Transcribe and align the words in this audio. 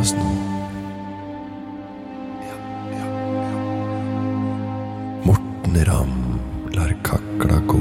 oss 0.00 0.12
nå. 0.14 0.30
Morten 5.24 5.84
Ramm 5.84 6.40
lar 6.74 6.94
kakla 7.04 7.58
gå 7.66 7.80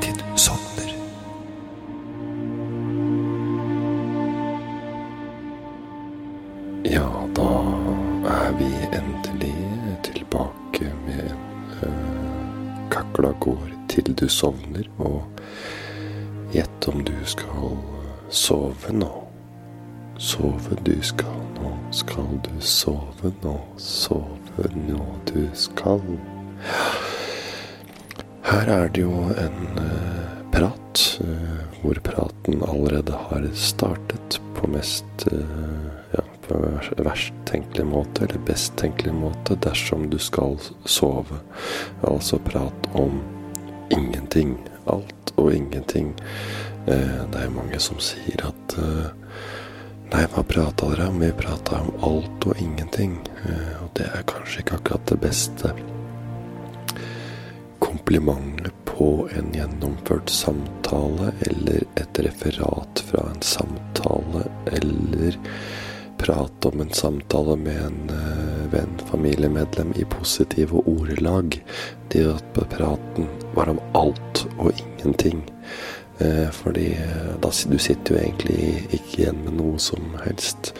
til 0.00 0.14
du 0.18 0.24
sovner. 0.36 0.94
Ja, 6.84 7.06
da 7.36 7.50
er 8.38 8.52
vi 8.58 8.70
endelig 8.92 9.54
tilbake 10.02 10.90
med 11.06 11.30
uh, 11.82 12.88
Kakla 12.90 13.32
går 13.40 13.68
til 13.88 14.14
du 14.16 14.28
sovner, 14.28 14.71
sove 22.62 23.32
nå, 23.42 23.56
sove 23.76 24.68
nå 24.74 25.02
du 25.26 25.42
skal. 25.54 26.00
Her 28.46 28.70
er 28.70 28.90
det 28.94 29.02
jo 29.02 29.12
en 29.38 29.78
uh, 29.78 30.30
prat, 30.54 31.02
uh, 31.24 31.62
hvor 31.82 31.98
praten 32.06 32.62
allerede 32.66 33.18
har 33.28 33.46
startet 33.58 34.38
på 34.56 34.70
mest 34.70 35.26
uh, 35.32 35.88
ja, 36.14 36.24
på 36.46 36.60
verst 37.02 37.34
tenkelig 37.50 37.86
måte, 37.90 38.26
eller 38.26 38.42
best 38.46 38.76
tenkelig 38.80 39.14
måte, 39.14 39.58
dersom 39.62 40.08
du 40.10 40.18
skal 40.22 40.58
sove. 40.84 41.42
Altså 42.06 42.38
prat 42.38 42.90
om 42.94 43.22
ingenting. 43.90 44.56
Alt 44.86 45.34
og 45.36 45.52
ingenting. 45.54 46.14
det 46.86 47.38
er 47.38 47.52
mange 47.54 47.78
som 47.78 47.98
sier 48.02 48.40
at 48.42 48.74
Nei, 50.12 50.26
hva 50.28 50.42
prata 50.44 50.90
dere 50.90 51.08
om? 51.08 51.20
Vi 51.20 51.32
prata 51.32 51.80
om 51.80 51.94
alt 52.04 52.46
og 52.46 52.58
ingenting. 52.60 53.16
og 53.80 53.88
det 53.96 54.10
er 54.12 54.28
kanskje 54.28 54.60
ikke 54.60 54.76
akkurat 54.76 55.08
det 55.08 55.20
beste 55.22 55.72
komplimentet 57.82 58.72
på 58.84 59.28
en 59.36 59.48
gjennomført 59.56 60.30
samtale, 60.30 61.32
eller 61.40 61.84
et 61.96 62.18
referat 62.26 63.02
fra 63.08 63.24
en 63.30 63.42
samtale, 63.42 64.44
eller 64.66 65.38
prat 66.18 66.66
om 66.66 66.80
en 66.80 66.92
samtale 66.92 67.56
med 67.56 67.80
en 67.86 68.10
uh, 68.12 68.68
venn, 68.72 69.00
familiemedlem, 69.10 69.94
i 69.96 70.04
positive 70.04 70.84
ordelag. 70.86 71.56
Det 72.12 72.26
at 72.34 72.60
praten 72.76 73.28
var 73.54 73.72
om 73.72 73.80
alt 73.98 74.44
og 74.58 74.70
ingenting. 74.76 75.42
Uh, 76.20 76.50
fordi 76.54 76.92
uh, 76.98 77.32
da, 77.42 77.48
du 77.48 77.78
sitter 77.80 78.14
jo 78.14 78.20
egentlig 78.20 78.58
ikke 78.92 79.22
igjen 79.22 79.40
med 79.46 79.56
noe 79.60 79.80
som 79.82 80.12
helst. 80.26 80.74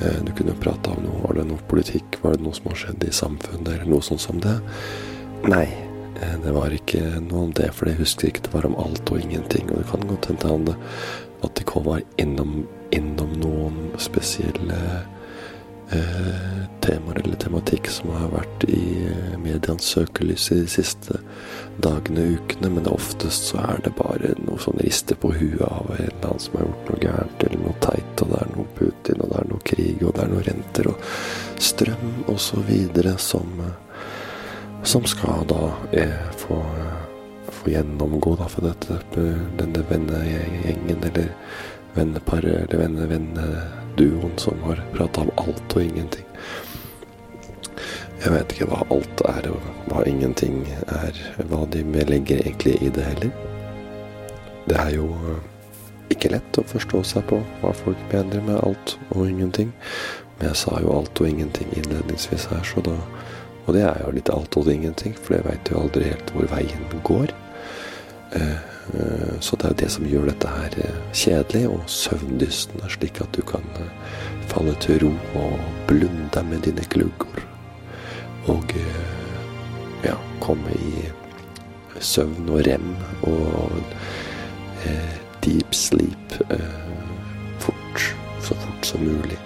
Du 0.00 0.30
kunne 0.32 0.54
prata 0.56 0.94
om 0.94 1.02
noe. 1.04 1.18
Var 1.26 1.36
det 1.36 1.42
noe 1.50 1.60
politikk? 1.68 2.16
Var 2.22 2.38
det 2.38 2.44
noe 2.46 2.56
som 2.56 2.70
har 2.70 2.78
skjedd 2.80 3.02
i 3.04 3.10
samfunnet, 3.12 3.66
eller 3.68 3.90
noe 3.90 4.00
sånt 4.00 4.22
som 4.24 4.38
det? 4.40 4.54
Nei. 5.44 5.66
Det 6.16 6.54
var 6.56 6.72
ikke 6.72 7.02
noe 7.20 7.42
om 7.50 7.52
det, 7.58 7.66
for 7.76 7.90
jeg 7.90 7.98
husker 7.98 8.30
ikke 8.30 8.46
det 8.46 8.54
var 8.54 8.64
om 8.70 8.78
alt 8.80 9.12
og 9.12 9.20
ingenting. 9.20 9.68
Og 9.68 9.82
det 9.82 9.90
kan 9.90 10.08
godt 10.08 10.30
hende 10.32 10.74
at 11.44 11.52
de 11.56 11.66
kom 11.68 11.90
innom, 12.16 12.62
innom 12.96 13.36
noen 13.42 13.90
spesielle 14.00 14.80
eh, 15.96 16.60
temaer 16.84 17.20
eller 17.22 17.36
tematikk 17.40 17.90
som 17.92 18.12
har 18.14 18.30
vært 18.32 18.64
i 18.68 18.82
eh, 19.08 19.34
medienes 19.40 19.90
søkelys 19.94 20.48
de 20.52 20.64
siste 20.70 21.18
dagene 21.82 22.24
og 22.26 22.40
ukene. 22.40 22.72
Men 22.76 22.88
oftest 22.90 23.50
så 23.50 23.60
er 23.64 23.84
det 23.84 23.94
bare 23.98 24.34
noe 24.44 24.60
sånn 24.62 24.80
rister 24.84 25.18
på 25.20 25.32
huet 25.36 25.66
av 25.66 25.92
en 25.96 26.00
eller 26.06 26.30
annen 26.30 26.42
som 26.46 26.58
har 26.58 26.66
gjort 26.68 26.90
noe 26.90 27.04
gærent, 27.04 27.46
eller 27.46 27.62
noe 27.66 27.76
teit, 27.84 28.24
og 28.24 28.32
det 28.32 28.40
er 28.40 28.56
noe 28.56 28.74
Putin, 28.78 29.20
og 29.20 29.30
det 29.34 29.42
er 29.42 29.52
noe 29.52 29.68
krig, 29.72 30.02
og 30.02 30.16
det 30.16 30.24
er 30.24 30.34
noe 30.34 30.48
renter 30.48 30.90
og 30.90 31.14
strøm 31.70 32.10
osv. 32.32 32.74
som 33.20 33.62
eh, 33.66 33.78
som 34.82 35.04
skal 35.04 35.46
da 35.48 35.72
eh, 35.92 36.30
få, 36.36 36.64
få, 37.48 37.70
gjennomgå 37.70 38.36
da, 38.36 38.48
for 38.48 38.64
dette, 38.64 38.96
denne 39.58 39.84
vennegjengen 39.90 41.04
eller 41.10 41.28
venneparet 41.94 42.72
eller 42.72 43.79
vennevenneduoen 44.00 44.38
som 44.38 44.62
har 44.62 44.82
prata 44.94 45.20
om 45.20 45.30
alt 45.36 45.76
og 45.76 45.82
ingenting. 45.82 46.24
Jeg 48.20 48.32
vet 48.32 48.52
ikke 48.52 48.68
hva 48.68 48.84
alt 48.90 49.22
er, 49.24 49.50
og 49.50 49.60
hva 49.88 50.04
ingenting 50.06 50.66
er. 50.88 51.16
Hva 51.48 51.64
de 51.72 51.82
legger 51.84 52.40
egentlig 52.44 52.82
i 52.82 52.90
det 52.90 53.04
heller. 53.04 53.30
Det 54.68 54.76
er 54.76 54.90
jo 54.94 55.08
ikke 56.10 56.32
lett 56.34 56.58
å 56.58 56.66
forstå 56.66 57.02
seg 57.02 57.24
på 57.30 57.40
hva 57.62 57.72
folk 57.72 57.98
mener 58.12 58.42
med 58.44 58.60
alt 58.60 58.98
og 59.10 59.28
ingenting. 59.28 59.72
Men 60.38 60.50
jeg 60.50 60.56
sa 60.56 60.80
jo 60.80 60.92
alt 60.92 61.20
og 61.20 61.28
ingenting 61.28 61.68
innledningsvis 61.76 62.48
her, 62.50 62.62
så 62.64 62.80
da 62.84 62.96
og 63.68 63.74
det 63.76 63.84
er 63.86 64.00
jo 64.02 64.10
litt 64.16 64.30
alt 64.32 64.56
og 64.56 64.66
ingenting, 64.72 65.12
for 65.14 65.36
jeg 65.36 65.44
veit 65.46 65.68
jo 65.70 65.78
aldri 65.78 66.08
helt 66.08 66.30
hvor 66.34 66.46
veien 66.50 66.86
går. 67.06 67.30
Så 69.40 69.56
det 69.56 69.68
er 69.70 69.76
det 69.82 69.90
som 69.94 70.06
gjør 70.08 70.28
dette 70.30 70.50
her 70.50 70.76
kjedelig 71.16 71.64
og 71.70 71.84
søvndystende, 71.90 72.90
slik 72.90 73.20
at 73.22 73.32
du 73.36 73.42
kan 73.46 73.64
falle 74.50 74.74
til 74.82 75.04
ro 75.04 75.12
og 75.40 75.58
blunde 75.88 76.44
med 76.48 76.64
dine 76.66 76.84
gluggor. 76.92 77.42
Og 78.50 78.74
ja, 80.04 80.16
komme 80.42 80.74
i 80.74 81.04
søvn 82.00 82.48
og 82.50 82.64
rem 82.66 82.90
og 83.28 83.78
deep 85.44 85.76
sleep 85.76 86.40
fort, 87.60 88.10
så 88.42 88.56
fort 88.56 88.90
som 88.92 89.06
mulig 89.06 89.38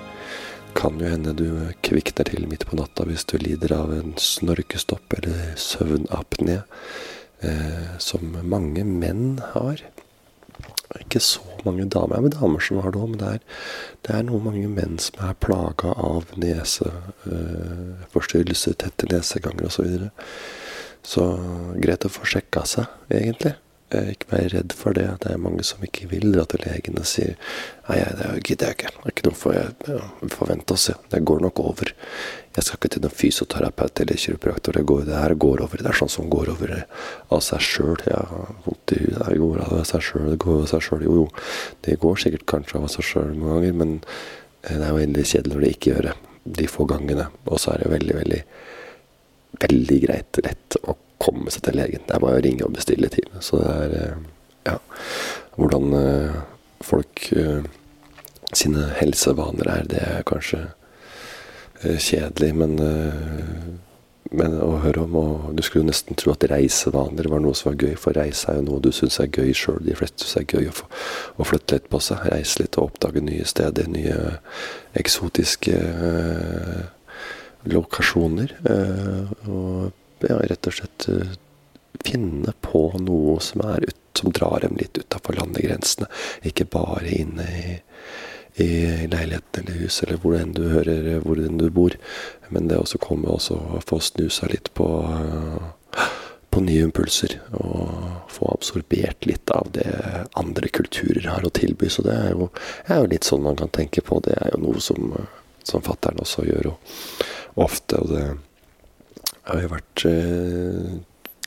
kan 0.75 1.01
jo 1.01 1.09
hende 1.09 1.33
du 1.33 1.47
kvikner 1.87 2.27
til 2.29 2.49
midt 2.51 2.67
på 2.69 2.77
natta 2.79 3.07
hvis 3.09 3.25
du 3.31 3.39
lider 3.41 3.73
av 3.77 3.93
en 3.95 4.15
snorkestopp 4.21 5.17
eller 5.19 5.55
søvnapné, 5.61 6.59
eh, 6.59 6.89
som 8.03 8.35
mange 8.43 8.83
menn 8.87 9.39
har. 9.55 9.83
Ikke 11.01 11.21
så 11.23 11.41
mange 11.65 11.85
damer. 11.91 12.21
Det 12.23 12.35
er 12.35 12.41
damer 12.41 12.61
som 12.63 12.77
har 12.85 12.91
det 12.95 13.01
òg, 13.01 13.09
men 13.15 13.21
det 13.21 13.29
er, 13.33 13.41
det 14.07 14.13
er 14.15 14.23
noen 14.29 14.45
mange 14.47 14.69
menn 14.71 14.95
som 15.03 15.15
er 15.27 15.41
plaga 15.43 15.89
av 15.99 16.23
neseforstyrrelser, 16.41 18.73
eh, 18.75 18.79
tette 18.85 19.05
neseganger 19.11 19.65
osv. 19.67 19.75
Så, 19.75 19.81
videre. 19.89 20.09
så 21.03 21.23
greit 21.83 22.07
å 22.07 22.13
få 22.13 22.23
sjekka 22.35 22.63
seg, 22.69 22.87
egentlig. 23.11 23.55
Ikke 24.15 24.31
vær 24.31 24.49
redd 24.53 24.75
for 24.77 24.97
det. 24.97 25.07
Det 25.23 25.33
er 25.33 25.41
mange 25.43 25.65
som 25.67 25.83
ikke 25.85 26.09
vil 26.11 26.33
dra 26.35 26.45
til 26.51 26.63
legen 26.65 26.99
og 27.01 27.07
sier 27.09 27.35
nei, 27.89 27.99
det 28.19 28.31
gidder 28.47 28.71
jeg 28.71 28.79
ikke. 28.79 28.93
Det 28.95 29.05
er 29.05 29.15
ikke 29.15 29.27
noe 29.29 29.39
for 29.39 29.57
jeg 29.57 30.33
forventer 30.35 30.77
å 30.77 30.83
se. 30.85 30.97
Det 31.13 31.23
går 31.31 31.45
nok 31.45 31.63
over. 31.65 31.93
Jeg 32.55 32.67
skal 32.67 32.79
ikke 32.79 32.93
til 32.95 33.05
noen 33.05 33.17
fysioterapeut 33.19 34.05
eller 34.05 34.21
kiropraktor. 34.25 34.79
Det, 34.79 34.99
det 35.09 35.19
her 35.19 35.37
går 35.47 35.65
over. 35.67 35.83
Det 35.83 35.91
er 35.91 36.01
sånn 36.01 36.13
som 36.13 36.31
går 36.33 36.53
over 36.55 36.75
av 36.79 37.43
seg 37.45 37.65
sjøl. 37.67 37.97
Jeg 38.07 38.31
har 38.33 38.53
vondt 38.67 38.97
i 38.97 39.01
huet. 39.03 39.21
Det 39.21 39.41
går 39.43 39.65
av 39.67 39.85
seg 39.91 40.07
sjøl. 40.09 40.29
Det 40.33 40.41
går 40.47 40.61
av 40.63 40.69
seg 40.75 40.87
sjøl. 40.89 41.07
Jo, 41.09 41.17
jo. 41.23 41.27
Det 41.87 41.99
går 42.05 42.23
sikkert 42.25 42.49
kanskje 42.55 42.81
av 42.81 42.91
seg 42.95 43.09
sjøl 43.11 43.33
noen 43.35 43.57
ganger, 43.57 43.79
men 43.83 43.97
det 44.65 44.81
er 44.81 44.91
jo 44.91 45.01
veldig 45.01 45.27
kjedelig 45.29 45.55
når 45.55 45.65
det 45.67 45.73
ikke 45.77 45.93
gjør 45.93 46.11
det. 46.11 46.19
De 46.61 46.69
få 46.71 46.87
gangene. 46.89 47.31
Og 47.49 47.61
så 47.61 47.75
er 47.75 47.85
det 47.85 47.95
veldig, 47.95 48.21
veldig, 48.21 48.45
veldig 49.65 49.99
greit, 50.05 50.45
lett 50.45 50.79
å 50.85 50.97
komme 51.25 51.53
seg 51.53 51.65
til 51.67 51.79
legen. 51.81 52.05
Det 52.07 52.17
er 52.17 52.23
bare 52.25 52.41
å 52.41 52.45
ringe 52.45 52.67
og 52.67 52.77
bestille 52.77 53.11
time. 53.13 53.43
Så 53.45 53.61
det 53.63 53.73
er 53.73 54.17
ja, 54.69 54.79
hvordan 55.57 55.97
folk 56.85 57.27
sine 58.55 58.89
helsevaner 59.01 59.69
er, 59.71 59.89
det 59.91 60.01
er 60.05 60.27
kanskje 60.29 60.63
kjedelig, 61.83 62.51
men, 62.57 62.77
men 64.33 64.57
å 64.63 64.79
høre 64.85 65.05
om 65.05 65.17
og 65.21 65.49
Du 65.57 65.63
skulle 65.67 65.89
nesten 65.89 66.17
tro 66.19 66.33
at 66.33 66.47
reisevaner 66.51 67.29
var 67.31 67.43
noe 67.45 67.57
som 67.59 67.73
var 67.73 67.83
gøy, 67.83 67.95
for 68.01 68.17
reise 68.17 68.51
er 68.51 68.61
jo 68.61 68.67
noe 68.69 68.83
du 68.85 68.91
syns 68.95 69.21
er 69.21 69.31
gøy 69.33 69.53
sjøl. 69.57 69.83
De 69.85 69.97
fleste 69.99 70.25
syns 70.25 70.39
det 70.39 70.45
er 70.45 70.63
gøy 70.63 70.71
å, 70.71 70.77
få, 70.79 70.89
å, 71.37 71.49
flytte 71.49 71.79
litt 71.79 71.91
på 71.93 72.01
seg. 72.03 72.25
Reise 72.33 72.63
litt 72.63 72.79
og 72.79 72.93
oppdage 72.93 73.25
nye 73.25 73.45
steder, 73.49 73.91
nye 73.91 74.19
eksotiske 75.01 75.77
lokasjoner. 77.75 78.57
og 79.49 79.93
ja, 80.29 80.39
rett 80.51 80.71
og 80.71 80.79
slett 80.79 81.09
finne 82.05 82.53
på 82.61 82.89
noe 83.01 83.39
som, 83.41 83.63
er 83.65 83.87
ut, 83.89 83.97
som 84.19 84.33
drar 84.33 84.61
dem 84.63 84.77
litt 84.81 84.99
utafor 84.99 85.39
landegrensene. 85.39 86.09
Ikke 86.43 86.67
bare 86.71 87.11
inne 87.11 87.47
i, 87.49 87.79
i 88.65 88.71
leiligheten 89.11 89.65
eller 89.65 89.85
huset 89.85 90.09
eller 90.09 90.21
hvor 90.23 90.37
enn 90.39 90.55
du 90.57 90.67
hører 90.73 91.23
hvor 91.25 91.41
enn 91.41 91.61
du 91.61 91.69
bor. 91.75 91.97
Men 92.55 92.69
det 92.71 92.81
å 92.81 93.03
komme 93.03 93.35
og 93.35 93.81
få 93.89 94.01
snusa 94.03 94.51
litt 94.51 94.73
på, 94.77 94.89
på 96.51 96.65
nye 96.65 96.87
impulser. 96.89 97.39
Og 97.59 98.31
få 98.35 98.51
absorbert 98.53 99.27
litt 99.29 99.51
av 99.55 99.71
det 99.75 99.91
andre 100.39 100.71
kulturer 100.75 101.31
har 101.31 101.47
å 101.47 101.55
tilby. 101.55 101.91
Så 101.91 102.05
det 102.07 102.15
er 102.15 102.35
jo, 102.35 102.51
er 102.87 103.03
jo 103.03 103.13
litt 103.15 103.29
sånn 103.29 103.47
man 103.47 103.59
kan 103.61 103.73
tenke 103.75 104.05
på. 104.05 104.21
Det 104.25 104.37
er 104.41 104.55
jo 104.55 104.65
noe 104.67 104.83
som, 104.83 105.15
som 105.65 105.85
fattern 105.85 106.21
også 106.23 106.47
gjør 106.51 106.75
og, 106.75 106.99
ofte. 107.65 108.03
og 108.03 108.13
det 108.13 108.27
har 109.49 109.63
jo 109.63 109.73
vært 109.75 110.05
eh, 110.09 110.95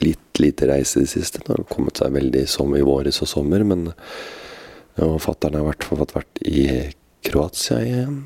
litt 0.06 0.42
lite 0.42 0.70
reise 0.70 1.02
i 1.02 1.06
det 1.06 1.14
siste. 1.16 1.42
Det 1.44 1.56
har 1.56 1.66
kommet 1.72 2.00
seg 2.02 2.14
veldig 2.14 2.46
som 2.50 2.76
i 2.78 2.86
våres 2.86 3.22
og 3.26 3.32
sommer, 3.32 3.66
men 3.66 3.90
fatter'n 4.98 5.58
har 5.58 5.66
i 5.66 5.70
hvert 5.72 5.86
fall 5.86 6.06
vært 6.14 6.42
i 6.46 6.64
Kroatia 7.28 7.80
igjen, 7.84 8.20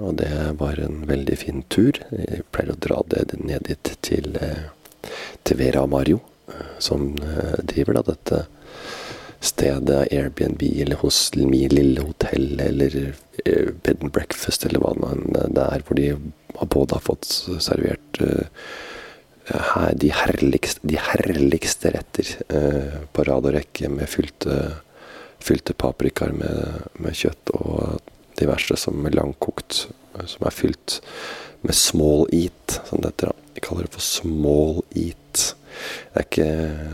og 0.00 0.14
det 0.20 0.30
var 0.58 0.78
en 0.80 1.02
veldig 1.06 1.36
fin 1.36 1.64
tur. 1.68 1.98
Jeg 2.14 2.46
pleier 2.54 2.72
å 2.72 2.80
dra 2.80 3.00
det 3.10 3.34
ned 3.36 3.66
dit 3.68 3.90
til, 4.06 4.38
til 5.44 5.58
Vera 5.60 5.82
Mario, 5.90 6.22
som 6.82 7.10
driver 7.66 7.98
da 7.98 8.04
dette 8.12 8.44
stedet, 9.44 10.06
Airbnb 10.14 10.62
eller 10.62 11.02
hos 11.02 11.18
min 11.36 11.74
lille 11.74 12.06
hotell 12.06 12.60
eller 12.60 13.14
bed 13.84 14.00
and 14.00 14.12
breakfast 14.14 14.64
eller 14.64 14.80
hva 14.80 14.94
det 14.96 15.66
er, 15.66 15.84
hvor 15.84 15.98
de 15.98 16.14
både 16.60 16.98
har 16.98 17.04
fått 17.04 17.26
servert 17.62 18.20
de 20.00 20.08
herligste, 20.14 20.80
de 20.88 20.96
herligste 20.96 21.90
retter 21.92 22.30
på 23.12 23.24
rad 23.28 23.44
og 23.50 23.56
rekke 23.58 23.90
med 23.92 24.08
fylte 24.08 24.56
fylte 25.44 25.76
paprikaer 25.76 26.32
med, 26.32 26.84
med, 27.00 27.16
kjøtt 27.16 27.52
og 27.58 28.00
diverse 28.38 28.76
som 28.80 29.04
er 29.06 29.16
langkokt, 29.16 29.84
som 30.24 30.46
er 30.46 30.54
fylt 30.54 31.00
med 31.64 31.76
small 31.76 32.24
eat, 32.34 32.80
som 32.88 33.02
dette 33.04 33.28
da. 33.28 33.36
De 33.54 33.62
kaller 33.62 33.86
det 33.86 33.94
for 33.94 34.04
small 34.04 34.80
eat. 34.98 35.20
Det 36.14 36.20
er, 36.20 36.26
ikke, 36.26 36.48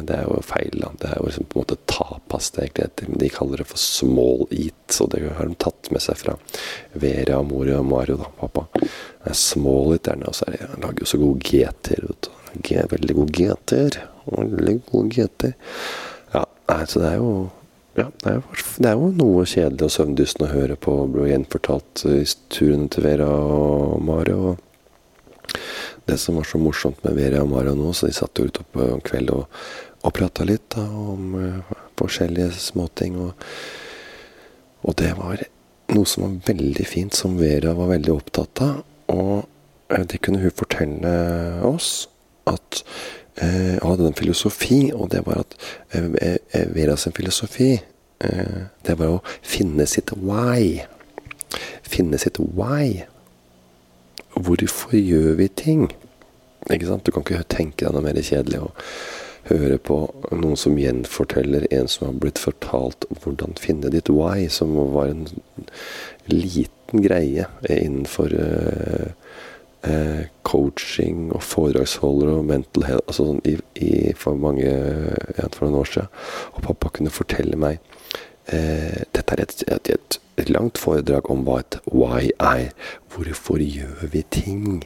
det 0.08 0.16
er 0.16 0.26
jo 0.28 0.40
feil. 0.46 0.84
Det 1.00 1.10
er 1.10 1.18
jo 1.18 1.28
liksom 1.28 1.48
på 1.50 1.58
en 1.58 1.64
måte 1.64 1.78
tapas 1.90 2.50
det 2.56 2.66
egentlig 2.66 3.20
de 3.20 3.30
kaller 3.34 3.62
det 3.62 3.68
for 3.70 3.82
small 3.82 4.46
eat, 4.50 4.98
og 5.00 5.12
det 5.12 5.22
har 5.36 5.48
de 5.50 5.58
tatt 5.60 5.92
med 5.94 6.04
seg 6.04 6.20
fra 6.20 6.36
Vera, 7.00 7.40
Mori 7.46 7.74
og 7.76 7.86
Mario, 7.88 8.18
da, 8.20 8.30
pappa. 8.40 8.66
Det 8.80 9.32
er 9.32 9.38
small 9.38 9.96
eat 9.96 10.06
der 10.08 10.20
nede, 10.20 10.32
og 10.32 10.38
så 10.38 10.48
er 10.48 10.56
det, 10.56 10.70
lager 10.82 11.04
jo 11.04 11.10
så 11.12 11.20
gode 11.20 11.46
GT-er. 11.46 12.10
Veldig 12.96 13.16
gode 13.20 13.36
GT-er. 13.36 14.02
Veldig 14.30 14.76
gode 14.90 15.16
GT-er. 15.16 15.56
Ja, 16.34 16.44
altså 16.70 17.02
det 17.02 17.14
er 17.14 17.18
jo 17.22 17.32
ja, 17.98 18.06
det 18.22 18.28
er, 18.30 18.36
jo, 18.38 18.42
det 18.78 18.86
er, 18.86 18.94
jo 18.94 19.08
noe 19.18 19.44
kjedelig 19.50 19.88
og 19.88 19.92
søvndyssende 19.92 20.46
å 20.46 20.52
høre 20.54 20.76
på 20.78 20.92
bli 21.10 21.32
gjenfortalt 21.32 22.04
i 22.06 22.22
turene 22.54 22.86
til 22.92 23.04
Vera 23.04 23.26
og 23.28 23.96
Mario. 24.06 24.54
Det 26.08 26.16
som 26.18 26.38
var 26.38 26.48
så 26.48 26.58
morsomt 26.58 27.02
med 27.04 27.18
Vera 27.18 27.44
og 27.44 27.52
Mara 27.52 27.74
nå, 27.76 27.92
så 27.94 28.08
de 28.08 28.16
satt 28.16 28.38
jo 28.38 28.48
ute 28.48 28.64
om 28.64 28.82
en 28.86 29.04
kveld 29.04 29.32
og, 29.34 29.60
og 30.02 30.14
prata 30.16 30.46
litt 30.48 30.66
da, 30.74 30.86
om 30.88 31.36
uh, 31.36 31.78
forskjellige 32.00 32.54
småting. 32.56 33.18
Og, 33.20 33.46
og 34.86 34.96
det 34.98 35.12
var 35.18 35.44
noe 35.94 36.08
som 36.08 36.26
var 36.26 36.36
veldig 36.50 36.86
fint, 36.88 37.16
som 37.16 37.38
Vera 37.40 37.76
var 37.78 37.92
veldig 37.92 38.14
opptatt 38.16 38.64
av. 38.66 38.82
Og 39.12 39.36
uh, 39.44 40.04
det 40.04 40.22
kunne 40.24 40.42
hun 40.42 40.56
fortelle 40.56 41.14
oss 41.68 42.08
at 42.50 42.84
hun 43.40 43.78
hadde 43.82 44.06
en 44.06 44.14
filosofi, 44.14 44.90
og 44.92 45.10
det 45.14 45.22
var 45.26 45.44
at 45.44 45.54
eh, 45.96 46.36
eh 46.52 46.66
Vera 46.74 46.96
sin 46.96 47.12
filosofi 47.12 47.80
eh, 48.20 48.60
Det 48.86 48.98
var 48.98 49.08
å 49.08 49.22
finne 49.42 49.86
sitt 49.86 50.12
why. 50.12 50.84
Finne 51.82 52.18
sitt 52.18 52.38
why. 52.38 53.06
Hvorfor 54.34 54.94
gjør 54.96 55.34
vi 55.40 55.48
ting? 55.48 55.88
Ikke 56.70 56.86
sant? 56.86 57.06
Du 57.06 57.14
kan 57.14 57.24
ikke 57.24 57.42
tenke 57.50 57.86
deg 57.86 57.94
noe 57.94 58.04
mer 58.04 58.20
kjedelig 58.20 58.62
å 58.62 58.70
høre 59.48 59.78
på 59.82 59.96
noen 60.30 60.58
som 60.60 60.78
gjenforteller 60.78 61.66
en 61.74 61.88
som 61.90 62.10
har 62.10 62.18
blitt 62.22 62.40
fortalt 62.40 63.06
hvordan 63.22 63.56
finne 63.60 63.90
ditt 63.92 64.10
why, 64.12 64.46
som 64.52 64.74
var 64.94 65.10
en 65.10 65.24
liten 66.30 67.02
greie 67.02 67.46
innenfor 67.64 68.34
uh, 68.36 69.08
uh, 69.88 70.22
coaching 70.46 71.30
og 71.32 71.42
foredragsholdere 71.46 72.36
og 72.38 72.50
mental 72.50 72.86
health 72.86 73.06
altså 73.08 73.30
sånn 73.30 73.42
i, 73.48 73.56
i, 73.80 73.92
for 74.18 74.38
mange 74.38 74.68
ja, 74.68 75.48
for 75.48 75.66
noen 75.66 75.80
år 75.80 75.92
siden. 75.94 76.12
Og 76.54 76.64
pappa 76.68 76.92
kunne 76.98 77.14
fortelle 77.14 77.58
meg 77.60 77.80
eh, 78.52 79.02
Dette 79.14 79.36
er 79.36 79.42
et, 79.44 79.64
et, 79.68 80.18
et, 80.36 80.50
langt 80.50 80.78
foredrag 80.78 81.30
om 81.30 81.44
hva 81.46 81.60
et 81.62 81.78
why 81.90 82.30
er. 82.38 82.70
Hvorfor 83.12 83.62
gjør 83.62 84.06
vi 84.12 84.22
ting? 84.30 84.84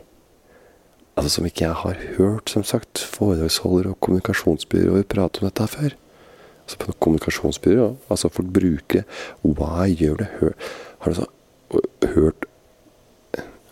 Altså 1.16 1.30
Som 1.36 1.46
ikke 1.46 1.64
jeg 1.66 1.74
har 1.82 2.00
hørt, 2.18 2.50
som 2.50 2.64
sagt, 2.64 2.98
foredragsholdere 2.98 3.94
og 3.94 4.00
kommunikasjonsbyråer 4.00 5.06
prate 5.08 5.42
om 5.42 5.48
dette 5.48 5.68
før. 5.70 5.94
Altså 6.64 6.80
på 6.80 6.92
kommunikasjonsbyrå, 6.98 7.96
altså 8.10 8.28
folk 8.32 8.48
bruker 8.48 9.04
Why 9.44 9.92
gjør 9.94 10.16
det? 10.22 10.26
Hør, 10.40 10.52
har 10.98 11.12
du 11.12 11.14
så 11.20 11.26
hørt 12.14 12.46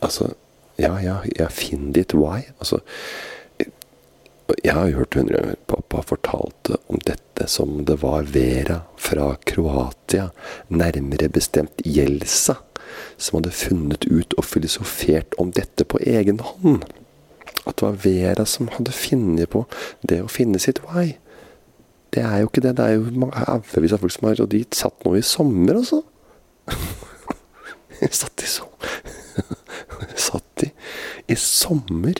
Altså 0.02 0.32
ja, 0.80 0.96
ja, 1.00 1.18
ja, 1.38 1.48
finn 1.52 1.92
ditt 1.94 2.14
why. 2.16 2.42
Altså, 2.58 2.80
jeg 4.62 4.74
har 4.74 4.88
jo 4.90 4.98
hørt 5.00 5.16
hundre 5.16 5.38
ganger 5.38 5.60
pappa 5.70 6.02
fortalte 6.06 6.78
om 6.92 7.00
dette 7.06 7.46
som 7.50 7.82
det 7.86 7.98
var 8.02 8.26
Vera 8.34 8.80
fra 9.00 9.32
Kroatia, 9.48 10.30
nærmere 10.68 11.30
bestemt 11.32 11.82
Jelsa, 11.86 12.56
som 13.16 13.38
hadde 13.38 13.54
funnet 13.54 14.06
ut 14.10 14.34
og 14.38 14.46
filosofert 14.46 15.36
om 15.42 15.52
dette 15.54 15.86
på 15.88 16.00
egen 16.02 16.42
hånd. 16.42 16.84
At 17.62 17.78
det 17.78 17.86
var 17.86 18.00
Vera 18.04 18.46
som 18.48 18.70
hadde 18.74 18.94
funnet 18.94 19.50
på 19.52 19.64
det 20.02 20.22
å 20.24 20.30
finne 20.30 20.60
sitt 20.62 20.82
why. 20.88 21.14
Det 22.12 22.24
er 22.26 22.42
jo 22.42 22.50
ikke 22.50 22.64
det. 22.64 22.76
Det 22.76 22.84
er 22.86 22.98
jo 22.98 23.30
haugevis 23.32 23.94
av 23.94 24.02
folk 24.02 24.12
som 24.12 24.28
har 24.28 24.42
Og 24.44 24.50
de 24.52 24.64
satt 24.76 25.06
nå 25.06 25.14
i 25.16 25.24
sommer, 25.24 25.78
altså. 25.80 26.02
satt 28.10 28.42
i 28.42 28.50
sommer 28.50 28.90
satt 30.26 30.44
de 30.60 30.70
i 31.30 31.36
sommer 31.38 32.18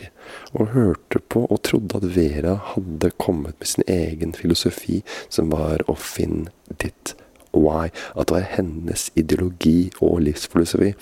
og 0.53 0.71
hørte 0.73 1.19
på 1.33 1.45
og 1.49 1.61
trodde 1.65 1.97
at 1.97 2.07
Vera 2.15 2.55
hadde 2.73 3.11
kommet 3.21 3.57
med 3.59 3.69
sin 3.69 3.83
egen 3.87 4.33
filosofi, 4.37 5.01
som 5.29 5.51
var 5.53 5.83
å 5.89 5.95
finne 5.97 6.53
ditt 6.81 7.15
why. 7.53 7.89
At 8.15 8.29
det 8.29 8.37
var 8.37 8.49
hennes 8.55 9.09
ideologi 9.19 9.91
og 10.01 10.21
livsfilosofi. 10.27 10.93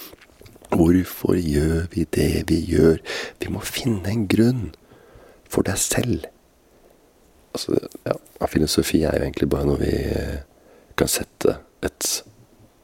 Hvorfor 0.71 1.36
gjør 1.36 1.88
vi 1.92 2.06
det 2.15 2.45
vi 2.48 2.62
gjør? 2.71 3.01
Vi 3.44 3.51
må 3.51 3.63
finne 3.65 4.07
en 4.12 4.27
grunn 4.31 4.69
for 5.51 5.68
deg 5.68 5.80
selv. 5.80 6.27
Altså, 7.51 7.75
ja, 8.07 8.15
Filosofi 8.48 9.03
er 9.03 9.18
jo 9.18 9.25
egentlig 9.25 9.50
bare 9.51 9.68
noe 9.68 9.81
vi 9.81 9.95
kan 11.00 11.12
sette 11.12 11.57
et 11.83 12.07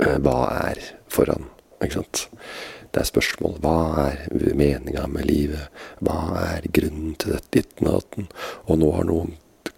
uh, 0.03 0.17
hva 0.19 0.39
er 0.67 0.81
foran. 1.11 1.47
Ikke 1.79 2.01
sant? 2.01 2.25
Det 2.91 3.01
er 3.01 3.09
spørsmål. 3.09 3.57
Hva 3.63 3.79
er 4.07 4.53
meninga 4.57 5.07
med 5.11 5.27
livet? 5.29 5.67
Hva 6.03 6.19
er 6.41 6.69
grunnen 6.73 7.15
til 7.19 7.35
dette, 7.35 7.51
ditten 7.53 7.89
og 7.89 7.99
datten? 7.99 8.29
Og 8.67 8.79
nå 8.81 8.91
har 8.95 9.07
noen 9.09 9.35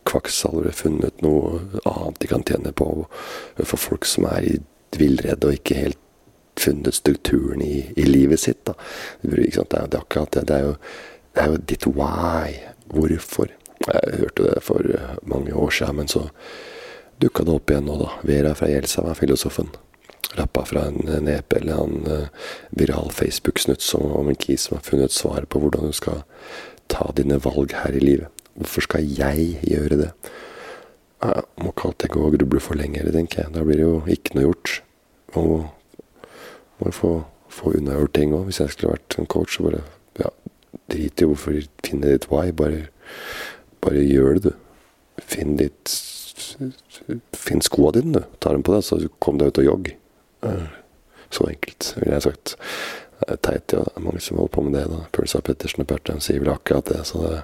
kvakksalvere 0.10 0.74
funnet 0.74 1.22
noe 1.25 1.60
annet 1.84 2.20
de 2.22 2.30
kan 2.30 2.46
tjene 2.48 2.72
på 2.74 2.88
for 3.60 3.78
folk 3.78 4.08
som 4.10 4.25
er 4.30 4.48
i 4.48 4.56
villrede 4.98 5.46
og 5.46 5.60
ikke 5.60 5.78
helt 5.78 6.00
funnet 6.60 6.98
strukturen 6.98 7.62
i, 7.63 7.86
i 7.96 8.08
livet 8.08 8.42
sitt. 8.42 8.63
Da. 8.68 8.75
Det, 9.22 9.46
er, 9.48 9.88
det 9.88 10.01
akkurat 10.01 10.36
det. 10.36 10.50
Er, 10.50 10.66
jo, 10.66 10.74
det 11.34 11.44
er 11.44 11.54
jo 11.54 11.62
ditt 11.72 11.88
why. 11.88 12.58
Hvorfor? 12.89 13.54
Jeg 13.86 14.18
hørte 14.20 14.48
det 14.50 14.63
for 14.66 14.84
mange 15.24 15.54
år 15.56 15.72
siden, 15.72 16.01
men 16.01 16.10
så 16.12 16.25
dukka 17.22 17.46
det 17.48 17.54
opp 17.56 17.72
igjen 17.72 17.88
nå, 17.88 17.96
da. 18.01 18.10
Vera 18.28 18.56
fra 18.58 18.68
Gjelsa 18.72 19.06
var 19.06 19.20
filosofen 19.20 19.72
rappa 20.38 20.65
fra 20.65 20.86
en 20.89 21.00
nepe 21.25 21.57
eller 21.57 21.79
en 21.81 22.05
uh, 22.05 22.50
viral 22.77 23.09
Facebook-snutt 23.15 23.86
om 23.98 24.29
en 24.29 24.38
kis 24.38 24.67
som 24.67 24.77
har 24.77 24.86
funnet 24.86 25.15
svar 25.15 25.48
på 25.50 25.62
hvordan 25.62 25.89
du 25.89 25.95
skal 25.95 26.21
ta 26.89 27.09
dine 27.17 27.39
valg 27.41 27.74
her 27.74 27.95
i 27.95 28.03
livet. 28.03 28.45
Hvorfor 28.59 28.86
skal 28.86 29.07
jeg 29.07 29.57
gjøre 29.63 29.98
det? 30.03 30.12
Jeg 31.19 31.43
må 31.59 31.71
ikke 31.71 31.89
alltid 31.89 32.13
gå 32.13 32.21
og 32.27 32.38
gruble 32.38 32.62
for 32.63 32.79
lenge, 32.79 33.03
tenker 33.12 33.43
jeg. 33.43 33.53
Da 33.55 33.63
blir 33.65 33.79
det 33.79 33.88
jo 33.88 33.98
ikke 34.07 34.38
noe 34.38 34.45
gjort. 34.50 34.75
Og 35.39 35.51
må 36.79 36.91
få, 36.95 37.12
få 37.51 37.74
unnagjort 37.79 38.15
ting 38.15 38.36
òg. 38.36 38.48
Hvis 38.50 38.62
jeg 38.62 38.74
skulle 38.74 38.95
vært 38.95 39.17
en 39.19 39.29
coach, 39.31 39.57
så 39.57 39.65
bare 39.67 39.81
ja, 40.19 40.31
drit 40.91 41.21
i 41.21 41.27
hvorfor 41.27 41.59
finne 41.86 42.13
ditt 42.13 42.29
why. 42.31 42.53
Bare, 42.55 42.88
bare 43.83 44.05
gjør 44.05 44.39
det, 44.39 44.53
du. 44.53 45.24
Finn 45.29 45.57
ditt 45.59 45.98
Finn 47.36 47.62
skoa 47.63 47.91
dine, 47.95 48.19
du. 48.19 48.38
Ta 48.39 48.53
dem 48.55 48.63
på 48.65 48.74
deg, 48.75 48.86
så 48.88 49.00
kom 49.24 49.39
deg 49.39 49.51
ut 49.51 49.62
og 49.62 49.67
jogg. 49.67 49.91
Så 51.29 51.46
enkelt, 51.50 51.93
ville 52.00 52.15
jeg 52.15 52.25
sagt. 52.25 52.55
Det 53.19 53.36
er 53.36 53.41
teit, 53.43 53.74
ja. 53.75 53.84
Det 53.84 53.98
er 53.98 54.05
mange 54.05 54.22
som 54.24 54.39
holder 54.39 54.53
på 54.55 54.63
med 54.65 54.79
det. 54.79 54.86
da. 54.89 55.03
Pølsa 55.13 55.41
Pettersen 55.46 55.84
og 55.84 55.89
Pertheim 55.91 56.22
sier 56.24 56.41
vel 56.41 56.53
akkurat 56.53 56.89
det. 56.89 57.03
Så 57.08 57.22
det 57.22 57.41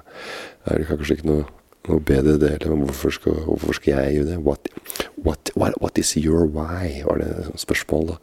er 0.72 0.84
kanskje 0.88 1.18
ikke 1.18 1.28
noe, 1.28 1.46
noe 1.90 2.00
bedre 2.00 2.38
det 2.40 2.54
heller. 2.56 2.76
Hvorfor 2.88 3.14
skal, 3.14 3.40
hvorfor 3.44 3.78
skal 3.78 3.92
jeg 3.94 4.18
gjøre 4.18 4.30
det? 4.32 4.38
What, 4.46 4.70
what, 5.16 5.52
what, 5.54 5.76
what 5.82 6.00
is 6.00 6.16
your 6.16 6.46
why? 6.46 7.02
var 7.06 7.20
det 7.22 7.60
spørsmål, 7.60 8.14
da. 8.14 8.20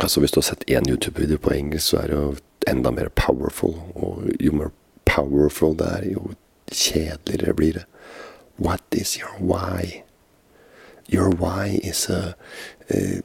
Altså 0.00 0.20
Hvis 0.20 0.30
du 0.30 0.40
har 0.40 0.46
sett 0.46 0.64
én 0.70 0.88
YouTube-video 0.88 1.38
på 1.42 1.54
engelsk, 1.54 1.90
så 1.90 2.02
er 2.02 2.06
det 2.06 2.16
jo 2.16 2.34
enda 2.70 2.90
mer 2.90 3.08
powerful. 3.16 3.74
Og 3.94 4.30
jo 4.40 4.52
mer 4.52 4.70
powerful 5.04 5.76
det 5.78 5.86
er, 5.86 6.10
jo 6.12 6.30
kjedeligere 6.70 7.54
blir 7.54 7.72
det. 7.80 7.86
What 8.58 8.82
is 8.92 9.18
your 9.18 9.34
why? 9.40 10.02
Your 11.08 11.30
why 11.30 11.80
is 11.82 12.08
a, 12.08 12.36
a, 12.90 13.22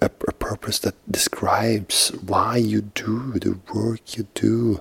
a 0.00 0.08
purpose 0.08 0.78
that 0.80 0.94
describes 1.10 2.10
why 2.26 2.56
you 2.56 2.82
do 2.82 3.32
the 3.32 3.58
work 3.74 4.16
you 4.16 4.26
do 4.34 4.80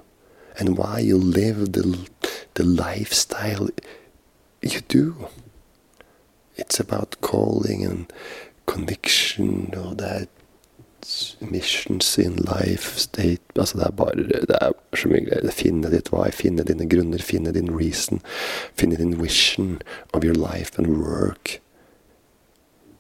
and 0.57 0.77
why 0.77 0.99
you 0.99 1.17
live 1.17 1.73
the, 1.73 2.07
the 2.53 2.63
lifestyle 2.63 3.69
you 4.61 4.81
do. 4.81 5.27
It's 6.55 6.79
about 6.79 7.17
calling 7.21 7.83
and 7.83 8.13
conviction 8.65 9.73
or 9.75 9.95
er 9.99 10.27
missions 11.41 12.17
in 12.17 12.35
life 12.35 12.97
state 12.97 13.41
Altså, 13.55 13.77
det 13.77 13.85
er 13.85 13.91
bare 13.91 14.15
Det 14.15 14.57
er 14.61 14.71
så 14.95 15.07
mye 15.07 15.25
greier. 15.25 15.51
Finne 15.51 15.91
ditt 15.91 16.13
why, 16.13 16.31
finne 16.31 16.63
dine 16.63 16.89
grunner, 16.89 17.19
finne 17.21 17.51
din 17.53 17.71
reason, 17.77 18.21
finne 18.75 18.95
din 18.97 19.21
vision 19.21 19.81
of 20.13 20.23
your 20.23 20.35
life 20.35 20.71
and 20.77 20.87
work. 20.87 21.59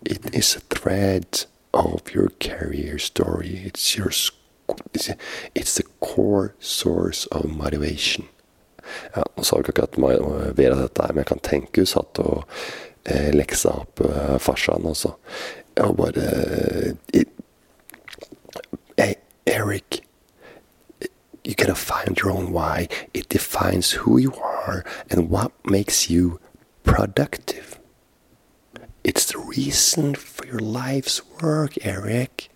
It 0.05 0.35
is 0.35 0.55
a 0.55 0.59
thread 0.59 1.45
of 1.73 2.13
your 2.13 2.29
career 2.39 2.97
story. 2.99 3.61
It's 3.65 3.97
your 3.97 4.11
It's 5.55 5.75
the 5.75 5.83
core 5.99 6.55
source 6.59 7.25
of 7.27 7.45
motivation. 7.45 8.27
Ja, 9.15 9.23
Nå 9.37 9.43
sa 9.43 9.57
vi 9.57 9.63
ikke 9.63 9.83
akkurat 9.83 10.55
Vera 10.57 10.75
dette 10.75 11.03
her, 11.03 11.13
men 11.13 11.23
jeg 11.23 11.29
kan 11.31 11.43
tenke 11.43 11.81
hun 11.83 11.87
satt 11.87 12.19
og 12.19 12.43
eh, 13.05 13.29
leksa 13.35 13.71
opp 13.83 14.01
eh, 14.03 14.37
farsan 14.39 14.85
også. 14.85 15.13
Og 15.83 15.95
bare 15.97 16.95
Hey, 18.97 19.15
Eric, 19.47 20.01
you 21.43 21.55
gotta 21.55 21.75
find 21.75 22.19
your 22.19 22.31
own 22.31 22.51
why. 22.51 22.87
It 23.13 23.29
defines 23.29 23.91
who 23.91 24.17
you 24.17 24.33
are 24.35 24.83
and 25.09 25.29
what 25.29 25.51
makes 25.65 26.09
you 26.09 26.39
productive. 26.83 27.79
It's 29.03 29.25
the 29.31 29.39
reason 29.39 30.15
for 30.15 30.45
your 30.45 30.59
life's 30.59 31.21
work, 31.41 31.73
Eric. 31.85 32.49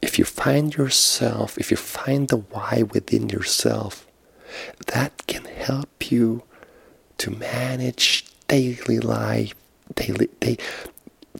If 0.00 0.18
you 0.18 0.24
find 0.24 0.74
yourself, 0.74 1.58
if 1.58 1.70
you 1.70 1.76
find 1.76 2.28
the 2.28 2.38
why 2.38 2.84
within 2.90 3.28
yourself, 3.28 4.06
that 4.86 5.26
can 5.26 5.44
help 5.44 6.10
you 6.10 6.42
to 7.18 7.30
manage 7.30 8.24
daily 8.48 8.98
life, 8.98 9.54
daily, 9.94 10.28
day, 10.40 10.56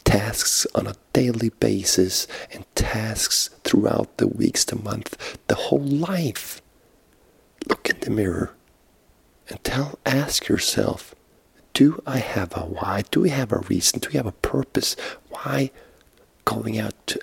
tasks 0.04 0.66
on 0.74 0.86
a 0.86 0.94
daily 1.12 1.48
basis 1.48 2.26
and 2.52 2.64
tasks 2.74 3.50
throughout 3.64 4.16
the 4.18 4.26
weeks, 4.26 4.64
the 4.64 4.76
month, 4.76 5.38
the 5.48 5.54
whole 5.54 5.80
life. 5.80 6.60
Look 7.68 7.88
in 7.88 8.00
the 8.00 8.10
mirror 8.10 8.52
and 9.48 9.62
tell, 9.64 9.98
ask 10.04 10.48
yourself, 10.48 11.14
do 11.74 12.00
I 12.06 12.18
have 12.18 12.56
a 12.56 12.60
why? 12.60 13.02
Do 13.10 13.20
we 13.20 13.30
have 13.30 13.52
a 13.52 13.58
reason? 13.58 13.98
Do 13.98 14.08
we 14.08 14.16
have 14.16 14.26
a 14.26 14.32
purpose? 14.32 14.96
Why 15.28 15.70
going 16.44 16.78
out 16.78 17.16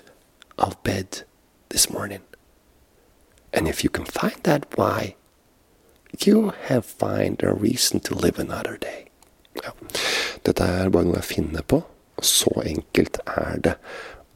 of 0.58 0.82
bed 0.84 1.22
this 1.70 1.90
morning? 1.90 2.20
And 3.52 3.66
if 3.66 3.82
you 3.82 3.90
can 3.90 4.04
find 4.04 4.36
that 4.44 4.66
why, 4.76 5.16
you 6.24 6.52
have 6.68 6.84
find 6.84 7.42
a 7.42 7.52
reason 7.52 8.00
to 8.00 8.14
live 8.14 8.38
another 8.38 8.76
day. 8.76 9.08
Ja. 9.64 9.72
Dette 10.44 10.64
er 10.64 10.90
bare 10.90 11.04
noe 11.08 11.20
jeg 11.20 11.28
finner 11.28 11.62
på. 11.62 11.82
Så 12.22 12.52
enkelt 12.64 13.18
er 13.26 13.58
det 13.64 13.74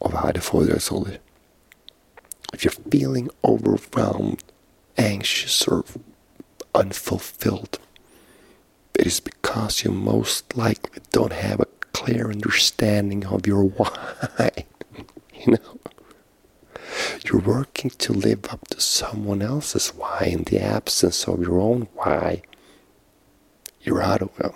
å 0.00 0.10
være 0.12 0.40
foredragsholder. 0.40 1.18
If 2.54 2.64
you're 2.64 2.90
feeling 2.90 3.28
overwhelmed, 3.44 4.42
anxious 4.96 5.66
or 5.68 5.84
unfulfilled, 6.74 7.78
it 8.98 9.06
is 9.06 9.20
because 9.20 9.84
you 9.84 9.90
most 9.90 10.56
likely 10.56 11.00
don't 11.12 11.32
have 11.32 11.60
a 11.60 11.66
clear 11.92 12.30
understanding 12.30 13.26
of 13.26 13.46
your 13.46 13.64
why. 13.64 13.92
you 15.34 15.52
know? 15.52 15.78
You're 17.24 17.40
working 17.40 17.90
to 17.90 18.12
live 18.12 18.46
up 18.50 18.68
to 18.68 18.80
someone 18.80 19.42
else's 19.42 19.88
why 19.88 20.28
in 20.32 20.44
the 20.44 20.60
absence 20.60 21.28
of 21.28 21.40
your 21.40 21.60
own 21.60 21.88
why. 21.94 22.42
You're 23.82 24.02
out 24.02 24.22
of 24.22 24.34
them. 24.36 24.52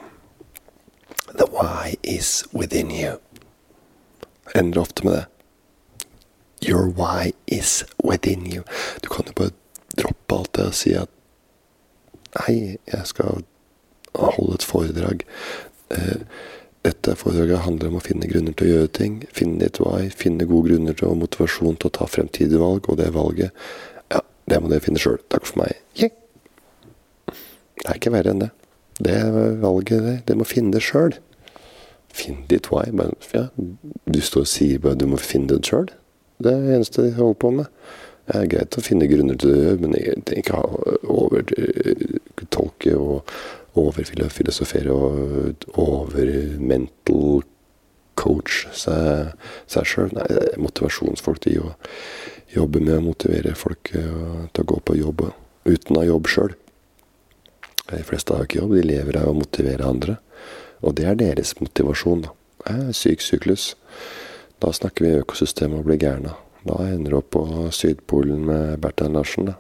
The 1.35 1.47
why 1.47 1.97
is 2.02 2.44
within 2.52 2.90
you. 2.90 3.20
Med 4.54 4.75
det. 4.75 5.26
Your 6.61 6.88
why 6.88 7.32
is 7.47 7.85
within 8.02 8.47
you. 8.47 8.64
Du 9.02 9.09
kan 9.09 9.26
jo 9.26 9.32
bare 9.32 9.50
droppe 9.97 10.35
alt 10.35 10.54
det 10.56 10.66
og 10.66 10.75
si 10.75 10.92
at 10.94 11.09
Nei, 12.30 12.76
jeg 12.87 13.06
skal 13.11 13.42
holde 14.21 14.59
et 14.59 14.67
foredrag. 14.67 15.25
Eh, 15.97 16.23
dette 16.87 17.15
foredraget 17.21 17.65
handler 17.67 17.91
om 17.91 17.99
å 17.99 18.05
finne 18.05 18.29
grunner 18.31 18.57
til 18.57 18.69
å 18.69 18.75
gjøre 18.75 18.93
ting. 18.97 19.19
Finne 19.37 19.61
ditt 19.61 19.81
why. 19.83 20.09
Finne 20.17 20.49
gode 20.49 20.73
grunner 20.73 20.97
til 20.97 21.11
og 21.11 21.21
motivasjon 21.21 21.77
til 21.81 21.91
å 21.91 21.97
ta 21.99 22.09
fremtidige 22.09 22.62
valg. 22.62 22.89
Og 22.89 23.00
det 23.00 23.11
valget, 23.17 23.53
ja, 24.12 24.23
det 24.49 24.61
må 24.61 24.73
dere 24.73 24.85
finne 24.85 25.03
sjøl. 25.03 25.21
Takk 25.33 25.49
for 25.49 25.62
meg. 25.65 25.77
Yeah. 26.00 26.15
Det 27.81 27.89
er 27.89 28.00
ikke 28.00 28.15
verre 28.15 28.33
enn 28.35 28.45
det. 28.45 28.53
Det 29.00 29.17
valget, 29.61 30.05
det, 30.05 30.17
det 30.29 30.37
må 30.37 30.49
finne 30.49 30.73
det 30.75 30.85
sjøl. 30.85 31.17
Finn 32.12 32.45
ditt 32.50 32.69
why. 32.73 32.87
Ja, 33.35 33.49
du 33.57 34.21
står 34.21 34.47
og 34.47 34.50
sier 34.50 34.81
bare 34.83 34.99
du 35.00 35.07
må 35.09 35.21
finne 35.21 35.53
det 35.55 35.69
sjøl. 35.69 35.89
Det 36.41 36.53
er 36.53 36.65
det 36.65 36.79
eneste 36.79 37.07
jeg 37.07 37.19
holder 37.21 37.41
på 37.41 37.53
med. 37.61 37.69
Det 38.31 38.39
er 38.39 38.50
greit 38.53 38.77
å 38.79 38.85
finne 38.85 39.09
grunner 39.11 39.37
til 39.41 39.53
det, 39.53 39.73
men 39.83 39.97
ikke 39.99 40.61
overtolke 41.11 42.93
og 42.97 43.33
overfilosofere 43.79 44.95
og 44.95 45.67
over-mental 45.79 47.43
coach 48.21 48.65
seg, 48.77 49.35
sjøl. 49.69 50.12
Motivasjonsfolk 50.61 51.43
de 51.47 51.57
jobber 52.55 52.83
med 52.83 52.99
å 52.99 53.05
motivere 53.05 53.55
folk 53.59 53.93
eh, 53.95 54.49
til 54.50 54.65
å 54.65 54.71
gå 54.75 54.81
på 54.85 54.99
jobb 54.99 55.29
uten 55.69 55.97
å 55.97 56.03
ha 56.03 56.09
jobb 56.09 56.29
sjøl. 56.31 56.57
De 57.91 58.03
fleste 58.07 58.35
har 58.35 58.47
ikke 58.47 58.61
jobb, 58.61 58.75
de 58.77 58.87
lever 58.87 59.19
av 59.19 59.31
å 59.31 59.39
motivere 59.39 59.87
andre. 59.87 60.19
Og 60.81 60.95
det 60.99 61.09
er 61.09 61.19
deres 61.19 61.57
motivasjon. 61.61 62.27
da. 62.27 62.77
Syk 62.97 63.23
syklus. 63.25 63.75
Da 64.62 64.73
snakker 64.77 65.07
vi 65.07 65.19
økosystem 65.21 65.75
og 65.77 65.87
blir 65.89 66.00
gærne. 66.00 66.37
Da 66.67 66.77
ender 66.85 67.15
du 67.15 67.19
opp 67.19 67.31
på 67.35 67.45
Sydpolen 67.73 68.45
med 68.47 68.79
Bertrand 68.83 69.17
Larsen. 69.17 69.50
Da. 69.50 69.57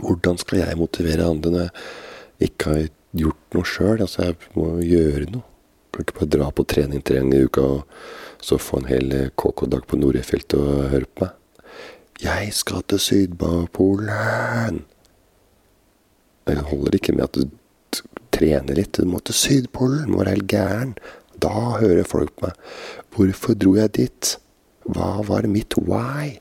Hvordan 0.00 0.40
skal 0.40 0.62
jeg 0.62 0.80
motivere 0.80 1.28
andre 1.28 1.52
når 1.54 1.86
ikke 2.42 2.72
har 2.72 2.86
gjort 3.16 3.56
noe 3.56 3.68
sjøl? 3.68 4.00
Altså, 4.04 4.28
jeg 4.28 4.54
må 4.56 4.70
gjøre 4.84 5.28
noe. 5.32 5.46
Kan 5.94 6.04
ikke 6.04 6.18
bare 6.18 6.32
dra 6.34 6.50
på 6.52 6.66
trening 6.68 7.00
tre 7.06 7.22
ganger 7.22 7.40
i 7.40 7.48
uka 7.48 7.62
og 7.64 8.44
så 8.44 8.58
få 8.60 8.82
en 8.82 8.90
hel 8.90 9.14
KK-dag 9.40 9.86
på 9.88 9.96
Nordøyfjellet 9.96 10.56
og 10.58 10.90
høre 10.92 11.08
på 11.08 11.24
meg. 11.24 11.62
Jeg 12.20 12.52
skal 12.56 12.84
til 12.88 13.00
Sydpolen! 13.00 14.82
Det 16.46 16.56
holder 16.68 16.96
ikke 16.96 17.14
med 17.16 17.26
at 17.26 17.36
du 17.36 18.02
trener 18.32 18.76
litt. 18.78 18.96
Du 18.96 19.08
må 19.08 19.20
til 19.24 19.36
Sydpolen, 19.36 20.10
må 20.12 20.20
være 20.22 20.36
helt 20.36 20.50
gæren. 20.52 20.94
Da 21.42 21.52
hører 21.80 22.08
folk 22.08 22.32
på 22.36 22.46
meg. 22.46 22.60
Hvorfor 23.16 23.56
dro 23.58 23.74
jeg 23.76 23.94
dit? 23.98 24.36
Hva 24.86 25.16
var 25.26 25.48
mitt 25.50 25.76
why? 25.80 26.38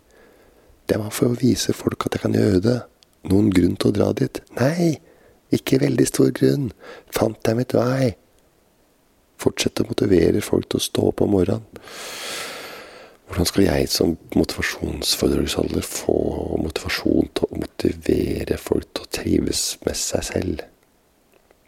Det 0.85 0.99
var 1.01 1.11
for 1.15 1.33
å 1.33 1.39
vise 1.39 1.73
folk 1.73 2.05
at 2.05 2.17
jeg 2.17 2.25
kan 2.27 2.37
gjøre 2.37 2.61
det. 2.63 2.77
Noen 3.31 3.49
grunn 3.55 3.75
til 3.81 3.91
å 3.91 3.95
dra 3.95 4.11
dit? 4.15 4.39
Nei, 4.59 4.99
ikke 5.53 5.81
veldig 5.83 6.07
stor 6.09 6.31
grunn. 6.35 6.71
Fant 7.13 7.47
jeg 7.47 7.59
mitt 7.59 7.75
vei. 7.75 8.15
Fortsette 9.41 9.83
å 9.83 9.89
motivere 9.89 10.41
folk 10.43 10.69
til 10.71 10.79
å 10.79 10.85
stå 10.85 11.07
opp 11.11 11.23
om 11.25 11.35
morgenen. 11.35 11.83
Hvordan 13.25 13.47
skal 13.49 13.65
jeg 13.65 13.87
som 13.89 14.11
motivasjonsforedragsholder 14.37 15.85
få 15.85 16.17
motivasjon 16.61 17.31
til 17.33 17.47
å 17.49 17.61
motivere 17.63 18.57
folk 18.61 18.85
til 18.93 19.07
å 19.07 19.11
trives 19.17 19.63
med 19.85 19.97
seg 19.97 20.27
selv? 20.27 20.61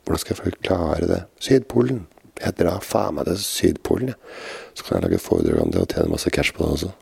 Hvordan 0.06 0.22
skal 0.22 0.38
jeg 0.46 0.62
klare 0.62 1.10
det? 1.10 1.24
Sydpolen. 1.44 2.06
Jeg 2.38 2.54
drar 2.60 2.84
faen 2.86 3.18
meg 3.18 3.26
til 3.26 3.42
Sydpolen, 3.42 4.14
jeg. 4.14 4.38
Så 4.78 4.86
kan 4.86 5.00
jeg 5.00 5.08
lage 5.08 5.24
foredrag 5.24 5.64
om 5.64 5.74
det 5.74 5.82
og 5.82 5.90
tjene 5.90 6.14
masse 6.14 6.32
cash 6.32 6.54
på 6.54 6.64
det 6.64 6.76
også. 6.78 6.94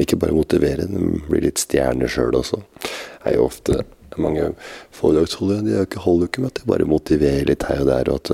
Ikke 0.00 0.16
bare 0.22 0.34
motivere, 0.34 0.86
men 0.88 1.20
bli 1.28 1.42
litt 1.44 1.60
stjerne 1.60 2.08
sjøl 2.08 2.38
også. 2.38 2.62
Det 2.80 3.28
er 3.28 3.36
jo 3.36 3.44
ofte 3.44 3.82
mange 4.22 4.52
foredragsholdere 4.94 5.84
de 5.88 6.02
holder 6.04 6.26
jo 6.26 6.30
ikke 6.30 6.44
med 6.44 6.52
at 6.52 6.60
de 6.62 6.70
bare 6.70 6.88
motiverer 6.88 7.48
litt 7.48 7.66
her 7.68 7.82
og 7.84 7.90
der, 7.90 8.12
og 8.12 8.20
at 8.20 8.30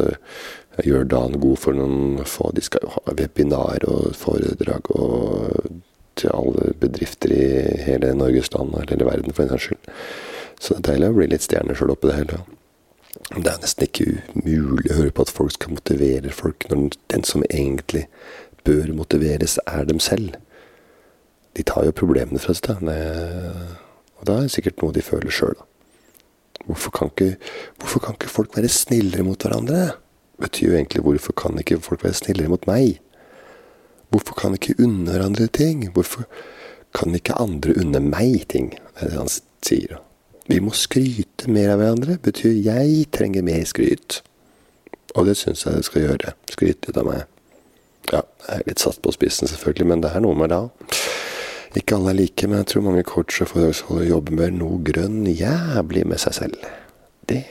de 0.78 0.88
gjør 0.90 1.08
dagen 1.10 1.40
god 1.42 1.60
for 1.62 1.78
noen 1.78 2.22
få. 2.28 2.50
De 2.56 2.64
skal 2.64 2.86
jo 2.86 2.94
ha 2.96 3.16
webinar 3.18 3.86
og 3.90 4.14
foredrag 4.18 4.90
og 4.94 5.82
til 6.18 6.30
alle 6.34 6.74
bedrifter 6.78 7.32
i 7.34 7.46
hele 7.82 8.12
Norges 8.14 8.52
land, 8.54 8.74
eller 8.74 8.94
hele 8.94 9.08
verden 9.08 9.34
for 9.34 9.44
en 9.44 9.54
saks 9.54 9.70
skyld. 9.70 9.88
Så 10.60 10.76
det 10.76 10.78
er 10.78 10.86
deilig 10.92 11.10
å 11.10 11.16
bli 11.18 11.30
litt 11.32 11.46
stjerne 11.46 11.74
sjøl 11.76 11.94
oppi 11.94 12.10
det 12.10 12.18
hele. 12.20 12.42
Det 13.34 13.50
er 13.50 13.60
nesten 13.62 13.86
ikke 13.86 14.06
umulig 14.34 14.90
å 14.90 14.98
høre 15.00 15.14
på 15.14 15.26
at 15.26 15.32
folk 15.34 15.54
skal 15.54 15.74
motivere 15.74 16.34
folk, 16.34 16.66
når 16.70 16.96
den 17.12 17.26
som 17.26 17.44
egentlig 17.50 18.06
bør 18.66 18.94
motiveres, 18.96 19.58
er 19.66 19.86
dem 19.88 20.00
selv. 20.02 20.38
De 21.54 21.62
tar 21.66 21.86
jo 21.86 21.94
problemene 21.94 22.40
fra 22.42 22.54
seg, 22.56 22.82
og 22.82 24.26
det 24.26 24.34
er 24.34 24.50
sikkert 24.50 24.82
noe 24.82 24.94
de 24.94 25.04
føler 25.04 25.34
sjøl. 25.34 25.58
Hvorfor, 26.64 26.90
hvorfor, 27.78 28.00
kan 28.00 28.14
ikke 28.16 28.30
folk 28.32 28.56
være 28.56 28.68
snillere 28.68 29.24
mot 29.26 29.42
hverandre? 29.42 29.90
Betyr 30.40 30.70
jo 30.70 30.76
egentlig 30.78 31.02
hvorfor 31.02 31.32
kan 31.36 31.58
ikke 31.58 31.80
folk 31.80 32.04
være 32.04 32.14
snillere 32.14 32.48
mot 32.48 32.66
meg? 32.66 33.00
Hvorfor 34.08 34.34
kan 34.38 34.54
ikke 34.54 34.76
unne 34.78 35.10
hverandre 35.10 35.46
ting? 35.46 35.88
Hvorfor 35.92 36.24
kan 36.94 37.14
ikke 37.14 37.36
andre 37.40 37.74
unne 37.80 38.00
meg 38.00 38.46
ting? 38.48 38.70
Det 38.94 39.06
er 39.06 39.10
det 39.10 39.18
han 39.18 39.32
sier. 39.66 40.00
Vi 40.46 40.60
må 40.60 40.74
skryte 40.76 41.50
mer 41.50 41.74
av 41.74 41.82
hverandre. 41.82 42.18
Betyr 42.22 42.54
jeg 42.64 43.06
trenger 43.12 43.44
mer 43.44 43.64
skryt. 43.68 44.22
Og 45.14 45.28
det 45.28 45.36
syns 45.40 45.64
jeg 45.66 45.78
det 45.78 45.86
skal 45.88 46.06
gjøre. 46.06 46.34
Skryte 46.52 46.90
litt 46.90 47.00
av 47.00 47.08
meg. 47.08 47.24
Ja, 48.12 48.20
jeg 48.48 48.60
er 48.60 48.66
litt 48.68 48.82
satt 48.82 49.00
på 49.02 49.12
spissen, 49.14 49.48
selvfølgelig, 49.48 49.86
men 49.88 50.02
det 50.04 50.10
er 50.12 50.24
noe 50.24 50.36
med 50.36 50.52
det. 50.52 50.62
Ikke 51.74 51.96
alle 51.96 52.12
er 52.12 52.20
like, 52.20 52.46
men 52.46 52.60
jeg 52.60 52.70
tror 52.70 52.86
mange 52.86 53.02
coacher 53.08 53.44
og 53.44 53.50
foredragsholdere 53.50 54.06
jobber 54.06 54.36
med 54.38 54.58
noe 54.60 54.78
grønn 54.86 55.24
jævlig 55.26 56.04
med 56.06 56.22
seg 56.22 56.36
selv. 56.36 56.66
Det 57.26 57.42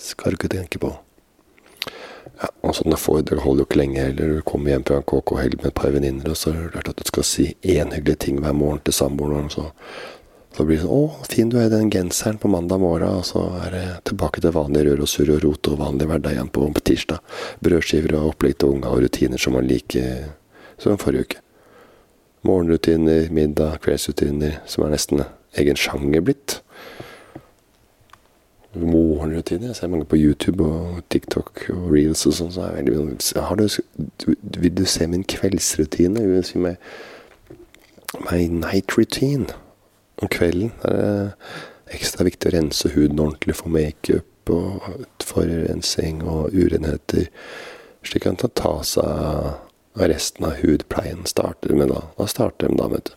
skal 0.00 0.32
du 0.32 0.38
ikke 0.40 0.52
tenke 0.54 0.80
på. 0.80 0.94
Ja, 2.40 2.48
og 2.64 2.72
sånne 2.78 2.96
foredrag 2.98 3.42
holder 3.44 3.62
jo 3.62 3.68
ikke 3.68 3.80
lenge 3.82 4.00
heller. 4.00 4.32
Du 4.38 4.46
kommer 4.48 4.72
hjem 4.72 4.86
fra 4.88 5.02
en 5.02 5.06
KK-helg 5.12 5.60
med 5.60 5.68
et 5.68 5.76
par 5.78 5.92
venninner, 5.94 6.32
og 6.32 6.40
så 6.40 6.50
er 6.54 6.58
det 6.62 6.72
klart 6.72 6.90
at 6.94 7.02
du 7.02 7.12
skal 7.12 7.28
si 7.28 7.46
én 7.60 7.92
hyggelig 7.94 8.18
ting 8.24 8.40
hver 8.42 8.56
morgen 8.56 8.80
til 8.86 8.96
samboeren, 8.96 9.52
så, 9.52 9.68
så 10.56 10.66
blir 10.66 10.80
det 10.80 10.86
sånn 10.86 10.96
'Å, 10.96 11.28
fin 11.28 11.52
du 11.52 11.58
er 11.60 11.68
i 11.68 11.74
den 11.76 11.92
genseren 11.92 12.40
på 12.40 12.48
mandag 12.48 12.80
morgen', 12.80 13.20
og 13.20 13.28
så 13.28 13.44
er 13.60 13.70
det 13.76 13.86
tilbake 14.08 14.40
til 14.40 14.56
vanlig 14.56 14.88
rør 14.88 15.04
og 15.04 15.12
surr 15.12 15.36
og 15.36 15.44
rot 15.44 15.68
og 15.68 15.78
vanlig 15.84 16.08
hverdag 16.08 16.32
igjen 16.32 16.50
på, 16.50 16.66
på 16.72 16.86
tirsdag. 16.88 17.20
Brødskiver 17.60 18.16
og 18.16 18.32
opplegg 18.32 18.58
til 18.58 18.72
unga 18.72 18.88
og 18.88 19.04
rutiner 19.04 19.38
som 19.38 19.52
man 19.52 19.68
liker 19.68 20.32
som 20.80 20.96
forrige 20.96 21.28
uke. 21.28 21.51
Morgenrutiner, 22.42 23.28
middag, 23.30 23.78
kveldsrutiner, 23.84 24.58
som 24.66 24.84
er 24.84 24.94
nesten 24.96 25.22
egen 25.60 25.78
sjanger 25.78 26.24
blitt. 26.26 26.58
Morgenrutiner. 28.74 29.70
Jeg 29.70 29.78
ser 29.78 29.92
mange 29.92 30.08
på 30.08 30.18
YouTube 30.18 30.64
og 30.64 31.02
TikTok 31.12 31.66
og 31.74 31.90
reels 31.92 32.24
og 32.26 32.38
sånn. 32.38 32.52
Så 32.54 32.66
er 32.66 32.82
det 32.82 32.96
veldig, 32.96 33.18
har 33.36 33.60
du, 33.60 33.66
vil 34.58 34.76
du 34.78 34.86
se 34.88 35.06
min 35.06 35.26
kveldsrutine? 35.28 36.24
Vil 36.24 36.40
du 36.40 36.48
si 36.48 36.62
meg 36.62 36.80
my 38.30 38.46
night 38.48 38.96
routine 38.98 39.46
om 40.22 40.28
kvelden. 40.28 40.72
Det 40.82 40.92
er 40.92 41.96
ekstra 41.96 42.26
viktig 42.26 42.50
å 42.50 42.56
rense 42.56 42.92
huden 42.94 43.20
ordentlig 43.20 43.56
for 43.58 43.72
makeup 43.72 44.52
og 44.52 44.88
forurensing 45.22 46.22
og 46.26 46.54
urenheter. 46.56 47.28
Slik 48.02 48.26
at 48.26 48.32
han 48.32 48.40
kan 48.40 48.56
ta 48.58 48.74
seg 48.86 49.71
av 49.98 50.06
resten 50.08 50.46
av 50.48 50.60
hudpleien. 50.62 51.26
Starter 51.28 51.74
med 51.76 51.92
da. 51.92 52.04
Da 52.18 52.28
starter 52.30 52.68
de 52.68 52.78
da, 52.80 52.88
vet 52.92 53.10
du. 53.10 53.16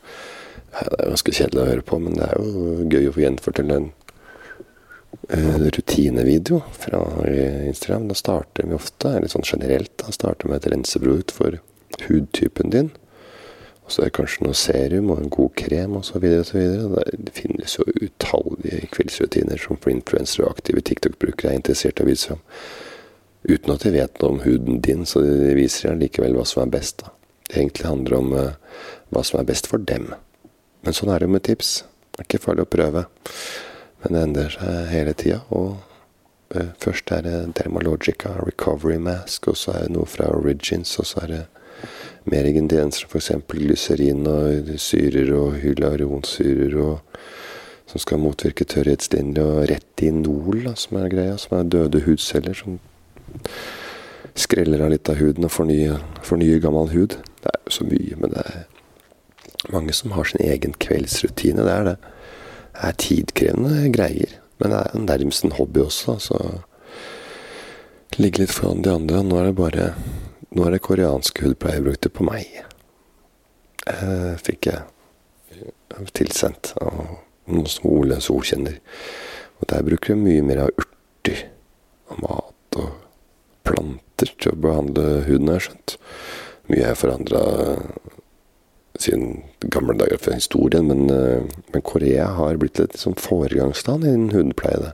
Det 0.76 0.98
er 1.00 1.14
ganske 1.14 1.32
kjedelig 1.38 1.62
å 1.62 1.70
høre 1.70 1.86
på, 1.88 2.00
men 2.04 2.18
det 2.18 2.26
er 2.28 2.42
jo 2.42 2.90
gøy 2.92 3.06
å 3.08 3.14
få 3.16 3.24
gjenfortelle 3.24 3.78
en 3.80 3.94
rutinevideo 5.72 6.60
fra 6.76 7.00
Instagram. 7.70 8.10
Da 8.12 8.18
starter 8.20 8.68
vi 8.68 8.76
ofte, 8.76 9.14
litt 9.24 9.32
sånn 9.32 9.48
generelt, 9.48 9.94
da 10.04 10.12
starter 10.12 10.52
med 10.52 10.60
et 10.60 10.68
renseprodukt 10.74 11.32
for 11.38 11.62
hudtypen 12.10 12.74
din. 12.76 12.92
Og 13.86 13.94
så 13.94 14.02
er 14.02 14.10
det 14.10 14.18
kanskje 14.18 14.48
noe 14.48 14.58
serum 14.58 15.12
og 15.14 15.22
en 15.22 15.32
god 15.32 15.54
krem 15.62 15.96
osv. 16.00 16.24
Det 16.26 17.34
finnes 17.38 17.78
jo 17.78 17.86
utallige 18.02 18.90
kveldsrutiner 18.96 19.62
som 19.62 19.78
for 19.78 19.94
influensere 19.94 20.48
og 20.48 20.58
aktive 20.58 20.82
TikTok-brukere 20.90 21.54
er 21.54 21.60
interessert 21.62 22.02
i 22.02 22.04
å 22.04 22.10
vise 22.10 22.34
fram. 22.34 22.42
Uten 23.46 23.74
at 23.76 23.84
de 23.86 23.94
vet 23.94 24.22
noe 24.22 24.34
om 24.34 24.40
huden 24.42 24.80
din, 24.82 25.06
så 25.06 25.22
de 25.22 25.54
viser 25.58 25.98
likevel 26.00 26.38
hva 26.38 26.46
som 26.50 26.64
er 26.64 26.72
best. 26.74 27.04
da. 27.04 27.12
Det 27.46 27.60
egentlig 27.60 27.86
handler 27.86 28.18
om 28.18 28.32
uh, 28.34 28.54
hva 29.14 29.22
som 29.24 29.40
er 29.40 29.50
best 29.50 29.70
for 29.70 29.82
dem. 29.82 30.10
Men 30.86 30.98
sånn 30.98 31.12
er 31.14 31.22
det 31.22 31.30
jo 31.30 31.36
med 31.36 31.46
tips. 31.46 31.76
Det 32.12 32.24
er 32.24 32.30
ikke 32.30 32.44
farlig 32.48 32.66
å 32.66 32.72
prøve. 32.74 33.06
Men 34.02 34.16
det 34.16 34.24
endrer 34.28 34.56
seg 34.56 34.80
hele 34.90 35.14
tida. 35.14 35.44
Og 35.54 35.76
uh, 36.56 36.72
først 36.82 37.14
er 37.14 37.26
det 37.28 37.36
Dermalogica 37.60 38.34
Recovery 38.42 38.98
Mask, 38.98 39.52
og 39.54 39.60
så 39.62 39.76
er 39.76 39.86
det 39.86 39.96
noe 39.98 40.10
fra 40.10 40.32
Origins, 40.34 40.98
og 41.02 41.10
så 41.12 41.22
er 41.28 41.36
det 41.36 41.44
mer 42.26 42.50
ingredienser, 42.50 43.06
f.eks. 43.06 43.30
glyserin 43.52 44.26
og 44.26 44.74
syrer 44.82 45.30
og 45.38 45.60
hyaluronsyrer 45.62 46.80
og 46.82 47.20
som 47.86 48.02
skal 48.02 48.18
motvirke 48.18 48.66
tørrhetslinjer, 48.66 49.46
og 49.46 49.70
retinol, 49.70 50.64
da, 50.66 50.74
som 50.80 50.98
er 50.98 51.12
greia, 51.12 51.36
som 51.38 51.60
er 51.60 51.70
døde 51.70 52.02
hudceller 52.08 52.58
som 52.58 52.80
skreller 54.36 54.84
av 54.84 54.92
litt 54.92 55.10
av 55.10 55.20
huden 55.20 55.48
og 55.48 55.54
fornyer, 55.54 56.02
fornyer 56.26 56.62
gammel 56.64 56.92
hud. 56.92 57.18
Det 57.42 57.52
er 57.52 57.62
jo 57.64 57.76
så 57.78 57.88
mye, 57.88 58.18
men 58.20 58.34
det 58.34 58.44
er 58.44 59.72
mange 59.74 59.96
som 59.96 60.14
har 60.16 60.28
sin 60.30 60.44
egen 60.46 60.76
kveldsrutine. 60.82 61.66
Det 61.66 61.74
er 61.74 61.90
det. 61.90 61.96
Det 62.76 62.90
er 62.90 63.00
tidkrevende 63.00 63.92
greier. 63.96 64.38
Men 64.60 64.72
det 64.72 64.82
er 64.82 65.06
nærmest 65.08 65.46
en 65.46 65.56
hobby 65.56 65.84
også, 65.84 66.18
så 66.20 66.40
ligge 68.20 68.44
litt 68.44 68.54
foran 68.56 68.84
de 68.84 68.94
andre. 68.94 69.24
Nå 69.24 69.40
er 69.40 69.50
det 69.50 69.58
bare 69.60 69.90
Nå 70.56 70.64
er 70.64 70.72
det 70.72 70.86
koreanske 70.86 71.44
hudpleieprodukter 71.44 72.12
på 72.16 72.24
meg. 72.24 72.46
Eh, 73.92 74.38
fikk 74.40 74.70
jeg 74.70 76.06
tilsendt 76.16 76.70
av 76.80 77.02
noen 77.52 77.68
som 77.68 77.90
Ole 77.90 78.22
Sol 78.24 78.46
kjenner. 78.46 78.78
Og 79.60 79.68
der 79.68 79.84
bruker 79.84 80.16
vi 80.16 80.22
mye 80.30 80.46
mer 80.46 80.62
av 80.64 80.72
urter 80.80 81.42
og 82.14 82.22
mat 82.24 82.80
og 82.80 83.05
planter 83.66 84.32
til 84.40 84.54
å 84.54 84.62
behandle 84.68 85.24
huden, 85.28 85.50
har 85.52 85.60
jeg 85.60 85.68
skjønt. 85.70 85.96
Mye 86.72 86.90
er 86.90 86.98
forandra 86.98 87.42
siden 89.00 89.44
gamle 89.60 89.96
dager 90.00 90.22
fra 90.22 90.38
historien, 90.38 90.88
men, 90.88 91.08
men, 91.74 91.84
Korea 91.86 92.30
har 92.38 92.60
blitt 92.62 92.80
et 92.80 92.96
liksom 92.96 93.18
foregangsland 93.20 94.08
innen 94.08 94.32
hudpleie. 94.36 94.94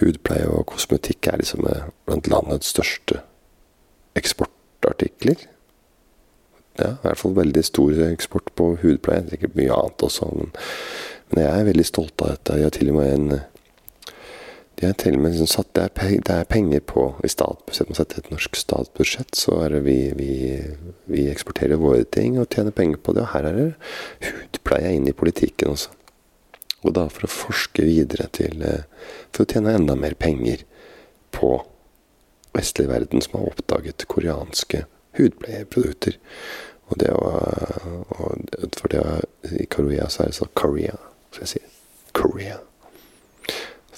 Hudpleie 0.00 0.48
og 0.48 0.68
kosmetikk 0.70 1.28
er 1.28 1.42
liksom 1.42 1.66
blant 2.06 2.30
landets 2.30 2.70
største 2.72 3.20
eksportartikler. 4.18 5.42
Ja, 6.78 6.94
i 6.94 7.02
hvert 7.02 7.20
fall 7.20 7.36
veldig 7.36 7.62
stor 7.66 7.98
eksport 8.06 8.52
på 8.56 8.72
hudpleie. 8.80 9.26
Sikkert 9.28 9.58
mye 9.58 9.74
annet 9.74 10.06
også, 10.06 10.30
men, 10.36 10.52
men 11.32 11.44
jeg 11.44 11.56
er 11.58 11.70
veldig 11.72 11.88
stolt 11.88 12.24
av 12.24 12.36
dette. 12.36 12.58
Jeg 12.60 12.70
har 12.70 12.76
til 12.78 12.92
og 12.92 13.00
med 13.00 13.16
en 13.16 13.40
de 14.80 14.90
til 14.96 15.16
og 15.16 15.22
med 15.22 15.34
liksom 15.34 15.48
satt, 15.50 15.70
det, 15.76 15.86
er, 15.86 16.12
det 16.24 16.34
er 16.34 16.48
penger 16.48 16.80
på 16.88 17.02
i 17.24 17.28
statsbudsjett. 17.28 17.90
Man 17.90 17.98
setter 17.98 18.22
et 18.22 18.30
norsk 18.32 18.56
statsbudsjett, 18.56 19.34
så 19.36 19.58
er 19.66 19.74
det 19.76 19.80
vi, 19.84 19.98
vi, 20.16 20.34
vi, 21.10 21.26
eksporterer 21.28 21.80
våre 21.80 22.06
ting 22.08 22.38
og 22.40 22.48
tjener 22.48 22.72
penger 22.76 23.02
på 23.04 23.12
det. 23.16 23.26
Og 23.26 23.34
her 23.34 23.48
er 23.50 23.58
det 23.58 24.30
hudpleie 24.30 24.94
inn 24.96 25.08
i 25.10 25.16
politikken 25.16 25.74
også. 25.74 25.92
Og 26.80 26.94
da 26.96 27.04
for 27.12 27.26
å 27.26 27.32
forske 27.32 27.84
videre 27.84 28.30
til 28.32 28.62
For 29.34 29.44
å 29.44 29.50
tjene 29.50 29.74
enda 29.76 29.92
mer 30.00 30.14
penger 30.16 30.62
på 31.36 31.58
vestlig 32.56 32.88
verden 32.88 33.20
som 33.20 33.36
har 33.36 33.50
oppdaget 33.50 34.06
koreanske 34.08 34.86
hudpleieprodukter. 35.18 36.16
Og 36.88 36.98
det 37.04 37.12
var, 37.12 37.84
For 38.80 38.88
det 38.88 39.04
å, 39.04 39.20
i 39.52 39.68
Korea 39.68 40.08
så 40.08 40.24
er 40.24 40.32
det 40.32 40.40
sånn 40.40 40.56
Korea, 40.56 40.96
skal 41.30 41.44
jeg 41.44 41.52
si. 41.52 41.64
Korea. 42.16 42.58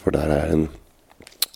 For 0.02 0.14
der 0.14 0.32
er 0.34 0.54
en 0.54 0.68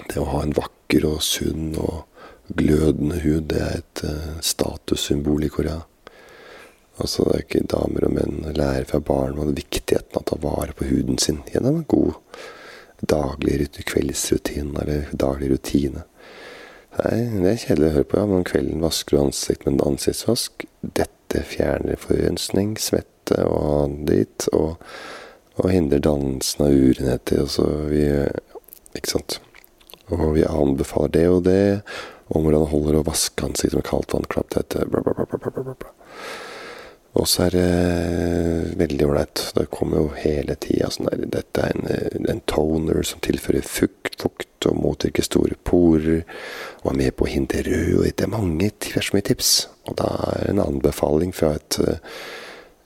Det 0.07 0.21
å 0.21 0.29
ha 0.29 0.43
en 0.45 0.53
vakker 0.55 1.07
og 1.09 1.23
sunn 1.25 1.73
og 1.81 2.05
glødende 2.53 3.17
hud, 3.25 3.49
det 3.51 3.59
er 3.59 3.79
et 3.81 4.03
uh, 4.05 4.37
statussymbol 4.45 5.47
i 5.47 5.49
Korea. 5.51 5.81
Altså 7.01 7.25
det 7.25 7.33
er 7.33 7.43
ikke 7.43 7.63
damer 7.73 8.07
og 8.07 8.13
menn 8.15 8.45
lærer 8.55 8.87
fra 8.87 9.01
barn 9.03 9.41
om 9.43 9.55
viktigheten 9.57 10.15
av 10.15 10.23
å 10.23 10.29
ta 10.31 10.39
vare 10.45 10.77
på 10.77 10.87
huden 10.87 11.19
sin 11.19 11.41
gjennom 11.51 11.81
en 11.81 11.89
god 11.91 12.15
daglig 13.01 13.67
kveldsrutine 13.89 14.85
eller 14.85 15.11
daglig 15.13 15.51
rutine. 15.51 16.05
Nei, 16.97 17.19
det 17.43 17.51
er 17.51 17.61
kjedelig 17.61 17.89
å 17.89 17.95
høre 17.99 18.09
på. 18.09 18.21
Ja, 18.21 18.29
men 18.29 18.41
om 18.41 18.49
kvelden 18.49 18.85
vasker 18.85 19.17
du 19.17 19.23
ansiktet 19.27 19.67
med 19.67 19.75
en 19.77 19.93
ansiktsvask. 19.93 20.65
Dette 20.81 21.43
fjerner 21.45 22.01
forurensning, 22.01 22.77
svette 22.81 23.43
og 23.45 23.99
dit. 24.09 24.49
Og 24.57 24.79
og 25.57 25.73
hindrer 25.73 26.03
dannelsen 26.05 26.67
av 26.67 26.77
urenheter. 26.77 27.43
Og, 27.45 27.51
så 27.57 27.67
vi, 27.91 28.05
ikke 28.97 29.17
sant? 29.17 29.41
og 30.13 30.37
vi 30.37 30.45
anbefaler 30.47 31.15
det 31.17 31.27
og 31.33 31.43
det, 31.49 31.63
om 32.29 32.45
hvordan 32.45 32.63
det 32.63 32.73
holder 32.73 32.99
å 33.01 33.07
vaske 33.07 33.47
ansiktet 33.47 33.81
med 33.81 33.87
kaldt 33.87 34.15
vann, 34.15 34.27
klapp 34.31 34.55
bla, 34.91 35.75
Og 37.17 37.27
så 37.31 37.47
er 37.47 37.55
det 37.55 38.77
veldig 38.79 39.07
ålreit. 39.07 39.43
Det 39.57 39.67
kommer 39.73 40.03
jo 40.03 40.15
hele 40.19 40.57
tida 40.61 40.91
sånn 40.93 41.09
der 41.09 41.27
Dette 41.39 41.65
er 41.65 41.75
en, 41.75 42.27
en, 42.29 42.43
toner 42.51 43.03
som 43.07 43.23
tilfører 43.25 43.67
fukt, 43.67 44.19
fukt 44.21 44.69
og 44.69 44.79
motvirker 44.83 45.27
store 45.27 45.59
porer. 45.65 46.27
Og 46.83 46.93
er 46.93 46.99
med 47.01 47.17
på 47.17 47.27
å 47.27 47.31
hindre 47.31 47.65
rød. 47.67 48.11
Det 48.13 48.27
er 48.27 48.35
mange 48.35 48.73
tvers 48.85 49.13
mye 49.15 49.27
tips. 49.27 49.55
Og 49.87 49.97
da 50.03 50.11
er 50.35 50.51
en 50.51 50.63
anbefaling 50.67 51.33
fra 51.35 51.55
et 51.57 51.81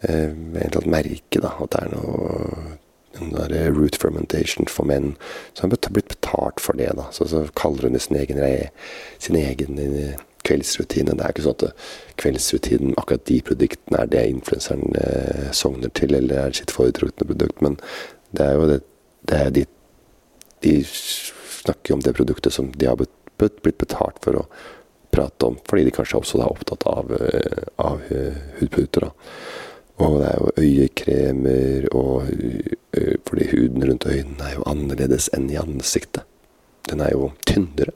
eh, 0.09 0.31
et 0.65 0.87
merke, 0.87 1.41
da. 1.41 1.55
At 1.61 1.75
det 1.75 1.85
er 1.87 1.95
noe 1.97 2.79
der 3.19 3.73
root 3.75 3.97
fermentation 3.99 4.69
for 4.71 4.87
menn. 4.87 5.15
Så 5.55 5.67
har 5.67 5.91
blitt 5.91 6.09
betalt 6.09 6.61
for 6.63 6.79
det, 6.79 6.93
da. 6.97 7.09
Så, 7.13 7.27
så 7.29 7.47
kaller 7.59 7.89
hun 7.89 7.97
det 7.97 8.05
sin 8.05 8.17
egen, 8.17 8.41
sin 9.19 9.37
egen 9.37 9.79
eh, 9.79 10.19
kveldsrutine. 10.47 11.17
Det 11.17 11.25
er 11.25 11.35
ikke 11.35 11.45
sånn 11.47 11.59
at 11.59 11.67
eh, 11.69 11.91
kveldsrutinen, 12.23 12.97
akkurat 13.01 13.27
de 13.29 13.41
produktene, 13.47 14.03
er 14.03 14.11
det 14.13 14.25
influenseren 14.31 14.99
eh, 15.03 15.51
sogner 15.57 15.93
til, 15.97 16.15
eller 16.17 16.47
er 16.47 16.57
sitt 16.57 16.75
foretrukne 16.75 17.29
produkt. 17.33 17.63
Men 17.65 17.79
det 18.37 18.47
er 18.47 18.59
jo 18.59 18.69
det, 18.71 18.83
det 19.31 19.41
er 19.41 19.55
de, 19.59 19.65
de 20.67 20.77
snakker 20.87 21.97
om 21.97 22.05
det 22.05 22.17
produktet 22.17 22.55
som 22.57 22.71
de 22.77 22.89
har 22.89 23.01
blitt, 23.01 23.17
betalt 23.41 24.19
for 24.21 24.37
å 24.37 24.45
prate 25.11 25.47
om, 25.49 25.55
fordi 25.67 25.87
de 25.87 25.93
kanskje 25.97 26.19
også 26.19 26.39
er 26.39 26.51
opptatt 26.53 26.85
av, 26.87 27.09
eh, 27.17 27.67
av 27.83 28.03
hudprodukter. 28.61 29.09
da. 29.09 29.70
Og 30.01 30.17
det 30.21 30.29
er 30.31 30.39
jo 30.41 30.51
øyekremer, 30.65 31.89
og 31.93 32.31
fordi 33.29 33.49
huden 33.51 33.85
rundt 33.85 34.07
øynene 34.09 34.47
er 34.47 34.55
jo 34.57 34.65
annerledes 34.71 35.29
enn 35.37 35.51
i 35.53 35.59
ansiktet. 35.61 36.25
Den 36.89 37.03
er 37.05 37.13
jo 37.13 37.31
tynnere. 37.47 37.93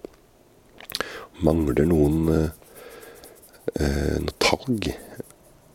Mangler 1.44 1.88
noen 1.88 2.28
eh, 2.34 4.18
noe 4.20 4.36
talg 4.42 4.90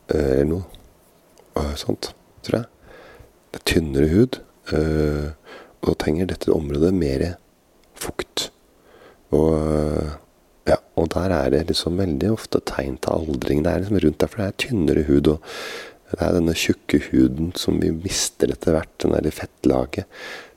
eller 0.09 0.45
noe 0.49 1.65
sånt, 1.77 2.13
tror 2.45 2.61
jeg. 2.61 2.69
Det 3.49 3.59
er 3.59 3.67
tynnere 3.73 4.07
hud. 4.13 4.39
Og 4.69 5.89
da 5.89 5.97
trenger 5.99 6.29
dette 6.29 6.53
området 6.53 6.93
mer 6.95 7.25
fukt. 7.99 8.49
Og, 9.35 9.53
ja, 10.69 10.79
og 10.97 11.11
der 11.13 11.35
er 11.35 11.53
det 11.53 11.67
liksom 11.69 11.99
veldig 11.99 12.31
ofte 12.33 12.61
tegn 12.65 12.97
til 13.03 13.17
aldring. 13.17 13.63
Det 13.65 13.71
er 13.73 13.83
liksom 13.83 14.01
rundt 14.05 14.21
der, 14.23 14.31
for 14.31 14.41
det 14.41 14.47
er 14.47 14.59
tynnere 14.65 15.05
hud. 15.09 15.33
og 15.35 15.39
det 16.09 16.19
er 16.25 16.35
denne 16.35 16.55
tjukke 16.57 17.01
huden 17.09 17.51
som 17.59 17.77
vi 17.83 17.91
mister 17.93 18.49
etter 18.53 18.75
hvert, 18.75 18.93
den 19.03 19.13
der 19.13 19.35
fettlaget, 19.35 20.09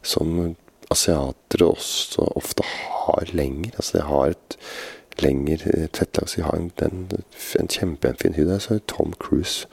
som 0.02 0.54
asiatere 0.92 1.68
også 1.68 2.26
ofte 2.36 2.64
har 2.64 3.32
lenger. 3.36 3.76
Altså 3.76 3.98
de 3.98 4.06
har 4.08 4.32
et 4.32 4.56
lenger 5.20 5.66
fettlag, 5.92 6.28
så 6.28 6.40
de 6.40 6.46
har 6.46 6.56
en, 6.56 6.70
en, 6.86 7.04
en 7.60 7.68
kjempefin 7.68 8.36
hud. 8.38 8.54
Så 8.60 8.80
Tom 8.88 9.14
Cruise 9.20 9.68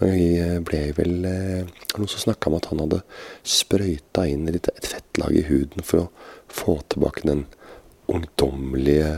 Jeg 0.00 0.62
ble 0.64 0.78
vel 0.96 1.26
eh, 1.28 1.66
Noen 1.98 2.08
som 2.08 2.22
snakka 2.22 2.48
om 2.48 2.54
at 2.56 2.70
han 2.70 2.80
hadde 2.80 3.02
sprøyta 3.44 4.24
inn 4.24 4.46
litt, 4.48 4.70
et 4.72 4.88
fettlag 4.88 5.34
i 5.36 5.44
huden 5.44 5.84
for 5.84 6.06
å 6.06 6.28
få 6.48 6.78
tilbake 6.88 7.26
den 7.28 7.42
ungdommelige 8.08 9.10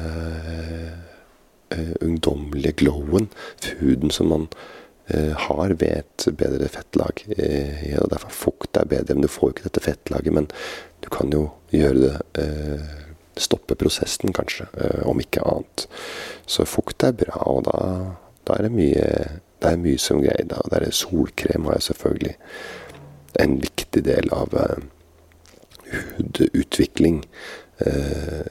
uh, 1.71 1.95
ungdommelige 2.03 2.75
glowen. 2.83 3.31
Huden 3.79 4.11
som 4.11 4.33
man 4.35 4.49
har 5.47 5.75
ved 5.81 6.03
et 6.03 6.27
bedre 6.39 6.69
fettlag. 6.73 7.25
og 7.29 7.87
ja, 7.89 8.03
derfor 8.13 8.33
fukt 8.33 8.77
er 8.81 8.89
bedre, 8.89 9.15
men 9.15 9.27
du 9.27 9.31
får 9.33 9.49
jo 9.49 9.55
ikke 9.57 9.69
dette 9.69 9.85
fettlaget. 9.85 10.33
Men 10.33 10.49
du 11.05 11.09
kan 11.13 11.33
jo 11.35 11.47
gjøre 11.75 12.19
det 12.37 12.51
Stoppe 13.41 13.73
prosessen, 13.81 14.29
kanskje, 14.37 14.67
om 15.09 15.21
ikke 15.23 15.41
annet. 15.49 15.87
Så 16.45 16.67
fukt 16.69 17.01
er 17.07 17.15
bra, 17.17 17.39
og 17.49 17.63
da, 17.65 17.79
da 18.45 18.59
er 18.59 18.67
det 18.67 18.75
mye 18.77 19.07
det 19.63 19.71
er 19.71 19.83
mye 19.83 20.01
som 20.01 20.23
greier. 20.23 20.49
Da. 20.51 20.63
Det 20.71 20.81
er 20.81 20.97
solkrem 20.97 21.69
har 21.69 21.79
jeg 21.79 21.89
selvfølgelig 21.91 22.35
en 23.43 23.55
viktig 23.63 24.03
del 24.07 24.33
av 24.35 24.57
hudutvikling. 25.93 27.23
Eh, 27.87 28.43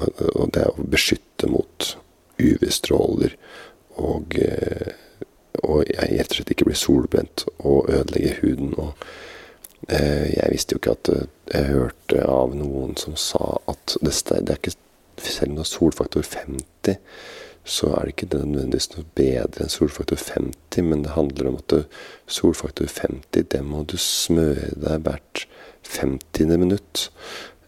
og 0.00 0.52
det 0.54 0.68
å 0.70 0.86
beskytte 0.86 1.50
mot 1.50 1.94
UV-stråler 2.40 3.34
og, 4.00 4.36
uh, 4.38 4.92
og 5.62 5.84
jeg 5.88 6.18
rett 6.18 6.30
og 6.30 6.38
slett 6.38 6.54
ikke 6.54 6.68
blir 6.68 6.78
solbrent 6.78 7.44
og 7.58 7.90
ødelegge 7.90 8.36
huden. 8.40 8.74
Og 8.78 8.94
jeg 9.90 10.48
visste 10.52 10.76
jo 10.76 10.80
ikke 10.80 10.96
at 10.98 11.10
Jeg 11.50 11.66
hørte 11.66 12.24
av 12.30 12.52
noen 12.54 12.92
som 13.00 13.16
sa 13.18 13.56
at 13.66 13.96
det, 14.00 14.12
det 14.28 14.52
er 14.52 14.58
ikke 14.60 14.76
selv 15.18 15.50
om 15.50 15.56
du 15.56 15.60
har 15.64 15.66
solfaktor 15.66 16.22
50 16.22 17.00
så 17.64 17.90
er 17.92 18.06
det 18.06 18.14
ikke 18.14 18.28
nødvendigvis 18.32 18.90
noe 18.94 19.06
bedre 19.18 19.64
enn 19.64 19.72
solfaktor 19.72 20.18
50, 20.18 20.86
men 20.86 21.04
det 21.04 21.14
handler 21.14 21.50
om 21.50 21.58
at 21.60 21.74
solfaktor 22.30 22.88
50, 22.88 23.44
det 23.52 23.60
må 23.66 23.84
du 23.84 23.96
smøre 24.00 24.72
deg 24.80 25.04
hvert 25.04 25.44
50. 25.86 26.56
minutt. 26.56 27.10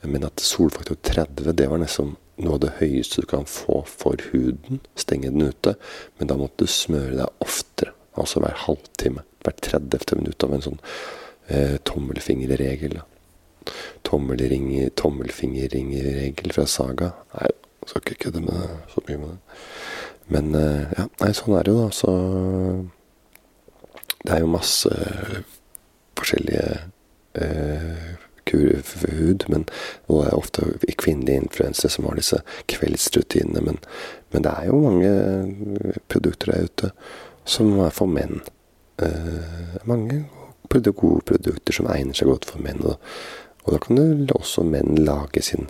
Men 0.02 0.24
at 0.26 0.42
solfaktor 0.42 0.98
30, 1.06 1.52
det 1.54 1.68
var 1.70 1.82
nesten 1.82 2.16
noe 2.40 2.54
av 2.56 2.62
det 2.64 2.72
høyeste 2.78 3.20
du 3.22 3.26
kan 3.30 3.46
få 3.48 3.76
for 3.88 4.16
huden. 4.32 4.76
Stenge 4.98 5.30
den 5.32 5.48
ute. 5.52 5.70
Men 6.18 6.28
da 6.30 6.34
måtte 6.40 6.64
du 6.64 6.68
smøre 6.70 7.16
deg 7.18 7.28
oftere. 7.44 7.92
Altså 8.18 8.36
hver 8.42 8.56
halvtime. 8.66 9.22
Hvert 9.42 9.60
30. 9.64 10.16
minutt 10.20 10.40
av 10.44 10.50
en 10.54 10.64
sånn 10.64 10.80
eh, 11.48 11.76
tommelfingerregel. 11.88 12.94
Tommelfingerringeregel 14.08 16.48
fra 16.54 16.66
Saga. 16.68 17.08
Nei, 17.36 17.50
skal 17.86 18.02
ikke 18.04 18.22
kødde 18.26 18.44
med 18.44 18.54
det, 18.58 18.70
så 18.92 18.98
mye 19.08 19.18
med 19.20 19.28
det. 19.30 19.40
Men 20.32 20.46
eh, 20.58 20.84
ja, 20.96 21.04
nei, 21.22 21.32
sånn 21.36 21.56
er 21.58 21.64
det 21.66 21.72
jo, 21.72 21.80
da. 21.82 21.88
Så 21.96 22.10
det 24.22 24.32
er 24.36 24.40
jo 24.44 24.54
masse 24.54 24.92
forskjellige 26.18 26.66
eh, 27.42 28.02
kurer 28.12 28.18
for 28.18 28.31
hud. 28.52 29.46
Men, 29.48 29.66
det 30.08 30.20
er 30.26 30.36
ofte 30.36 30.68
kvinnelige 30.98 31.44
influensere 31.44 31.90
som 31.90 32.08
har 32.08 32.18
disse 32.18 32.42
kveldsrutinene. 32.72 33.64
Men, 33.64 33.80
men, 34.32 34.46
det 34.46 34.52
er 34.52 34.70
jo 34.70 34.82
mange 34.84 35.96
produkter 36.08 36.52
der 36.52 36.68
ute 36.68 36.92
som 37.44 37.74
er 37.82 37.90
for 37.94 38.10
menn. 38.10 38.42
Eh, 39.02 39.80
mange 39.84 40.24
gode 40.72 41.20
produkter 41.28 41.74
som 41.76 41.90
egner 41.92 42.16
seg 42.16 42.30
godt 42.30 42.46
for 42.48 42.62
menn. 42.62 42.80
Og, 42.86 42.96
og 43.64 43.74
da 43.74 43.82
kan 43.82 43.98
jo 43.98 44.38
også 44.38 44.64
menn 44.64 44.96
lage 45.02 45.42
sin 45.44 45.68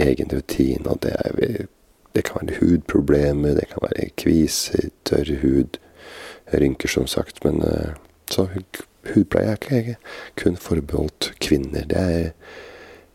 egen 0.00 0.30
rutine. 0.32 0.86
Og 0.88 1.02
det 1.04 1.16
er 1.18 1.66
det 2.14 2.24
kan 2.24 2.40
være 2.42 2.58
hudproblemer, 2.60 3.54
det 3.54 3.68
kan 3.70 3.82
være 3.82 4.10
kviser, 4.18 4.90
tørr 5.04 5.36
hud, 5.42 5.78
rynker, 6.54 6.88
som 6.88 7.06
sagt. 7.06 7.44
Men 7.44 7.62
eh, 7.62 7.94
så 8.30 8.48
hudpleie 9.12 9.54
er 9.54 9.60
ikke 9.60 9.96
kun 10.40 10.58
forbeholdt 10.60 11.32
kvinner. 11.42 11.86
Det 11.88 12.00
er 12.00 12.32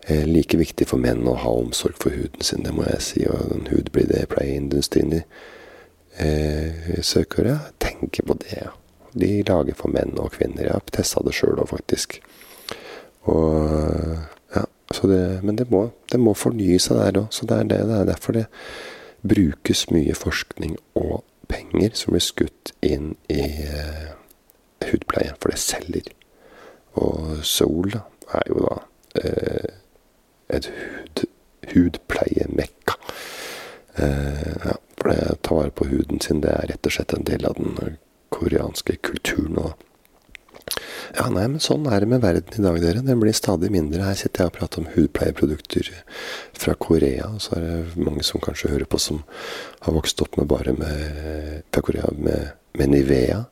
eh, 0.07 0.25
like 0.27 0.57
viktig 0.57 0.87
for 0.89 1.01
menn 1.01 1.27
å 1.27 1.37
ha 1.41 1.51
omsorg 1.51 1.99
for 2.01 2.15
huden 2.15 2.45
sin, 2.45 2.65
det 2.65 2.73
må 2.75 2.87
jeg 2.89 3.03
si. 3.05 3.25
Og 3.29 3.51
den 3.51 3.67
hudpleieindustrien 3.71 5.19
i 5.19 5.23
eh, 6.21 7.01
Sør-Korea 7.01 7.71
tenker 7.83 8.27
på 8.27 8.37
det. 8.43 8.61
Ja. 8.63 8.73
De 9.15 9.43
lager 9.47 9.77
for 9.79 9.93
menn 9.93 10.17
og 10.19 10.33
kvinner. 10.35 10.65
Jeg 10.65 10.75
har 10.75 10.95
testa 10.95 11.23
det 11.23 11.35
sjøl 11.37 11.61
òg, 11.61 11.69
faktisk. 11.71 12.19
Og 13.25 15.07
det, 15.09 15.39
men 15.43 15.55
det 15.55 15.69
må, 15.71 15.89
det 16.11 16.19
må, 16.21 16.35
fornye 16.37 16.79
seg 16.81 16.99
der 16.99 17.21
òg. 17.23 17.39
Det 17.41 17.55
er, 17.55 17.69
det, 17.69 17.79
det 17.89 18.01
er 18.01 18.11
derfor 18.11 18.37
det 18.37 18.45
brukes 19.25 19.87
mye 19.89 20.13
forskning 20.17 20.75
og 20.99 21.23
penger 21.49 21.95
som 21.97 22.13
blir 22.13 22.25
skutt 22.25 22.73
inn 22.85 23.15
i 23.31 23.41
uh, 23.65 24.13
hudpleie, 24.95 25.35
for 25.39 25.53
det 25.53 25.61
selger. 25.61 26.11
Og 26.95 27.43
Sol 27.45 27.91
er 27.95 28.49
jo 28.49 28.63
da 28.63 28.75
eh, 29.21 29.71
et 30.55 30.69
hud, 30.71 31.25
hudpleiemekka. 31.73 32.97
Eh, 33.95 34.53
ja, 34.65 34.77
for 34.95 35.11
det 35.11 35.19
å 35.33 35.39
ta 35.43 35.59
vare 35.59 35.75
på 35.75 35.89
huden 35.91 36.23
sin, 36.23 36.41
det 36.43 36.53
er 36.53 36.71
rett 36.71 36.87
og 36.87 36.95
slett 36.95 37.15
en 37.15 37.27
del 37.27 37.47
av 37.47 37.59
den 37.59 37.99
koreanske 38.35 38.97
kulturen. 39.05 39.59
og 39.59 39.73
ja, 41.15 41.27
nei, 41.31 41.45
men 41.47 41.61
sånn 41.63 41.85
er 41.87 42.03
det 42.03 42.09
med 42.11 42.23
verden 42.23 42.57
i 42.57 42.63
dag, 42.63 42.77
dere. 42.81 43.03
Den 43.05 43.21
blir 43.21 43.35
stadig 43.37 43.69
mindre. 43.71 44.03
Her 44.03 44.17
sitter 44.19 44.43
jeg 44.43 44.51
og 44.51 44.55
prater 44.57 44.81
om 44.81 44.89
hudpleieprodukter 44.95 45.91
fra 46.57 46.75
Korea. 46.81 47.29
Og 47.31 47.43
så 47.45 47.55
er 47.55 47.65
det 47.65 48.01
mange 48.01 48.25
som 48.25 48.43
kanskje 48.43 48.73
hører 48.73 48.89
på 48.89 48.99
som 48.99 49.21
har 49.85 49.95
vokst 49.95 50.21
opp 50.25 50.39
med 50.39 50.49
bare 50.51 50.73
med, 50.75 51.61
fra 51.71 51.85
Korea 51.85 52.09
med, 52.17 52.55
med 52.79 52.91
Nivea. 52.91 53.43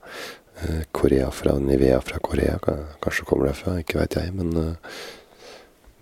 Eh, 0.62 0.86
Korea 0.92 1.32
fra 1.32 1.58
Nivea 1.60 2.02
fra 2.02 2.20
Korea. 2.22 2.60
Kanskje 3.02 3.26
kommer 3.26 3.50
derfra, 3.50 3.80
ikke 3.82 4.00
veit 4.02 4.18
jeg. 4.20 4.34
Men 4.38 4.56
uh, 4.58 4.96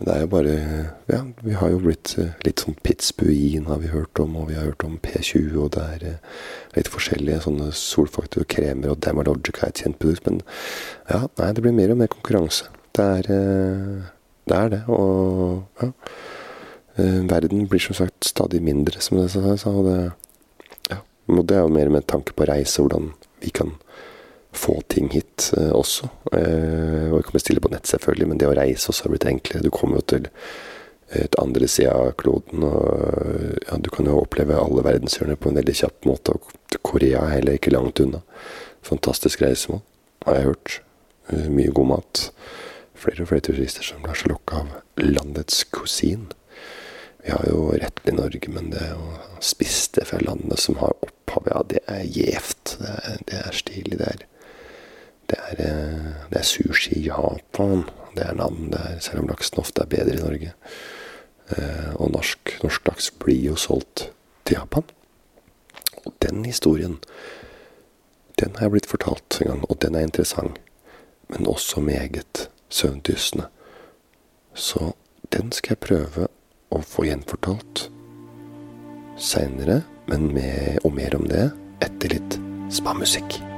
men 0.02 0.08
det 0.08 0.14
er 0.16 0.22
jo 0.22 0.30
bare 0.32 0.54
Ja, 1.14 1.20
vi 1.46 1.54
har 1.54 1.70
jo 1.70 1.82
blitt 1.84 2.16
eh, 2.18 2.34
litt 2.42 2.64
sånn 2.64 2.78
Pitzbuin 2.82 3.68
har 3.70 3.82
vi 3.84 3.92
hørt 3.92 4.18
om, 4.18 4.34
og 4.40 4.48
vi 4.50 4.56
har 4.58 4.72
hørt 4.72 4.86
om 4.88 4.96
P20, 4.98 5.52
og 5.62 5.76
det 5.76 5.84
er 5.96 6.06
eh, 6.10 6.40
litt 6.74 6.90
forskjellige 6.90 7.44
sånne 7.46 7.68
solfaktorkremer, 7.78 8.90
og 8.90 9.04
Damalogica 9.06 9.68
er 9.68 9.76
et 9.76 9.84
kjent 9.84 10.00
produkt. 10.02 10.26
Men 10.26 10.42
ja, 11.06 11.20
nei, 11.38 11.52
det 11.54 11.62
blir 11.62 11.78
mer 11.78 11.94
og 11.94 12.02
mer 12.02 12.10
konkurranse. 12.10 12.72
Det 12.98 13.06
er 13.20 13.30
eh, 13.36 14.10
det, 14.50 14.58
er 14.58 14.74
det 14.74 14.82
og 14.90 15.84
ja. 15.84 15.92
Verden 16.98 17.70
blir 17.70 17.82
som 17.82 17.96
sagt 17.98 18.26
stadig 18.26 18.60
mindre, 18.66 19.00
som 19.06 19.22
jeg 19.22 19.30
sa. 19.36 19.70
Og 19.70 19.86
det, 19.86 20.00
ja, 20.90 20.98
og 21.30 21.46
det 21.46 21.60
er 21.60 21.68
jo 21.68 21.78
mer 21.78 21.94
med 21.94 22.10
tanke 22.10 22.34
på 22.34 22.50
reise, 22.50 22.82
hvordan 22.82 23.14
vi 23.46 23.54
kan 23.54 23.76
få 24.52 24.82
ting 24.92 25.10
hit 25.14 25.52
eh, 25.58 25.72
også. 25.72 26.10
Eh, 26.34 27.08
og 27.12 27.18
vi 27.20 27.24
kan 27.28 27.38
bestille 27.38 27.64
på 27.64 27.72
nett, 27.72 27.88
selvfølgelig, 27.88 28.28
men 28.32 28.42
det 28.42 28.50
å 28.50 28.58
reise 28.58 28.92
også 28.92 29.08
har 29.08 29.16
blitt 29.16 29.30
enklere. 29.32 29.66
Du 29.66 29.72
kommer 29.74 30.02
jo 30.02 30.08
til 30.16 30.28
et 31.12 31.36
andre 31.42 31.68
sida 31.68 31.92
av 31.92 32.14
kloden, 32.20 32.64
og 32.64 33.66
ja, 33.68 33.78
du 33.84 33.90
kan 33.92 34.08
jo 34.08 34.22
oppleve 34.22 34.56
alle 34.56 34.84
verdenshjørner 34.86 35.40
på 35.40 35.52
en 35.52 35.60
veldig 35.60 35.76
kjapp 35.82 36.08
måte. 36.08 36.36
Og 36.38 36.78
Korea 36.88 37.26
er 37.26 37.38
heller 37.38 37.60
ikke 37.60 37.74
langt 37.74 38.00
unna. 38.04 38.24
Fantastisk 38.88 39.44
reisemål, 39.44 39.82
har 40.26 40.40
jeg 40.40 40.50
hørt. 40.52 40.78
Eh, 41.32 41.48
mye 41.52 41.74
god 41.76 41.92
mat. 41.96 42.28
Flere 43.02 43.26
og 43.26 43.32
flere 43.32 43.48
turister 43.50 43.86
som 43.86 44.04
lar 44.06 44.18
seg 44.18 44.34
lokke 44.34 44.62
av 44.62 45.02
landets 45.02 45.64
kusin. 45.74 46.30
Vi 47.22 47.30
har 47.34 47.46
jo 47.50 47.70
rett 47.78 48.02
i 48.10 48.14
Norge, 48.16 48.50
men 48.50 48.72
det 48.74 48.88
å 48.96 49.42
spise 49.44 50.00
det 50.00 50.08
fra 50.10 50.22
landet 50.24 50.62
som 50.62 50.80
har 50.82 50.96
opphav, 51.06 51.50
ja, 51.52 51.62
det 51.70 51.82
er 51.92 52.06
gjevt. 52.08 52.78
Det, 52.82 53.18
det, 53.30 53.42
er 53.42 53.58
stilig. 53.58 54.00
Det 54.00 54.08
er 54.10 54.24
det 55.32 55.39
er, 55.39 55.60
eh, 55.63 56.13
det 56.30 56.39
er 56.39 56.48
sushi 56.48 56.96
i 57.00 57.06
Japan. 57.08 57.86
Det 58.15 58.26
er 58.26 58.36
navn 58.36 58.72
der, 58.72 59.00
selv 59.00 59.24
om 59.24 59.30
laksen 59.32 59.60
ofte 59.60 59.84
er 59.84 59.91
bedre 59.91 60.17
i 60.17 60.20
Norge. 60.20 60.54
Eh, 61.52 61.94
og 61.96 62.12
norsk, 62.12 62.58
norsk 62.63 62.88
laks 62.88 63.12
blir 63.12 63.52
jo 63.52 63.56
solgt 63.56 64.10
til 64.46 64.58
Japan. 64.60 64.84
Og 66.06 66.13
den 66.22 66.46
historien, 66.46 67.00
den 68.39 68.56
har 68.58 68.67
jeg 68.67 68.72
blitt 68.72 68.91
fortalt 68.91 69.39
en 69.41 69.48
gang, 69.48 69.65
og 69.70 69.82
den 69.82 69.96
er 69.96 70.08
interessant. 70.08 70.60
Men 71.30 71.48
også 71.48 71.80
meget 71.80 72.50
søvndyssende. 72.70 73.48
Så 74.54 74.91
den 75.32 75.52
skal 75.52 75.78
jeg 75.78 75.86
prøve 75.88 76.28
å 76.72 76.82
få 76.84 77.06
gjenfortalt 77.08 77.88
seinere, 79.22 79.84
men 80.08 80.34
med, 80.34 80.82
og 80.84 80.96
mer 80.98 81.15
om 81.15 81.30
det 81.30 81.52
etter 81.86 82.17
litt 82.17 82.39
spamusikk. 82.74 83.51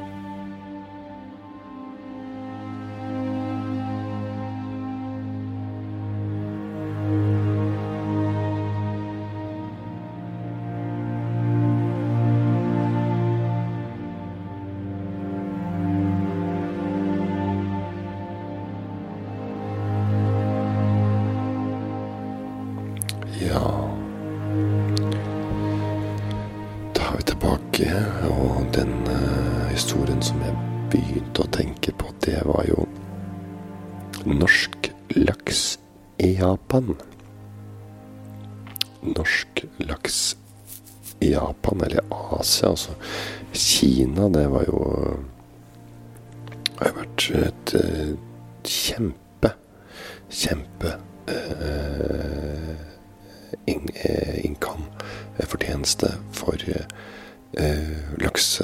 Laks 58.21 58.61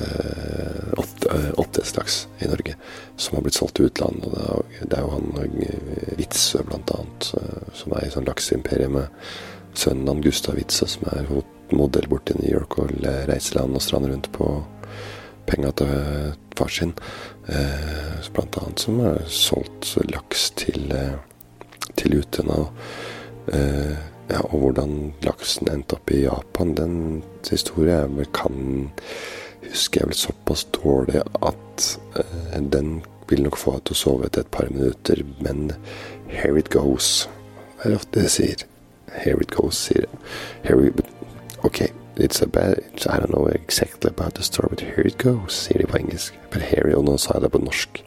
oppdrettslaks 1.60 2.28
i 2.43 2.49
Norge 2.49 2.75
som 3.17 3.38
har 3.38 3.45
blitt 3.45 3.58
solgt 3.58 3.78
til 3.80 3.89
utlandet. 3.89 4.34
Det 4.82 4.97
er, 4.97 5.06
jo 5.06 5.13
han 5.13 5.30
Witzøe, 6.19 6.65
blant 6.67 6.91
annet, 6.95 7.32
som 7.78 7.95
er 7.95 8.08
i 8.08 8.12
sånn 8.13 8.28
lakseimperiet 8.30 8.93
med 8.93 9.10
sønnen 9.78 10.10
han 10.12 10.23
Gustav 10.25 10.60
Witzøe, 10.60 10.89
som 10.89 11.08
er 11.13 11.30
modell 11.75 12.10
borti 12.10 12.38
New 12.39 12.52
York 12.52 12.80
og 12.82 12.93
reiser 13.30 13.60
land 13.60 13.78
og 13.78 13.84
strander 13.86 14.13
rundt 14.13 14.32
på 14.36 14.52
penga 15.49 15.71
til 15.78 15.91
far 16.58 16.71
sin. 16.73 16.93
Eh, 17.49 18.30
blant 18.34 18.58
annet 18.62 18.80
som 18.80 18.99
har 19.02 19.21
solgt 19.25 19.95
laks 20.12 20.49
til, 20.60 20.91
eh, 20.93 21.17
til 21.95 22.19
utlandet. 22.19 22.67
Ja, 24.30 24.44
og 24.44 24.60
hvordan 24.62 25.13
laksen 25.26 25.70
endte 25.72 25.98
opp 25.98 26.12
i 26.13 26.24
Japan, 26.24 26.76
den 26.78 26.98
historien 27.50 28.18
jeg 28.22 28.30
kan 28.38 28.92
huske 29.63 30.02
jeg 30.02 30.10
vel 30.12 30.18
såpass 30.18 30.68
dårlig 30.76 31.24
at 31.46 31.88
uh, 32.18 32.60
den 32.74 33.00
vil 33.30 33.44
nok 33.46 33.58
få 33.58 33.78
deg 33.78 33.88
til 33.88 33.98
å 33.98 34.02
sove 34.04 34.30
etter 34.30 34.46
et 34.46 34.54
par 34.54 34.70
minutter, 34.74 35.24
men 35.42 35.72
here 36.30 36.58
it 36.58 36.70
goes. 36.74 37.28
Det 37.82 37.92
er 37.92 37.98
ofte 37.98 38.22
det 38.22 38.34
sier. 38.34 38.65
Here 39.10 39.42
it 39.42 39.54
goes, 39.54 39.78
sier 39.89 40.06
det. 40.06 40.22
Here 40.65 40.78
we, 40.78 40.94
ok, 41.65 41.88
It's 42.20 42.42
a 42.42 42.48
bad 42.48 42.84
I 43.10 43.18
don't 43.18 43.32
know 43.32 43.46
exactly 43.46 44.10
about 44.10 44.34
the 44.34 44.44
story, 44.44 44.68
but 44.72 44.82
here 44.82 45.08
it 45.08 45.18
goes, 45.18 45.54
sier 45.54 45.80
de 45.80 45.88
på 45.88 45.98
engelsk. 45.98 46.34
But 46.52 46.62
here, 46.62 46.92
og 46.98 47.06
nå 47.08 47.15
sa 47.18 47.38
jeg 47.38 47.46
det 47.46 47.52
på 47.54 47.62
norsk. 47.63 48.04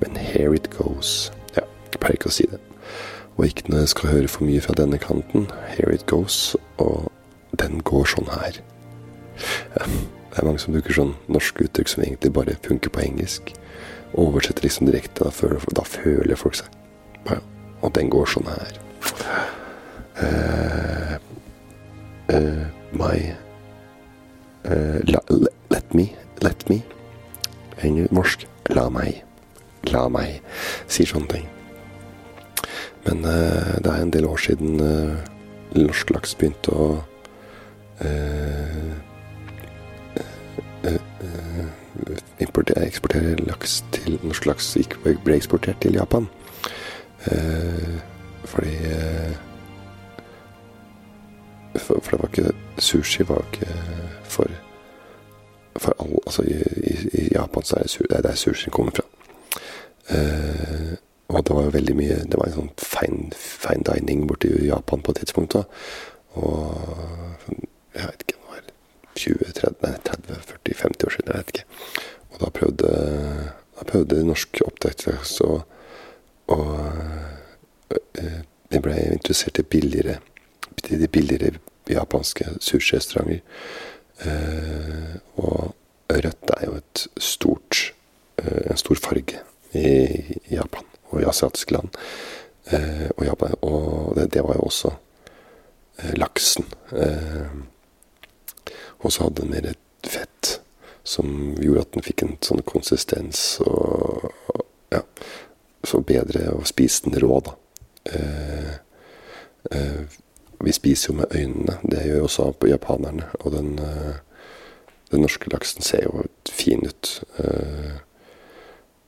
Men 0.00 0.16
here 0.16 0.54
it 0.54 0.70
goes. 0.70 1.32
Ja, 1.56 1.66
jeg 1.90 1.98
pleier 1.98 2.20
ikke 2.20 2.30
å 2.30 2.36
si 2.36 2.46
det. 2.46 2.60
Og 3.40 3.46
ikke 3.46 3.70
når 3.70 3.78
jeg 3.78 3.88
skal 3.88 4.10
høre 4.12 4.28
for 4.28 4.44
mye 4.44 4.60
fra 4.60 4.74
denne 4.76 4.98
kanten. 5.00 5.46
Here 5.72 5.94
it 5.94 6.04
goes. 6.06 6.56
Og 6.76 7.08
den 7.56 7.78
går 7.88 8.04
sånn 8.12 8.26
her. 8.28 8.58
Det 9.40 10.36
er 10.36 10.44
mange 10.44 10.60
som 10.60 10.74
bruker 10.74 10.92
sånn 10.92 11.14
norske 11.32 11.64
uttrykk 11.64 11.88
som 11.88 12.02
egentlig 12.04 12.34
bare 12.36 12.58
funker 12.66 12.92
på 12.92 13.00
engelsk. 13.00 13.54
Oversetter 14.20 14.66
liksom 14.66 14.90
direkte. 14.90 15.24
Da 15.24 15.32
føler, 15.32 15.64
da 15.72 15.86
føler 15.88 16.36
folk 16.36 16.58
seg. 16.58 16.68
Ja, 17.30 17.38
og 17.80 17.94
den 17.96 18.10
går 18.12 18.28
sånn 18.28 18.50
her. 18.50 18.76
Uh, 20.20 21.14
uh, 22.28 22.66
my 22.92 23.14
uh, 24.68 25.00
la, 25.08 25.22
Let 25.72 25.96
me. 25.96 26.10
Let 26.44 26.68
me. 26.68 26.82
Norsk. 28.12 28.44
La 28.76 28.90
meg. 28.92 29.24
La 29.88 30.04
meg. 30.12 30.44
Sier 30.92 31.08
sånne 31.08 31.32
ting. 31.32 31.48
Men 33.10 33.24
uh, 33.26 33.76
det 33.82 33.90
er 33.90 34.02
en 34.02 34.12
del 34.14 34.24
år 34.24 34.36
siden 34.38 34.80
uh, 34.80 35.18
norsk 35.74 36.10
laks 36.14 36.34
begynte 36.38 36.74
å 36.74 36.90
importere, 42.40 42.86
eksportere 42.86 43.34
laks 43.44 43.82
til 43.92 44.16
Norsk 44.22 44.46
laks 44.48 44.70
ble 45.26 45.34
eksportert 45.36 45.82
til 45.82 45.98
Japan. 45.98 46.30
fordi 48.48 48.72
for, 51.76 52.00
for, 52.00 52.10
det 52.10 52.20
var 52.20 52.28
ikke 52.28 52.52
Sushi 52.78 53.28
var 53.28 53.44
ikke 53.52 53.66
for 54.24 54.48
For 55.78 55.94
alle 56.00 56.18
Altså, 56.26 56.42
i, 56.42 56.56
i, 56.90 56.96
i, 57.22 57.28
Japan 57.34 57.62
så 57.64 57.76
er 57.76 57.82
det, 57.82 58.06
det 58.10 58.18
er 58.18 58.22
der 58.22 58.34
sushien 58.34 58.72
kommer 58.72 58.92
fra. 58.94 59.04
Eh, 60.10 60.96
og 61.28 61.46
det 61.46 61.54
var 61.56 61.62
jo 61.62 61.70
veldig 61.70 61.96
mye 61.96 62.16
Det 62.26 62.38
var 62.38 62.46
en 62.46 62.56
sånn 62.56 62.72
fine, 63.00 63.30
fine 63.36 63.84
dining 63.88 64.26
borti 64.28 64.52
Japan 64.66 65.02
på 65.02 65.14
et 65.14 65.22
tidspunkt. 65.22 65.52
da 65.56 65.64
Og 66.38 66.76
jeg 67.94 68.06
vet 68.06 68.24
ikke, 68.24 68.36
det 68.36 68.46
var 68.48 68.62
20-30-40-50 69.18 71.06
år 71.06 71.16
siden, 71.16 71.26
jeg 71.26 71.36
vet 71.36 71.54
ikke. 71.54 71.64
Og 72.30 72.40
da 72.40 72.50
prøvde, 72.60 72.94
da 73.78 73.88
prøvde 73.88 74.24
norsk 74.24 74.62
oppdrettslaks 74.66 75.40
å 75.46 75.62
Og 76.50 76.66
jeg 78.70 78.82
ble 78.82 78.94
interessert 79.12 79.58
i 79.58 79.62
billigere 79.62 80.16
de 80.88 81.08
billigere 81.08 81.58
japanske 81.88 82.44
sushirestauranter. 82.60 83.40
Eh, 84.20 85.16
og 85.36 85.74
rødt 86.10 86.52
er 86.56 86.66
jo 86.66 86.76
et 86.76 87.06
stort, 87.18 87.92
eh, 88.38 88.70
en 88.70 88.76
stor 88.76 88.98
farge 89.00 89.40
i, 89.72 90.38
Japan 90.50 90.84
og 91.10 91.22
i 91.22 91.24
asiatiske 91.24 91.72
land. 91.72 91.88
Eh, 92.70 93.08
og, 93.16 93.24
Japan, 93.26 93.54
og 93.66 94.16
det, 94.16 94.28
det, 94.34 94.42
var 94.46 94.58
jo 94.58 94.66
også 94.68 94.92
eh, 95.98 96.14
laksen. 96.18 96.66
Eh, 96.92 97.54
og 99.00 99.12
så 99.12 99.26
hadde 99.26 99.42
den 99.42 99.54
mer 99.54 99.72
fett, 100.06 100.60
som 101.04 101.54
gjorde 101.58 101.86
at 101.86 101.94
den 101.96 102.04
fikk 102.06 102.24
en 102.24 102.36
sånn 102.44 102.62
konsistens 102.68 103.58
og, 103.64 104.28
og 104.52 104.66
ja, 104.92 105.00
så 105.86 106.02
bedre 106.04 106.50
å 106.52 106.64
spise 106.68 107.08
den 107.08 107.18
rå, 107.22 107.40
da. 107.46 107.56
Eh, 108.12 108.74
vi 110.60 110.72
spiser 110.72 111.12
jo 111.12 111.16
med 111.16 111.32
øynene. 111.34 111.78
Det 111.82 112.04
gjør 112.06 112.16
jo 112.16 112.26
også 112.28 112.52
på 112.52 112.68
japanerne. 112.68 113.24
Og 113.40 113.52
den, 113.52 113.78
eh, 113.78 114.14
den, 115.10 115.20
norske 115.20 115.50
laksen 115.52 115.82
ser 115.82 116.02
jo 116.04 116.24
fin 116.50 116.86
ut. 116.86 117.22
Eh, 117.38 117.96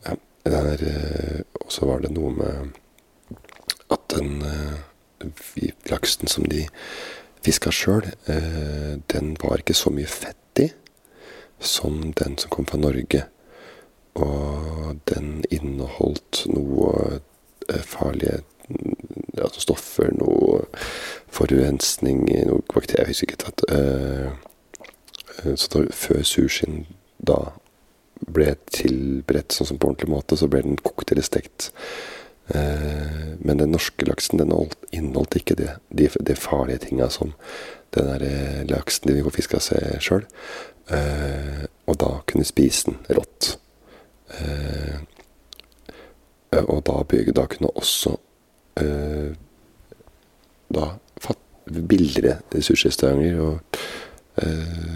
ja, 0.07 0.15
der, 0.45 0.73
eh, 0.73 1.41
og 1.61 1.73
så 1.73 1.87
var 1.87 1.99
det 2.01 2.11
noe 2.11 2.31
med 2.31 2.73
at 3.95 4.17
den 4.17 4.43
laksen 5.91 6.31
som 6.31 6.45
de 6.51 6.67
fiska 7.43 7.71
sjøl, 7.75 8.07
den 9.13 9.37
var 9.43 9.63
ikke 9.63 9.77
så 9.77 9.91
mye 9.95 10.11
fett 10.11 10.63
i 10.63 10.69
som 11.63 12.13
den 12.19 12.39
som 12.39 12.51
kom 12.51 12.67
fra 12.67 12.81
Norge. 12.81 13.25
Og 14.19 14.99
den 15.09 15.45
inneholdt 15.51 16.45
noe 16.53 17.21
farlige 17.87 18.43
altså 19.41 19.63
stoffer, 19.63 20.11
noe 20.19 20.67
forurensning, 21.33 22.27
noe 22.27 22.63
bakterier, 22.73 23.07
jeg 23.07 23.15
husker 23.15 23.31
ikke 23.31 23.45
tatt. 23.47 23.61
Så 25.59 25.87
før 25.97 26.23
sushien 26.27 26.85
da 27.23 27.39
ble 28.23 28.53
tilberedt 28.71 29.55
sånn 29.55 29.73
som 29.73 29.79
på 29.81 29.89
ordentlig 29.91 30.13
måte, 30.13 30.37
så 30.39 30.47
ble 30.51 30.63
den 30.67 30.79
kokt 30.83 31.11
eller 31.15 31.27
stekt. 31.27 31.71
Uh, 32.51 33.39
men 33.39 33.61
den 33.61 33.71
norske 33.73 34.07
laksen 34.09 34.41
den 34.41 34.53
inneholdt 34.91 35.37
ikke 35.39 35.57
det, 35.57 35.77
de, 35.95 36.09
de 36.21 36.35
farlige 36.37 36.89
tinga 36.89 37.09
som 37.13 37.33
den 37.95 38.09
der 38.09 38.65
laksen 38.71 39.13
de 39.13 39.31
fiska 39.31 39.61
seg 39.63 40.01
sjøl. 40.03 40.27
Uh, 40.91 41.65
og 41.87 41.99
da 42.03 42.11
kunne 42.27 42.49
spise 42.49 42.91
den 42.91 42.99
rått. 43.19 43.57
Og 46.53 46.79
da, 46.87 46.95
da 47.37 47.45
kunne 47.53 47.69
også 47.77 48.15
da 50.73 50.87
billigere 51.69 52.39
sushirestauranter 52.65 53.43
og 53.45 53.61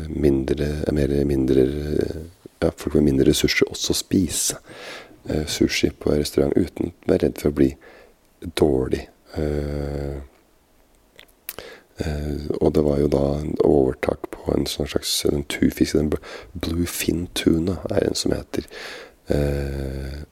mindre, 0.08 0.70
mer 0.96 1.12
mindre 1.28 1.66
ja, 2.62 2.70
folk 2.70 2.94
med 2.94 3.06
mindre 3.10 3.28
ressurser 3.30 3.68
også 3.70 3.96
spise 3.96 4.58
sushi 5.46 5.90
på 5.90 6.14
restaurant 6.14 6.56
uten 6.56 6.92
å 6.92 7.10
være 7.10 7.26
redd 7.26 7.42
for 7.42 7.52
å 7.52 7.58
bli 7.58 7.70
dårlig. 8.58 9.04
Uh, 9.36 10.22
og 12.60 12.74
det 12.76 12.82
var 12.84 12.98
jo 13.00 13.08
da 13.08 13.24
overtak 13.64 14.26
på 14.34 14.52
en 14.52 14.66
sånn 14.68 14.88
slags 14.90 15.14
en 15.30 15.46
tufisk, 15.48 15.96
den 15.96 16.12
blue 16.52 16.84
fin 16.86 17.24
tuna 17.34 17.78
er 17.88 18.04
en 18.04 18.18
som 18.18 18.34
heter. 18.36 18.68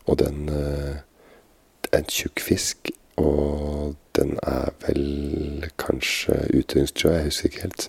og 0.04 0.18
den 0.20 0.50
er 0.52 1.96
en 1.96 2.04
tjukk 2.04 2.42
fisk 2.44 2.92
og 3.16 3.94
den 4.16 4.38
er 4.42 4.70
vel 4.86 5.66
kanskje 5.78 6.34
utrydningstrua, 6.54 7.12
jeg 7.12 7.28
husker 7.30 7.50
ikke 7.50 7.66
helt. 7.66 7.88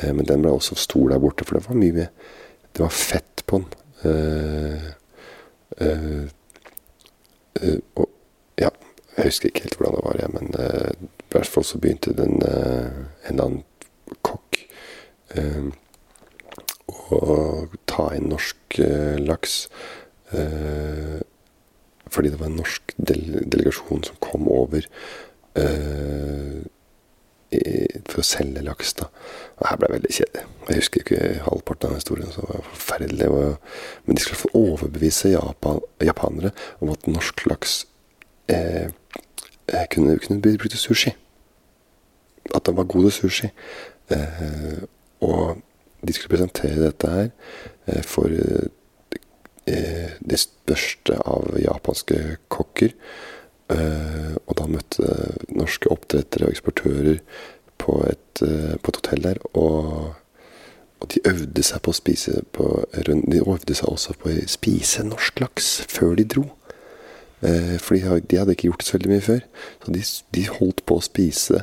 Eh, 0.00 0.14
men 0.14 0.26
den 0.26 0.42
ble 0.42 0.52
også 0.54 0.78
stor 0.78 1.12
der 1.12 1.22
borte, 1.22 1.46
for 1.46 1.58
det 1.58 1.68
var 1.68 1.78
mye 1.78 2.08
Det 2.72 2.84
var 2.84 2.94
fett 2.94 3.42
på 3.46 3.58
den. 3.58 3.66
Eh, 5.80 6.24
eh, 7.62 7.78
og 7.94 8.08
ja, 8.58 8.70
jeg 9.16 9.30
husker 9.30 9.50
ikke 9.50 9.66
helt 9.66 9.78
hvordan 9.78 9.94
det 9.96 10.04
var, 10.04 10.18
jeg, 10.20 10.30
men 10.34 10.46
i 10.58 11.30
hvert 11.32 11.52
fall 11.52 11.66
så 11.66 11.78
begynte 11.78 12.16
den 12.16 12.38
en 12.42 13.06
eller 13.28 13.44
annen 13.44 13.64
kokk 14.26 14.62
å 17.12 17.34
ta 17.90 18.06
inn 18.16 18.30
norsk 18.32 18.78
laks. 19.20 19.56
fordi 22.08 22.30
det 22.32 22.40
var 22.40 22.48
en 22.48 22.60
norsk 22.62 22.94
del 22.96 23.42
delegasjon 23.50 24.04
som 24.06 24.20
kom 24.24 24.48
over 24.48 24.86
for 27.50 28.20
å 28.20 28.26
selge 28.26 28.62
laks. 28.64 28.92
da. 28.98 29.08
Og 29.58 29.68
her 29.68 29.78
ble 29.78 29.88
jeg 29.88 29.96
veldig 29.96 30.14
kjedelig. 30.16 30.46
Jeg 30.68 30.80
husker 30.82 31.04
ikke 31.04 31.20
halvparten 31.46 31.90
av 31.90 31.94
historien. 31.96 32.32
så 32.32 32.40
det 32.40 32.56
var 32.56 32.66
forferdelig. 32.72 33.28
Men 34.04 34.16
de 34.16 34.22
skulle 34.22 34.42
få 34.42 34.50
overbevise 34.54 35.32
Japan, 35.32 35.80
japanere 36.00 36.50
om 36.80 36.92
at 36.92 37.06
norsk 37.08 37.46
laks 37.46 37.86
eh, 38.48 38.90
eh 39.68 39.86
kunne, 39.90 40.18
kunne 40.18 40.40
bli 40.42 40.56
brukt 40.56 40.76
til 40.76 40.80
sushi. 40.80 41.14
At 42.54 42.66
den 42.66 42.76
var 42.76 42.84
god 42.84 43.10
til 43.10 43.12
sushi. 43.12 43.50
Eh, 44.10 44.82
og 45.20 45.58
de 46.06 46.12
skulle 46.12 46.36
presentere 46.36 46.84
dette 46.84 47.10
her 47.10 47.30
eh, 47.86 48.02
for 48.02 48.28
eh, 48.28 50.12
det 50.20 50.38
største 50.40 51.18
av 51.26 51.58
japanske 51.60 52.38
kokker. 52.48 52.94
Uh, 53.68 54.32
og 54.48 54.54
da 54.56 54.64
møtte 54.64 55.08
norske 55.52 55.90
oppdrettere 55.92 56.46
og 56.46 56.54
eksportører 56.54 57.18
på 57.76 57.98
et, 58.08 58.40
uh, 58.40 58.76
på 58.80 58.92
et 58.92 59.00
hotell 59.02 59.24
der. 59.26 59.40
Og, 59.52 60.14
og, 60.98 61.08
de 61.12 61.20
øvde 61.28 61.62
seg 61.62 61.82
på 61.84 61.92
å 61.92 61.98
spise 61.98 62.40
på, 62.56 62.68
De 62.96 63.42
øvde 63.44 63.74
seg 63.76 63.90
også 63.90 64.16
på 64.18 64.32
å 64.32 64.46
spise 64.48 65.04
norsk 65.04 65.42
laks 65.44 65.68
før 65.88 66.16
de 66.16 66.24
dro. 66.24 66.46
Uh, 67.44 67.76
for 67.76 67.94
de, 67.94 68.22
de, 68.24 68.38
hadde 68.40 68.56
ikke 68.56 68.70
gjort 68.70 68.80
det 68.80 68.88
så 68.88 68.96
veldig 68.96 69.12
mye 69.12 69.26
før. 69.26 69.42
Så 69.84 69.96
de, 69.98 70.04
de 70.38 70.44
holdt 70.48 70.80
på 70.88 70.96
å 70.96 71.04
spise. 71.04 71.60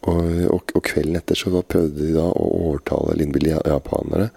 Og, 0.00 0.28
og, 0.48 0.74
og, 0.76 0.82
kvelden 0.84 1.16
etter 1.18 1.36
så 1.36 1.50
prøvde 1.60 2.04
de 2.04 2.12
da 2.14 2.26
å 2.28 2.44
overtale 2.70 3.16
Lindbill 3.20 3.50
japanere 3.52 4.30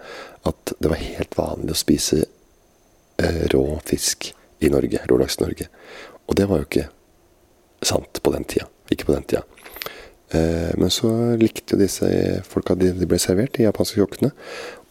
at 0.44 0.74
det 0.76 0.90
var 0.92 1.00
helt 1.00 1.38
vanlig 1.38 1.72
å 1.72 1.78
spise 1.80 2.18
rå 3.52 3.62
fisk 3.88 4.28
i 4.64 4.68
Norge. 4.72 5.00
Rålaks 5.08 5.40
Norge. 5.40 5.68
Og 6.28 6.36
det 6.38 6.48
var 6.50 6.60
jo 6.60 6.68
ikke 6.68 6.88
sant 7.84 8.20
på 8.22 8.32
den 8.34 8.46
tida. 8.48 8.68
Ikke 8.92 9.08
på 9.08 9.16
den 9.16 9.26
tida. 9.28 9.44
Eh, 10.34 10.72
men 10.80 10.90
så 10.92 11.10
likte 11.40 11.76
jo 11.76 11.80
disse 11.82 12.08
folka 12.48 12.76
de, 12.78 12.92
ble 13.06 13.20
servert, 13.20 13.58
i 13.58 13.66
japanske 13.68 14.00
kokkene. 14.00 14.32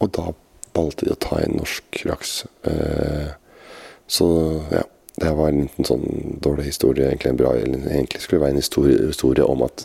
Og 0.00 0.12
da 0.16 0.30
valgte 0.74 1.06
de 1.06 1.14
å 1.14 1.20
ta 1.20 1.40
inn 1.42 1.58
norsk 1.58 2.04
laks. 2.08 2.42
Eh, 2.70 3.32
så 4.06 4.28
ja. 4.72 4.88
Det 5.14 5.28
var 5.38 5.52
en 5.52 5.68
sånn 5.86 6.40
dårlig 6.42 6.64
historie. 6.72 7.06
Egentlig, 7.06 7.30
en 7.30 7.36
bra, 7.38 7.52
egentlig 7.54 8.18
skulle 8.18 8.40
det 8.40 8.42
være 8.48 8.54
en 8.56 8.58
historie, 8.58 8.96
historie 9.12 9.44
om 9.46 9.60
at 9.62 9.84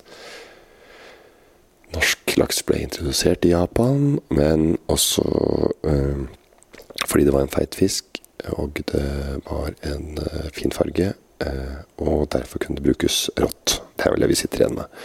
norsk 1.93 2.33
laks 2.41 2.63
ble 2.65 2.79
introdusert 2.81 3.45
i 3.45 3.51
Japan, 3.51 4.15
men 4.33 4.79
også 4.89 5.27
øh, 5.85 6.25
fordi 7.03 7.27
det 7.27 7.35
var 7.35 7.45
en 7.45 7.53
feit 7.53 7.77
fisk, 7.77 8.23
og 8.57 8.81
det 8.89 9.05
var 9.45 9.77
en 9.85 10.17
fin 10.57 10.73
farge, 10.73 11.11
Eh, 11.13 11.28
og 11.39 12.29
derfor 12.33 12.59
kunne 12.59 12.79
det 12.79 12.87
brukes 12.87 13.29
rått. 13.39 13.79
Det 13.95 14.05
er 14.05 14.15
vel 14.15 14.25
det 14.25 14.31
vi 14.31 14.39
sitter 14.39 14.63
igjen 14.63 14.79
med. 14.79 14.99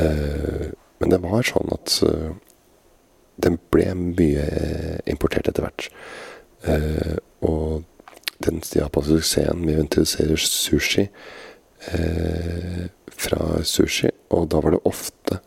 Eh, 0.00 0.66
men 1.02 1.12
det 1.12 1.20
var 1.22 1.46
sånn 1.46 1.72
at 1.74 1.96
eh, 2.06 2.32
den 3.42 3.58
ble 3.74 3.88
mye 3.98 4.46
importert 5.10 5.48
etter 5.50 5.66
hvert. 5.66 5.88
og 7.42 7.82
den 8.44 8.60
japanske 8.62 9.16
suksessen 9.16 9.64
å 9.66 9.80
introdusere 9.82 10.36
sushi 10.38 11.08
fra 13.10 13.40
sushi, 13.66 14.12
og 14.30 14.46
da 14.52 14.60
var 14.62 14.76
det 14.76 14.84
ofte 14.86 15.40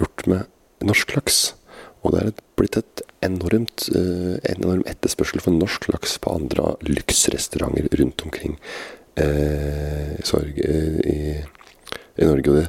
gjort 0.00 0.24
med 0.32 0.86
norsk 0.88 1.12
laks. 1.18 1.40
Og 2.00 2.14
det 2.14 2.22
er 2.22 2.32
blitt 2.56 2.78
et 2.80 3.02
enormt, 3.26 3.90
enorm 4.48 4.86
etterspørsel 4.88 5.44
for 5.44 5.52
norsk 5.52 5.90
laks 5.92 6.16
på 6.22 6.32
andre 6.38 6.72
lyksrestauranter 6.88 7.90
rundt 8.00 8.24
omkring 8.24 8.56
eh, 9.16 10.16
sorg 10.24 10.58
eh, 10.64 11.00
i, 11.04 11.18
i, 12.16 12.24
Norge. 12.24 12.50
Og 12.50 12.56
det, 12.56 12.66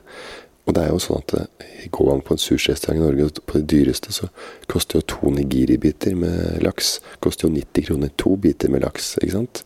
og 0.68 0.76
det 0.76 0.84
er 0.84 0.92
jo 0.92 1.02
sånn 1.04 1.24
at 1.24 1.36
eh, 1.40 1.88
går 1.94 2.10
man 2.12 2.24
på 2.26 2.36
en 2.36 2.42
sushirestaurant 2.42 3.00
i 3.00 3.06
Norge, 3.06 3.44
på 3.46 3.60
det 3.60 3.70
dyreste, 3.72 4.14
så 4.16 4.30
koster 4.72 5.00
jo 5.00 5.08
to 5.14 5.34
nigiri-biter 5.36 6.16
med 6.20 6.62
laks 6.66 6.98
koster 7.24 7.48
jo 7.48 7.56
90 7.56 7.90
kroner. 7.90 8.14
To 8.20 8.36
biter 8.42 8.74
med 8.74 8.86
laks, 8.86 9.16
ikke 9.22 9.36
sant? 9.38 9.64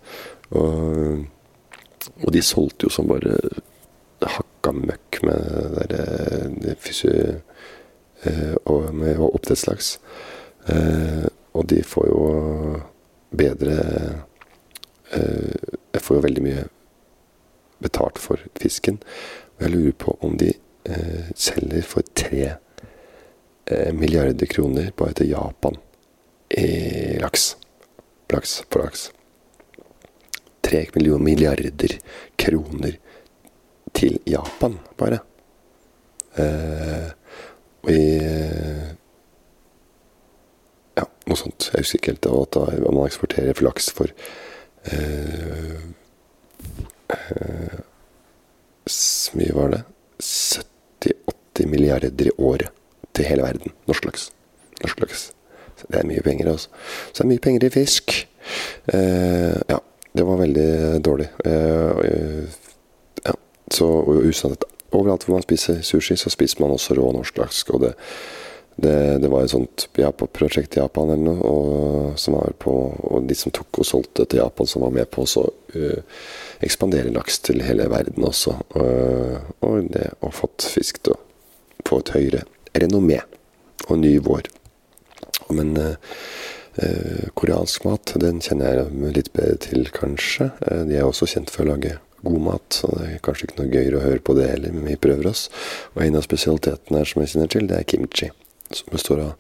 Og, 0.52 1.26
og 2.22 2.34
de 2.36 2.44
solgte 2.46 2.88
jo 2.88 2.94
som 2.94 3.10
bare 3.10 3.38
hakka 4.22 4.74
møkk 4.78 5.22
med 5.26 5.48
det 5.78 5.86
derre 5.89 6.02
eh, 7.10 8.56
og 8.70 8.91
med 8.94 9.17
oppdrettslaks. 9.17 9.96
Og 11.58 11.65
de 11.67 11.80
får 11.84 12.06
jo 12.06 12.26
bedre 13.34 13.78
jeg 15.12 16.02
får 16.02 16.17
jo 16.17 16.24
veldig 16.24 16.43
mye 16.45 16.67
betalt 17.82 18.19
for 18.21 18.41
fisken. 18.60 19.00
Og 19.58 19.65
jeg 19.65 19.74
lurer 19.76 19.97
på 20.04 20.15
om 20.26 20.38
de 20.39 20.52
eh, 20.52 21.32
selger 21.36 21.86
for 21.86 22.06
tre 22.17 22.43
eh, 22.52 23.91
milliarder 23.95 24.50
kroner 24.50 24.91
bare 24.97 25.17
til 25.21 25.34
Japan 25.34 25.80
i 26.58 27.17
laks. 27.21 27.56
Laks 28.32 28.62
på 28.69 28.84
laks. 28.84 29.10
Tre 30.62 30.86
milliarder 30.95 31.97
kroner 32.39 32.97
til 33.97 34.19
Japan, 34.30 34.78
bare. 34.97 35.19
Eh, 36.39 37.10
og 37.82 37.91
i 37.91 38.04
Ja, 40.91 41.06
noe 41.26 41.39
sånt. 41.39 41.69
Jeg 41.71 41.82
husker 41.82 41.97
ikke 41.97 42.12
helt 42.12 42.28
at 42.30 42.58
man 42.84 43.06
eksporterer 43.08 43.56
flaks 43.58 43.88
for 43.95 44.12
eh, 44.86 45.82
eh, 47.10 47.80
mye 49.38 49.54
var 49.56 49.70
det? 49.76 49.82
70-80 50.22 51.67
milliarder 51.67 52.28
i 52.28 52.32
året 52.38 52.70
til 53.13 53.26
hele 53.26 53.46
verden. 53.46 53.74
Norsk 53.88 54.06
laks. 54.06 54.32
Norsk 54.82 55.00
laks. 55.04 55.30
Det 55.82 56.00
er 56.00 56.08
mye 56.08 56.24
penger, 56.24 56.52
altså. 56.52 56.70
Så 57.12 57.22
det 57.22 57.26
er 57.26 57.32
mye 57.32 57.44
penger 57.44 57.65
i 57.65 57.74
fisk. 57.74 58.13
Eh, 58.94 59.58
ja, 59.70 59.80
det 60.17 60.28
var 60.28 60.41
veldig 60.41 60.70
dårlig. 61.06 61.30
Eh, 61.46 62.44
ja, 63.26 63.34
så 63.72 63.89
usannhet. 64.06 64.67
Overalt 64.91 65.24
hvor 65.26 65.38
man 65.38 65.46
spiser 65.46 65.82
sushi, 65.82 66.17
så 66.20 66.30
spiser 66.30 66.62
man 66.62 66.76
også 66.76 66.98
rå 66.98 67.12
norsk 67.15 67.38
laks. 67.38 67.63
Og 67.70 67.86
det 67.86 67.94
det, 68.82 69.17
det, 69.17 69.30
var 69.30 69.46
et 69.46 69.54
sånt 69.54 69.88
prosjekt 70.34 70.76
i 70.78 70.82
Japan 70.82 71.12
eller 71.13 71.24
noe, 71.24 71.50
og, 71.50 72.20
som 72.20 72.38
var 72.38 72.54
på, 72.62 72.74
og 73.12 73.28
de 73.30 73.38
som 73.38 73.54
tok 73.54 73.82
og 73.82 73.88
solgte 73.88 74.25
til 74.25 74.42
Japan, 74.42 74.69
som 74.69 74.86
var 74.86 74.94
med 74.96 75.10
på 75.13 75.25
å 75.25 75.46
uh, 75.75 76.23
ekspandere 76.65 77.13
laks 77.13 77.42
til 77.48 77.63
hele 77.65 77.88
verden 77.92 78.25
også. 78.27 78.58
Uh, 78.75 79.38
og 79.65 79.92
det 79.94 80.10
har 80.13 80.36
fått 80.36 80.67
fisk 80.73 81.04
til 81.06 81.15
å 81.15 81.21
få 81.88 82.02
et 82.02 82.13
høyere 82.15 82.46
renommé 82.77 83.21
og 83.88 84.02
ny 84.02 84.15
vår. 84.23 84.50
Men 85.52 85.73
uh, 85.77 85.96
koreansk 87.38 87.86
mat, 87.86 88.15
den 88.21 88.40
kjenner 88.44 88.82
jeg 88.84 89.15
litt 89.17 89.34
bedre 89.36 89.58
til, 89.65 89.90
kanskje. 89.94 90.54
de 90.88 90.96
er 90.98 91.06
også 91.06 91.27
kjent 91.27 91.52
for 91.52 91.65
å 91.65 91.73
lage 91.73 91.98
god 92.25 92.46
mat. 92.46 92.77
Så 92.82 92.92
det 92.96 93.08
er 93.08 93.25
kanskje 93.25 93.50
ikke 93.50 93.63
noe 93.63 93.73
gøyere 93.73 94.00
å 94.00 94.06
høre 94.06 94.23
på 94.23 94.38
det 94.38 94.54
heller, 94.54 94.75
men 94.75 94.88
vi 94.94 95.02
prøver 95.02 95.34
oss. 95.34 95.50
Og 95.96 96.06
en 96.06 96.17
av 96.17 96.25
spesialitetene 96.25 97.02
her 97.02 97.12
som 97.12 97.23
jeg 97.23 97.34
kjenner 97.34 97.52
til, 97.52 97.67
det 97.69 97.82
er 97.82 97.92
kimchi 97.92 98.32
som 98.80 98.94
består 98.94 99.24
av 99.24 99.32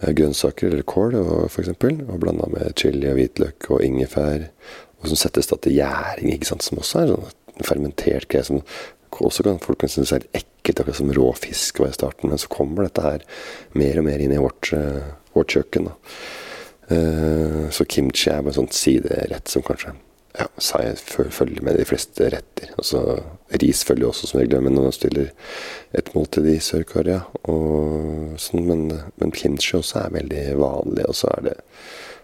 eh, 0.00 0.12
grønnsaker 0.18 0.70
eller 0.70 0.86
kål 0.88 1.18
f.eks. 1.48 1.74
Og 1.74 2.16
blanda 2.22 2.48
med 2.52 2.74
chili 2.80 3.10
og 3.10 3.18
hvitløk 3.20 3.70
og 3.70 3.84
ingefær. 3.86 4.48
Og 5.02 5.10
som 5.10 5.18
settes 5.18 5.50
da 5.50 5.58
til 5.58 5.78
gjæring, 5.80 6.32
ikke 6.34 6.52
sant? 6.52 6.66
som 6.66 6.80
også 6.82 7.02
er 7.02 7.14
sånn 7.14 7.64
fermentert 7.66 8.30
greie 8.32 8.46
som 8.46 8.62
også 9.22 9.44
kan 9.44 9.58
folk 9.60 9.82
kan 9.82 9.90
synes 9.92 10.14
er 10.16 10.24
ekkelt, 10.32 10.80
akkurat 10.80 10.96
som 10.96 11.10
råfisk 11.12 11.82
var 11.82 11.90
i 11.92 11.96
starten. 11.96 12.30
Men 12.30 12.40
så 12.40 12.48
kommer 12.52 12.86
dette 12.86 13.04
her 13.04 13.26
mer 13.78 14.00
og 14.00 14.06
mer 14.08 14.22
inn 14.24 14.32
i 14.32 14.40
vårt, 14.40 14.72
uh, 14.72 15.12
vårt 15.36 15.52
kjøkken. 15.52 15.90
da. 15.90 16.16
Uh, 16.92 17.68
så 17.70 17.84
kimchi 17.84 18.30
er 18.30 18.40
bare 18.40 18.54
en 18.54 18.62
sånn 18.62 18.72
siderett 18.74 19.52
som 19.52 19.64
kanskje 19.66 19.92
ja, 20.38 20.46
følger 21.30 21.62
med 21.62 21.76
de 21.78 21.84
fleste 21.84 22.30
retter. 22.32 22.72
Altså, 22.78 23.22
ris 23.62 23.82
følger 23.84 24.08
også 24.08 24.30
som 24.30 24.40
regel 24.40 24.62
når 24.62 24.86
man 24.88 24.94
stiller 24.96 25.32
et 25.92 26.14
måltid 26.14 26.48
i 26.48 26.58
Sør-Korea. 26.62 27.20
Sånn, 28.40 28.64
men, 28.68 28.86
men 29.20 29.34
kimchi 29.36 29.76
også 29.78 30.06
er 30.06 30.16
veldig 30.16 30.46
vanlig. 30.62 31.06
Og 31.08 31.18
så 31.18 31.32
er 31.36 31.48
det 31.50 31.58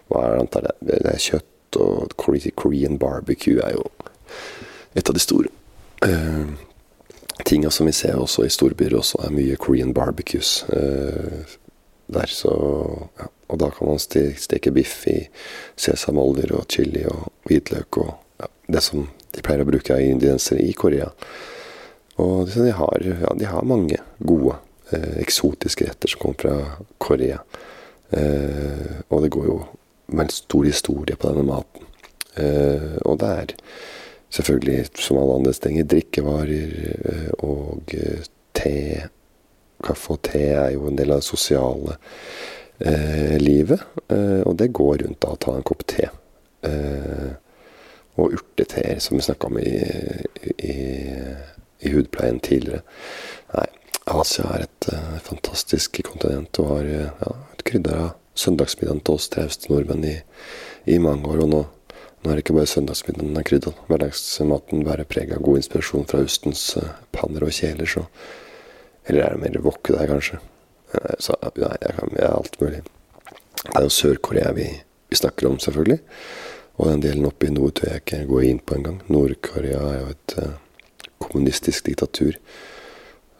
hva 0.09 0.25
er 0.25 0.41
det, 0.41 0.73
det, 0.81 0.99
er 1.05 1.21
kjøtt, 1.21 1.77
og 1.77 2.15
Korean 2.57 2.97
barbecue 2.97 3.61
er 3.61 3.75
jo 3.77 3.85
et 4.97 5.05
av 5.05 5.13
de 5.13 5.21
store 5.21 5.51
uh, 6.01 6.49
tinga 7.45 7.69
som 7.69 7.85
vi 7.85 7.93
ser 7.93 8.17
også 8.17 8.47
i 8.47 8.49
storbyer. 8.49 8.95
også 8.97 9.21
er 9.25 9.35
mye 9.35 9.57
Korean 9.61 9.93
barbecues 9.93 10.63
uh, 10.73 11.45
der. 12.13 12.31
Så 12.31 12.53
ja. 13.19 13.29
Og 13.49 13.57
da 13.57 13.71
kan 13.73 13.87
man 13.89 13.97
steke 13.99 14.71
biff 14.71 15.07
i 15.09 15.23
sesamoljer 15.79 16.51
og 16.53 16.67
chili 16.69 17.01
og 17.09 17.31
hvitløk 17.49 17.97
og 17.97 18.11
ja, 18.37 18.49
det 18.75 18.83
som 18.85 19.07
de 19.33 19.41
pleier 19.45 19.63
å 19.63 19.69
bruke 19.69 19.95
av 19.95 20.03
ingredienser 20.05 20.61
i 20.61 20.69
Korea. 20.77 21.09
Og 22.21 22.51
de 22.53 22.69
har, 22.77 23.07
ja, 23.23 23.33
de 23.39 23.49
har 23.49 23.65
mange 23.65 23.97
gode 24.19 24.59
eh, 24.93 25.17
eksotiske 25.23 25.87
retter 25.87 26.13
som 26.13 26.21
kommer 26.21 26.41
fra 26.43 26.55
Korea. 27.01 27.41
Eh, 28.13 29.01
og 29.09 29.25
det 29.25 29.33
går 29.33 29.49
jo 29.49 29.59
med 30.13 30.27
en 30.27 30.33
stor 30.33 30.69
historie 30.69 31.17
på 31.17 31.29
denne 31.31 31.47
maten. 31.47 31.87
Eh, 32.37 32.97
og 33.05 33.19
det 33.21 33.29
er 33.43 33.53
selvfølgelig, 34.35 34.89
som 34.99 35.21
alle 35.21 35.39
andre 35.39 35.53
stenger, 35.57 35.89
drikkevarer 35.89 36.75
eh, 37.13 37.31
og 37.45 37.95
eh, 37.97 38.27
te. 38.57 39.09
Kaffe 39.85 40.15
og 40.15 40.23
te 40.27 40.43
er 40.51 40.73
jo 40.75 40.87
en 40.89 40.97
del 40.99 41.13
av 41.15 41.21
det 41.21 41.27
sosiale 41.29 41.97
eh, 42.79 43.37
livet. 43.39 43.83
og 44.09 44.55
det 44.57 44.71
går 44.73 45.03
rundt 45.03 45.21
da 45.21 45.33
å 45.33 45.39
ta 45.39 45.55
en 45.55 45.63
kopp 45.63 45.85
te. 45.87 46.09
og 48.19 48.33
urteteer, 48.35 48.99
som 48.99 49.15
vi 49.15 49.23
snakka 49.23 49.47
om 49.47 49.59
i, 49.59 49.71
i, 50.57 50.73
i 51.79 51.91
hudpleien 51.93 52.39
tidligere. 52.43 52.81
Nei, 53.53 53.67
Asia 54.09 54.47
er 54.55 54.65
et 54.65 54.89
uh, 54.93 55.17
fantastisk 55.23 56.01
kontinent 56.07 56.59
og 56.61 56.71
har 56.73 56.87
uh, 56.87 57.09
ja, 57.21 57.33
et 57.53 57.65
krydder 57.67 57.99
av 57.99 58.09
søndagsmiddagen 58.39 59.03
til 59.05 59.19
oss 59.19 59.29
trauste 59.33 59.69
nordmenn 59.71 60.05
i, 60.07 60.15
i, 60.89 60.97
mange 61.03 61.29
år. 61.29 61.43
Og 61.45 61.51
nå, 61.51 61.61
nå, 62.23 62.29
er 62.29 62.39
det 62.39 62.45
ikke 62.45 62.57
bare 62.57 62.71
søndagsmiddagen 62.71 63.31
den 63.31 63.41
er 63.41 63.47
krydder. 63.47 63.75
Hverdagsmaten 63.89 64.85
bærer 64.87 65.09
preg 65.09 65.33
av 65.35 65.43
god 65.45 65.61
inspirasjon 65.61 66.07
fra 66.09 66.23
Østens 66.25 66.63
uh, 66.79 66.95
panner 67.15 67.45
og 67.45 67.53
kjeler. 67.55 67.89
Så. 67.89 68.05
Eller 69.09 69.25
er 69.25 69.35
det 69.35 69.41
mer 69.43 69.61
wok 69.65 69.89
der, 69.89 70.05
kanskje? 70.09 70.39
Så, 71.21 71.35
nei, 71.57 71.73
jeg 71.81 71.95
er 71.97 72.31
alt 72.31 72.55
mulig. 72.61 72.83
Det 73.59 73.75
er 73.75 73.85
jo 73.85 73.93
Sør-Korea 73.93 74.53
vi, 74.57 74.69
vi, 75.09 75.17
snakker 75.17 75.49
om, 75.49 75.59
selvfølgelig. 75.61 75.99
Og 76.79 76.91
den 76.93 77.03
delen 77.03 77.27
oppe 77.27 77.49
i 77.49 77.53
nord 77.53 77.75
tør 77.77 77.93
jeg 77.93 78.03
ikke 78.05 78.23
gå 78.29 78.41
inn 78.47 78.61
på 78.63 78.77
engang. 78.77 79.01
Nord-Korea 79.11 79.81
er 79.89 79.99
jo 79.99 80.11
et 80.13 80.35
kommunistisk 81.19 81.89
diktatur. 81.89 82.37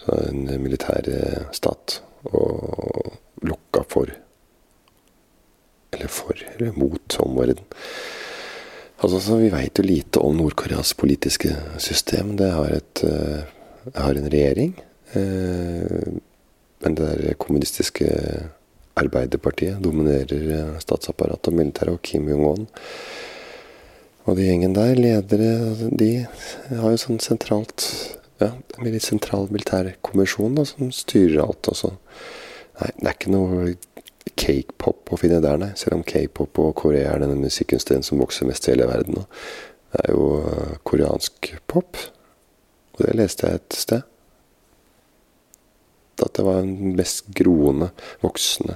En 0.09 0.47
militær 0.61 1.07
eh, 1.09 1.45
stat. 1.55 2.01
Og 2.29 3.15
lukka 3.45 3.85
for 3.87 4.11
Eller 5.93 6.11
for, 6.11 6.37
eller 6.55 6.75
mot 6.77 7.15
omverdenen. 7.23 7.65
Altså, 8.99 9.19
så 9.19 9.37
Vi 9.39 9.49
veit 9.49 9.79
jo 9.79 9.83
lite 9.83 10.19
om 10.19 10.37
Nord-Koreas 10.37 10.93
politiske 10.93 11.55
system. 11.79 12.35
Det 12.37 12.51
har, 12.51 12.75
et, 12.75 13.03
uh, 13.03 13.95
har 13.95 14.11
en 14.11 14.29
regjering. 14.29 14.75
Uh, 15.15 16.19
men 16.79 16.95
det 16.95 17.09
der 17.09 17.39
kommunistiske 17.41 18.07
Arbeiderpartiet 18.99 19.79
dominerer 19.83 20.77
statsapparatet 20.83 21.51
og 21.51 21.57
militæret, 21.59 21.95
og 21.95 22.01
Kim 22.03 22.27
Jong-un 22.29 22.67
og 24.29 24.37
de 24.37 24.45
gjengen 24.45 24.75
der, 24.75 24.93
ledere, 24.99 25.89
de 25.97 26.09
har 26.69 26.93
jo 26.93 27.01
sånn 27.01 27.21
sentralt 27.23 27.87
Ja, 28.39 28.53
en 28.53 28.85
veldig 28.85 29.01
sentral 29.03 29.49
militærkommisjon 29.51 30.53
da, 30.55 30.63
som 30.63 30.93
styrer 30.95 31.41
alt. 31.43 31.67
Også. 31.67 31.89
Nei, 32.79 32.91
det 32.95 33.09
er 33.09 33.17
ikke 33.17 33.33
noe 33.33 33.73
cakepop 34.39 35.11
å 35.11 35.19
finne 35.19 35.41
der, 35.43 35.57
nei. 35.59 35.73
Selv 35.75 35.97
om 35.97 36.05
k-pop 36.07 36.61
og 36.63 36.69
Korea 36.79 37.09
er 37.11 37.25
denne 37.25 37.35
musikkunsten 37.35 38.05
som 38.07 38.21
vokser 38.23 38.47
mest 38.47 38.69
i 38.69 38.71
hele 38.71 38.87
verden 38.87 39.19
Og 39.19 39.27
Det 39.91 40.05
er 40.05 40.15
jo 40.15 40.29
uh, 40.45 40.77
koreansk 40.87 41.51
pop. 41.67 41.99
Og 42.95 43.03
det 43.03 43.17
leste 43.19 43.49
jeg 43.49 43.59
et 43.59 43.79
sted. 43.81 44.07
At 46.25 46.35
det 46.37 46.45
var 46.45 46.61
den 46.61 46.95
mest 46.97 47.29
groende, 47.35 47.91
voksne 48.23 48.75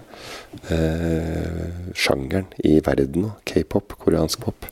eh, 0.72 1.92
sjangeren 1.98 2.50
i 2.64 2.78
verden. 2.86 3.32
K-pop, 3.50 3.98
koreansk 4.00 4.46
pop. 4.46 4.70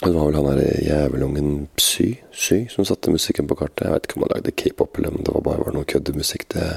Det 0.00 0.14
var 0.14 0.30
vel 0.30 0.36
han 0.38 0.46
der 0.56 0.78
jævelungen 0.80 1.66
Psy, 1.76 2.14
Psy 2.32 2.62
som 2.72 2.86
satte 2.88 3.12
musikken 3.12 3.48
på 3.50 3.56
kartet. 3.60 3.84
Jeg 3.84 3.92
vet 3.92 4.06
ikke 4.08 4.16
om 4.16 4.24
han 4.24 4.32
lagde 4.32 4.54
k-pop 4.56 4.96
eller 4.96 5.12
om 5.12 5.20
det 5.26 5.34
var 5.34 5.44
bare 5.44 5.64
var 5.66 5.74
noe 5.76 5.84
køddemusikk. 5.84 6.46
Det 6.54 6.68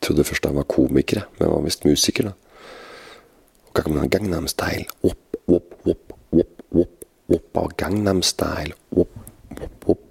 trodde 0.00 0.24
først 0.28 0.46
han 0.46 0.60
var 0.60 0.68
komiker, 0.70 1.24
men 1.38 1.48
han 1.48 1.56
var 1.56 1.64
visst 1.66 1.82
musiker, 1.88 2.30
da. 2.30 2.36
Gangnam 3.74 4.46
Style, 4.46 4.86
opp, 5.02 5.40
opp, 5.48 5.74
opp, 5.90 6.14
opp, 6.30 7.04
opp 7.34 7.58
av 7.64 7.74
Gangnam 7.82 8.22
Style, 8.22 8.76
opp, 8.94 9.18
opp, 9.56 9.88
opp. 9.96 10.06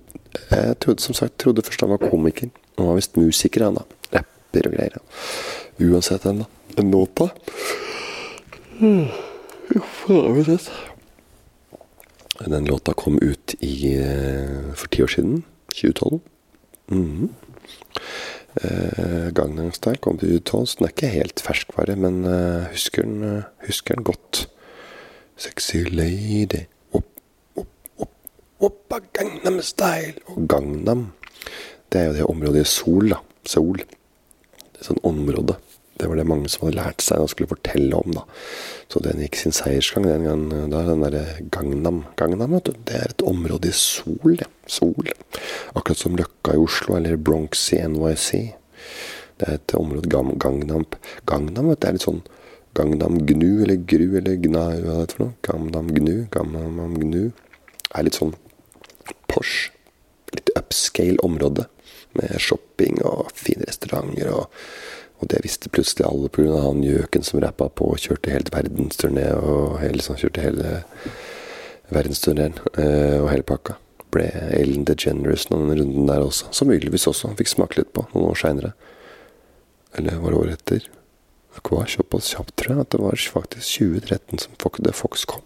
Jeg 0.52 0.76
trodde 0.84 1.04
som 1.06 1.16
sagt 1.16 1.40
trodde 1.40 1.64
først 1.64 1.86
han 1.86 1.94
var 1.94 2.04
komiker. 2.04 2.52
Han 2.82 2.90
var 2.90 2.98
visst 2.98 3.20
musiker, 3.20 3.68
han 3.68 3.78
da. 3.78 3.86
Rapper 4.18 4.68
og 4.68 4.74
greier. 4.74 4.98
Uansett 5.82 6.26
den, 6.26 6.42
da. 6.42 6.48
En 6.82 6.92
låta. 6.92 7.30
Uff, 8.82 10.10
uansett. 10.10 10.72
Den 12.40 12.66
låta 12.66 12.94
kom 12.94 13.20
ut 13.22 13.56
i, 13.60 13.94
eh, 14.02 14.74
for 14.74 14.88
ti 14.88 15.04
år 15.04 15.08
siden. 15.08 15.44
2012. 15.74 16.20
Mm 16.92 17.06
-hmm. 17.18 17.30
eh, 18.62 19.34
Gangnam 19.34 19.72
Style 19.72 19.98
kom 19.98 20.18
til 20.18 20.30
2012, 20.30 20.66
så 20.66 20.76
den 20.78 20.86
er 20.86 20.90
ikke 20.90 21.08
helt 21.08 21.40
ferskvare, 21.40 21.96
men 21.96 22.26
eh, 22.26 22.72
husker, 22.72 23.02
den, 23.02 23.24
uh, 23.24 23.44
husker 23.66 23.96
den 23.96 24.04
godt. 24.04 24.50
Sexy 25.38 25.84
lady, 25.90 26.66
opp, 26.92 27.06
opp, 27.56 27.68
opp, 27.98 28.12
opp 28.60 28.94
av 28.94 29.00
Gangnam 29.14 29.62
Style. 29.62 30.14
Og 30.26 30.48
Gangnam, 30.50 31.12
det 31.92 32.00
er 32.00 32.08
jo 32.10 32.18
det 32.20 32.30
området 32.32 32.64
i 32.64 32.72
Sol, 32.72 33.12
da. 33.12 33.20
Seoul. 33.48 33.82
Det 33.82 34.78
er 34.78 34.84
et 34.84 34.90
sånt 34.92 35.06
område 35.08 35.58
det 36.02 36.08
var 36.10 36.18
det 36.18 36.26
mange 36.26 36.50
som 36.50 36.66
hadde 36.66 36.80
lært 36.80 37.04
seg 37.06 37.22
og 37.22 37.30
skulle 37.30 37.52
fortelle 37.52 37.94
om. 37.94 38.16
da. 38.16 38.24
Så 38.90 39.02
den 39.06 39.22
gikk 39.22 39.38
sin 39.38 39.54
seiersgang 39.54 40.08
den 40.08 40.26
gangen. 40.26 40.72
da, 40.72 40.82
Den 40.88 41.04
derre 41.06 41.26
Gangnam. 41.54 42.06
Gangnam 42.18 42.56
vet 42.56 42.66
du, 42.66 42.72
det 42.90 42.96
er 42.98 43.14
et 43.14 43.22
område 43.22 43.70
i 43.70 43.76
Sol. 43.78 44.34
Ja. 44.40 44.48
Sol. 44.66 45.12
Akkurat 45.76 46.02
som 46.02 46.18
Løkka 46.18 46.56
i 46.56 46.62
Oslo 46.62 46.98
eller 46.98 47.18
Bronx 47.18 47.68
i 47.74 47.84
NYC. 47.86 48.32
Det 49.38 49.48
er 49.48 49.60
et 49.60 49.76
område 49.78 50.10
Gangnam 50.10 50.88
Gangnam 51.26 51.70
vet 51.70 51.78
du, 51.78 51.82
det 51.82 51.90
er 51.90 51.98
litt 51.98 52.08
sånn 52.08 52.24
Gangnam 52.74 53.20
Gnu 53.28 53.62
eller 53.62 53.78
Gru 53.86 54.18
eller 54.18 54.38
Gna, 54.42 54.66
hva 54.82 54.98
er 55.02 55.06
det 55.06 55.16
for 55.18 55.26
noe? 55.28 55.36
Gangnam 55.46 55.94
Gnu. 55.94 56.16
Gangnam 56.34 56.98
Gnu. 56.98 57.30
Det 57.30 57.94
er 57.94 58.08
litt 58.08 58.18
sånn 58.18 58.34
Porsche. 59.30 59.70
Litt 60.34 60.50
upscale 60.58 61.22
område. 61.22 61.68
Med 62.20 62.36
shopping 62.44 63.00
og 63.08 63.32
fine 63.36 63.68
restauranter 63.68 64.34
og 64.34 64.50
og 65.22 65.30
det 65.30 65.44
visste 65.44 65.70
plutselig 65.70 66.08
alle 66.08 66.30
pga. 66.34 66.64
han 66.64 66.82
gjøken 66.82 67.24
som 67.24 67.42
rappa 67.44 67.68
på 67.70 67.92
og 67.94 68.00
kjørte 68.02 68.32
helt 68.34 68.50
verdensturné 68.50 69.28
og 69.38 69.78
hele, 69.78 70.02
sånn, 70.02 70.18
kjørte 70.18 70.42
hele 70.42 70.72
verdensturneen 71.94 72.58
eh, 72.74 73.20
og 73.20 73.30
hele 73.30 73.46
pakka. 73.46 73.78
Ble 74.12 74.26
Ellen 74.58 74.88
DeGeneres 74.88 75.46
noen 75.52 75.76
runden 75.78 76.10
der 76.10 76.26
også, 76.26 76.50
som 76.56 76.72
muligvis 76.72 77.06
også 77.08 77.36
fikk 77.38 77.52
smake 77.54 77.80
litt 77.80 77.94
på 77.94 78.08
noen 78.16 78.32
år 78.32 78.42
seinere. 78.42 78.74
Eller 80.00 80.18
var 80.24 80.34
det 80.34 80.42
året 80.42 80.58
etter? 80.58 80.90
Det 81.52 81.68
var 81.68 81.90
såpass 81.92 82.32
kjapt, 82.34 82.56
tror 82.58 82.74
jeg, 82.74 82.86
at 82.86 82.94
det 82.96 83.02
var 83.04 83.24
faktisk 83.36 83.78
2013 83.78 84.42
som 84.46 84.56
The 84.58 84.94
Fox 84.96 85.26
kom. 85.28 85.44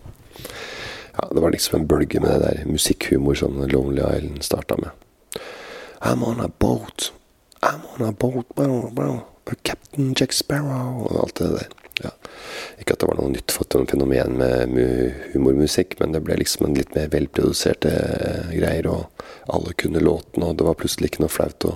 Ja, 1.16 1.28
Det 1.34 1.41
var 1.41 1.51
liksom 1.51 1.80
en 1.82 1.88
bølge 1.88 2.20
med 2.22 2.32
det 2.32 2.41
der 2.45 2.66
musikkhumor 2.70 3.36
som 3.36 3.57
Lonely 3.68 4.03
Island 4.05 4.43
starta 4.43 4.78
med. 4.78 4.91
I'm 6.06 6.24
on 6.24 6.39
a 6.39 6.47
boat. 6.47 7.12
I'm 7.64 7.82
on 7.95 8.08
a 8.08 8.12
boat. 8.12 8.45
Bro, 8.56 8.91
bro. 8.93 9.24
Captain 9.64 10.14
Jack 10.14 10.34
Sparrow 10.34 11.01
og 11.06 11.24
alt 11.24 11.39
det 11.39 11.47
der. 11.49 11.72
Ja. 12.03 12.12
Ikke 12.78 12.93
at 12.93 13.01
det 13.01 13.08
var 13.10 13.18
noe 13.18 13.32
nytt 13.34 13.53
fenomen 13.89 14.38
med 14.38 15.32
humormusikk, 15.34 15.95
men 15.99 16.14
det 16.14 16.22
ble 16.28 16.38
liksom 16.38 16.68
en 16.68 16.78
litt 16.78 16.93
mer 16.93 17.10
velproduserte 17.10 17.89
eh, 17.89 18.53
greier, 18.53 18.89
og 18.91 19.26
alle 19.49 19.74
kunne 19.82 20.03
låtene, 20.03 20.51
og 20.51 20.60
det 20.60 20.68
var 20.68 20.78
plutselig 20.78 21.10
ikke 21.10 21.24
noe 21.24 21.34
flaut 21.34 21.70
å 21.72 21.74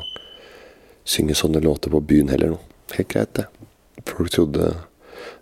synge 1.09 1.37
sånne 1.39 1.63
låter 1.65 1.93
på 1.93 2.03
byen 2.11 2.29
heller 2.29 2.53
nå. 2.53 2.61
Helt 2.99 3.13
greit, 3.15 3.33
det. 3.39 3.47
Folk 4.05 4.33
trodde 4.35 4.73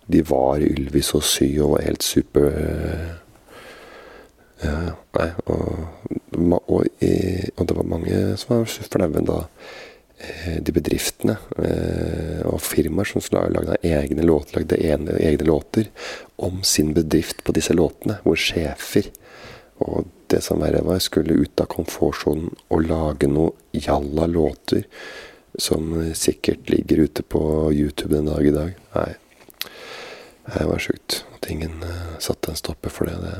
de 0.07 0.23
var 0.29 0.63
Ylvis 0.63 1.11
og 1.17 1.25
Sy 1.27 1.49
og 1.57 1.75
var 1.75 1.88
helt 1.89 2.07
super 2.07 2.53
eh, 4.61 4.85
ja, 4.87 4.95
nei, 5.19 5.27
og, 5.45 5.67
og, 6.57 6.87
og, 6.87 7.67
det 7.67 7.77
var 7.77 7.91
mange 7.95 8.23
som 8.41 8.55
var 8.55 8.65
flaue 8.67 9.27
da 9.27 9.43
Eh, 10.17 10.55
de 10.65 10.73
bedriftene 10.73 11.35
eh, 11.61 12.39
og 12.49 12.57
firmaer 12.65 13.05
som 13.05 13.21
lagde 13.53 13.75
egne 13.85 14.23
låter, 14.25 14.63
lagde 14.63 14.79
egne 14.81 15.45
låter 15.45 15.91
om 16.41 16.63
sin 16.65 16.89
bedrift 16.97 17.43
på 17.45 17.53
disse 17.53 17.75
låtene, 17.77 18.15
hvor 18.23 18.39
sjefer 18.41 19.11
og 19.77 20.09
det 20.33 20.41
som 20.41 20.63
verre 20.63 20.81
var, 20.81 21.03
skulle 21.05 21.37
ut 21.37 21.61
av 21.61 21.69
komfortsonen 21.69 22.49
og 22.73 22.87
lage 22.89 23.29
noe 23.29 23.53
jalla 23.77 24.25
låter 24.25 24.87
som 25.53 25.93
sikkert 26.17 26.65
ligger 26.73 27.05
ute 27.05 27.21
på 27.21 27.41
YouTube 27.77 28.17
en 28.17 28.31
dag 28.31 28.49
i 28.49 28.55
dag. 28.57 28.73
Nei, 28.97 29.11
det 30.49 30.65
var 30.65 30.81
sjukt 30.81 31.21
at 31.37 31.49
ingen 31.53 31.77
uh, 31.85 32.17
satte 32.17 32.51
en 32.51 32.57
stopper 32.57 32.93
for 32.93 33.09
det. 33.09 33.21
Det. 33.21 33.37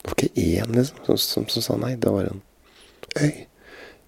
Det 0.00 0.08
var 0.08 0.16
ikke 0.16 0.40
én 0.40 0.74
liksom, 0.74 0.98
som, 1.06 1.18
som, 1.18 1.48
som, 1.48 1.62
sa 1.62 1.76
nei. 1.76 1.94
Det 2.00 2.12
var 2.12 2.30
en 2.30 2.42
øy. 3.20 3.46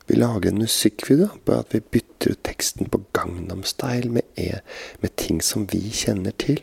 Vi 0.06 0.16
lager 0.18 0.50
en 0.50 0.58
musikkvideo 0.58 1.28
på 1.44 1.56
at 1.60 1.74
vi 1.74 1.80
bytter 1.80 2.32
ut 2.34 2.42
teksten 2.44 2.88
på 2.90 3.02
Gangnam 3.14 3.62
Style 3.64 4.10
med, 4.10 4.22
e, 4.36 4.58
med 5.00 5.16
ting 5.16 5.42
som 5.44 5.66
vi 5.70 5.82
kjenner 5.90 6.34
til. 6.38 6.62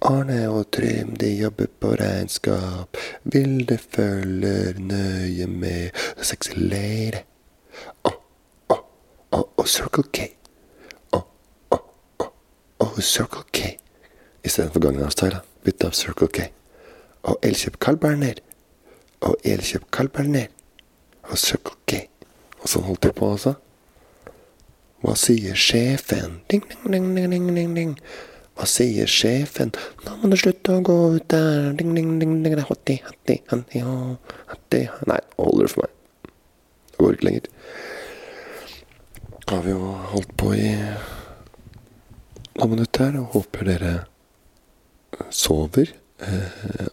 Arne 0.00 0.46
og 0.48 0.70
Trym, 0.72 1.12
de 1.20 1.28
jobber 1.36 1.68
på 1.80 1.92
regnskap. 2.00 2.96
Vilde 3.22 3.78
følger 3.78 4.80
nøye 4.80 5.46
med. 5.46 5.90
Sexy 6.22 6.56
lady. 6.56 7.20
Å, 8.08 8.14
å, 8.72 8.78
å, 9.36 9.42
å, 9.60 9.66
Circle 9.68 10.06
K. 10.12 10.30
Å, 11.12 11.20
å, 11.20 11.80
å, 12.24 12.30
å, 12.80 12.88
Circle 13.04 13.44
K. 13.52 13.74
Istedenfor 14.40 14.88
Gangnam 14.88 15.12
Style. 15.12 15.44
Bytte 15.64 15.92
av 15.92 16.00
Circle 16.00 16.32
K. 16.32 16.48
Og 17.28 17.36
Elkjøp 17.44 17.76
Kalberner 17.82 18.40
Og 19.26 19.36
Elkjøp 19.44 19.90
Kalberner 19.92 20.48
Og 21.28 21.36
Circle 21.38 21.76
K. 21.86 22.06
Og 22.60 22.68
sånn 22.68 22.86
holdt 22.86 23.06
jeg 23.08 23.16
på, 23.16 23.28
altså. 23.34 23.54
Hva 25.00 25.14
sier 25.16 25.56
sjefen? 25.56 26.40
Ding, 26.50 26.64
ding, 26.68 27.06
ding, 27.16 27.30
ding, 27.32 27.46
ding, 27.56 27.76
ding. 27.76 27.92
Hva 28.58 28.66
sier 28.68 29.08
sjefen? 29.08 29.72
Nå 30.04 30.16
må 30.20 30.28
du 30.32 30.36
slutte 30.40 30.74
å 30.76 30.82
gå 30.84 30.96
ut 31.16 31.28
der. 31.32 31.70
Ding, 31.78 31.94
ding, 31.96 32.18
ding, 32.20 32.34
ding. 32.44 32.58
Hatti, 32.68 32.98
hatti, 33.06 33.38
hatti, 33.48 33.84
hatti. 34.50 34.82
Nei, 35.08 35.20
nå 35.36 35.46
holder 35.46 35.68
det 35.68 35.72
for 35.72 35.86
meg. 35.86 35.94
Det 36.90 36.98
går 36.98 37.16
ikke 37.16 37.28
lenger. 37.30 37.48
Da 39.46 39.56
har 39.56 39.64
vi 39.64 39.72
jo 39.72 39.94
holdt 40.12 40.36
på 40.40 40.52
i 40.56 40.74
noen 42.58 42.74
minutter 42.74 43.16
og 43.22 43.38
håper 43.38 43.70
dere 43.70 43.94
sover 45.32 45.94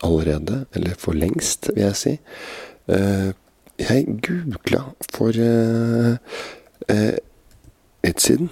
allerede. 0.04 0.66
Eller 0.74 0.96
for 0.98 1.14
lengst, 1.14 1.70
vil 1.76 1.84
jeg 1.84 1.96
si. 1.96 2.20
Eh, 2.88 3.34
jeg 3.80 4.06
googla 4.24 4.82
for 5.12 5.30
eh, 5.30 6.18
eh 6.90 8.14
siden. 8.18 8.50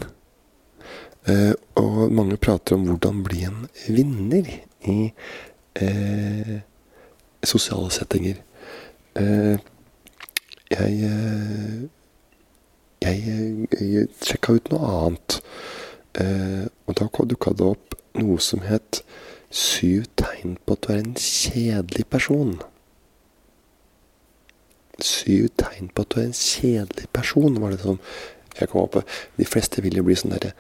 Og 1.76 2.12
mange 2.12 2.38
prater 2.38 2.76
om 2.76 2.84
hvordan 2.86 3.24
bli 3.24 3.44
en 3.44 3.68
vinner 3.88 4.46
i 4.86 5.12
sosiale 7.44 7.92
settinger. 7.92 8.36
Jeg, 10.72 11.10
jeg 13.02 14.08
sjekka 14.22 14.54
ut 14.54 14.70
noe 14.70 14.92
annet. 14.92 15.40
og 16.86 16.94
da 17.00 17.08
dukka 17.26 17.56
det 17.58 17.66
opp 17.66 17.98
noe 18.14 18.38
som 18.40 18.62
het 18.68 19.02
Syv 19.56 20.10
tegn 20.20 20.58
på 20.66 20.76
at 20.76 20.84
du 20.84 20.94
er 20.94 21.02
en 21.04 21.14
kjedelig 21.20 22.08
person. 22.12 22.58
Syv 25.00 25.48
tegn 25.60 25.92
på 25.96 26.04
at 26.04 26.12
du 26.12 26.22
er 26.22 26.30
en 26.30 26.40
kjedelig 26.40 27.08
person, 27.16 27.62
var 27.64 27.76
det 27.76 27.84
som 27.84 28.02
jeg 28.56 28.70
kom 28.72 28.86
opp 28.86 29.02
De 29.36 29.48
fleste 29.48 29.82
vil 29.84 29.98
jo 30.00 30.06
bli 30.08 30.16
sånn 30.16 30.32
derre 30.32 30.54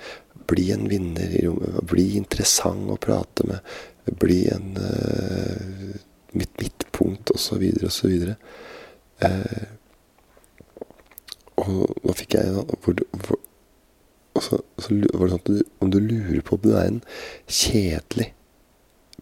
bli 0.46 0.72
en 0.72 0.88
vinner 0.90 1.32
i 1.32 1.46
rommet. 1.48 1.80
Bli 1.90 2.16
interessant 2.20 2.90
å 2.92 3.00
prate 3.02 3.48
med. 3.50 3.76
Bli 4.22 4.44
en 4.54 4.76
uh, 4.78 5.96
mitt 6.38 6.54
midtpunkt, 6.62 7.34
osv., 7.34 7.64
osv. 7.88 8.30
Uh, 9.24 9.66
og 11.66 11.76
nå 12.04 12.14
fikk 12.20 12.36
jeg 12.38 12.52
hvor, 12.54 13.00
hvor, 13.26 13.40
og 14.36 14.44
så, 14.44 14.60
så, 14.84 14.92
var 14.92 15.30
det 15.30 15.32
sånn 15.32 15.40
at 15.40 15.48
du, 15.48 15.62
Om 15.80 15.92
du 15.94 16.02
lurer 16.04 16.42
på 16.44 16.58
om 16.58 16.66
du 16.66 16.74
er 16.76 16.90
en 16.90 17.00
kjedelig 17.48 18.34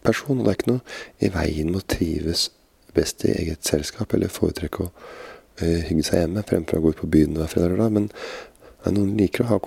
person 0.05 0.39
Og 0.39 0.45
det 0.45 0.51
er 0.51 0.59
ikke 0.59 0.71
noe 0.73 0.97
i 1.19 1.31
veien 1.33 1.71
med 1.71 1.81
å 1.81 1.87
trives 1.95 2.49
best 2.93 3.25
i 3.25 3.33
eget 3.33 3.65
selskap 3.65 4.13
eller 4.13 4.31
foretrekke 4.31 4.85
å 4.85 4.89
uh, 4.91 5.79
hygge 5.87 6.05
seg 6.05 6.23
hjemme 6.23 6.45
fremfor 6.45 6.79
å 6.79 6.83
gå 6.83 6.93
ut 6.93 7.01
på 7.01 7.09
byen 7.15 7.39
hver 7.39 7.49
fredag 7.49 7.79
da, 7.81 7.87
men 7.89 8.11
noen 8.91 9.15
liker 9.17 9.45
å 9.45 9.49
ha 9.53 9.59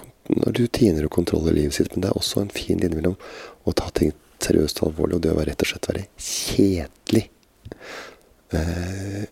rutiner 0.59 1.07
og 1.07 1.15
kontroll 1.15 1.49
i 1.51 1.57
livet 1.57 1.75
sitt, 1.79 1.93
men 1.95 2.05
det 2.05 2.11
er 2.11 2.19
også 2.19 2.43
en 2.43 2.53
fin 2.53 2.79
linje 2.79 2.99
mellom 2.99 3.17
å 3.67 3.75
ta 3.75 3.89
ting 3.95 4.13
seriøst 4.45 4.83
og 4.83 4.91
alvorlig 4.91 5.19
og 5.19 5.25
det 5.25 5.33
å 5.33 5.47
rett 5.47 5.65
og 5.65 5.71
slett 5.71 5.89
være 5.91 6.05
kjedelig. 6.21 7.25
Eh, 8.55 9.25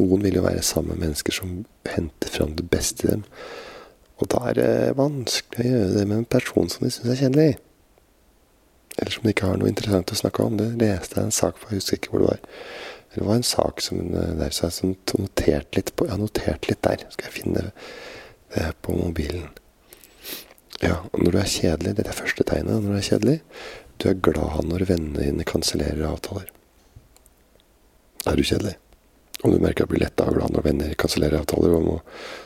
noen 0.00 0.24
vil 0.24 0.40
jo 0.40 0.46
være 0.46 0.64
sammen 0.66 0.94
med 0.94 1.06
mennesker 1.08 1.36
som 1.36 1.60
henter 1.86 2.32
fram 2.32 2.56
det 2.58 2.66
beste 2.70 3.06
i 3.06 3.12
dem. 3.12 3.22
Og 4.22 4.30
da 4.30 4.40
er 4.50 4.58
det 4.58 4.72
vanskelig 4.98 5.66
å 5.66 5.70
gjøre 5.74 5.94
det 5.98 6.08
med 6.08 6.22
en 6.22 6.32
person 6.36 6.70
som 6.70 6.86
de 6.86 6.92
syns 6.94 7.12
er 7.12 7.20
kjedelig. 7.20 7.54
Eller 8.96 9.10
som 9.10 9.28
ikke 9.28 9.48
har 9.50 9.58
noe 9.58 9.70
interessant 9.70 10.12
å 10.14 10.18
snakke 10.18 10.44
om. 10.44 10.58
Det 10.60 10.70
leste 10.78 11.18
jeg 11.18 11.28
en 11.28 11.34
sak 11.34 11.58
på, 11.58 11.70
jeg 11.70 11.82
husker 11.82 11.98
ikke 11.98 12.14
hvor 12.14 12.24
det 12.24 12.30
var. 12.30 12.44
Det 13.14 13.26
var 13.26 13.38
en 13.38 13.46
sak 13.46 13.82
som 13.82 14.00
eh, 14.14 14.32
der 14.38 14.54
så 14.54 14.70
jeg 14.70 14.94
noterte 15.18 15.78
litt 15.78 15.94
på. 15.94 16.08
Jeg 16.10 16.20
notert 16.22 16.70
litt 16.70 16.82
der. 16.86 17.06
Skal 17.14 17.28
jeg 17.28 17.36
finne 17.40 17.68
det 17.68 17.74
på 18.82 18.94
mobilen. 18.94 19.48
Ja, 20.82 21.00
når 21.16 21.30
du 21.30 21.38
er 21.38 21.50
kjedelig, 21.50 21.94
det 21.94 22.04
er 22.04 22.10
det 22.10 22.18
første 22.18 22.46
tegnet 22.46 22.82
når 22.82 22.90
du 22.90 22.98
er 22.98 23.08
kjedelig. 23.08 23.36
Du 23.98 24.08
er 24.10 24.22
glad 24.26 24.66
når 24.68 24.86
vennene 24.90 25.22
dine 25.22 25.46
kansellerer 25.46 26.06
avtaler. 26.08 26.50
Er 28.26 28.36
du 28.36 28.42
kjedelig. 28.46 28.76
Om 29.44 29.52
du 29.52 29.60
merker 29.60 29.84
at 29.84 29.90
du 29.90 29.94
blir 29.94 30.04
letta 30.04 30.26
og 30.28 30.38
glad 30.38 30.54
når 30.54 30.64
venner 30.64 30.94
kansellerer 30.98 31.42
avtaler, 31.42 31.74
og 31.76 31.84
må, 31.84 31.96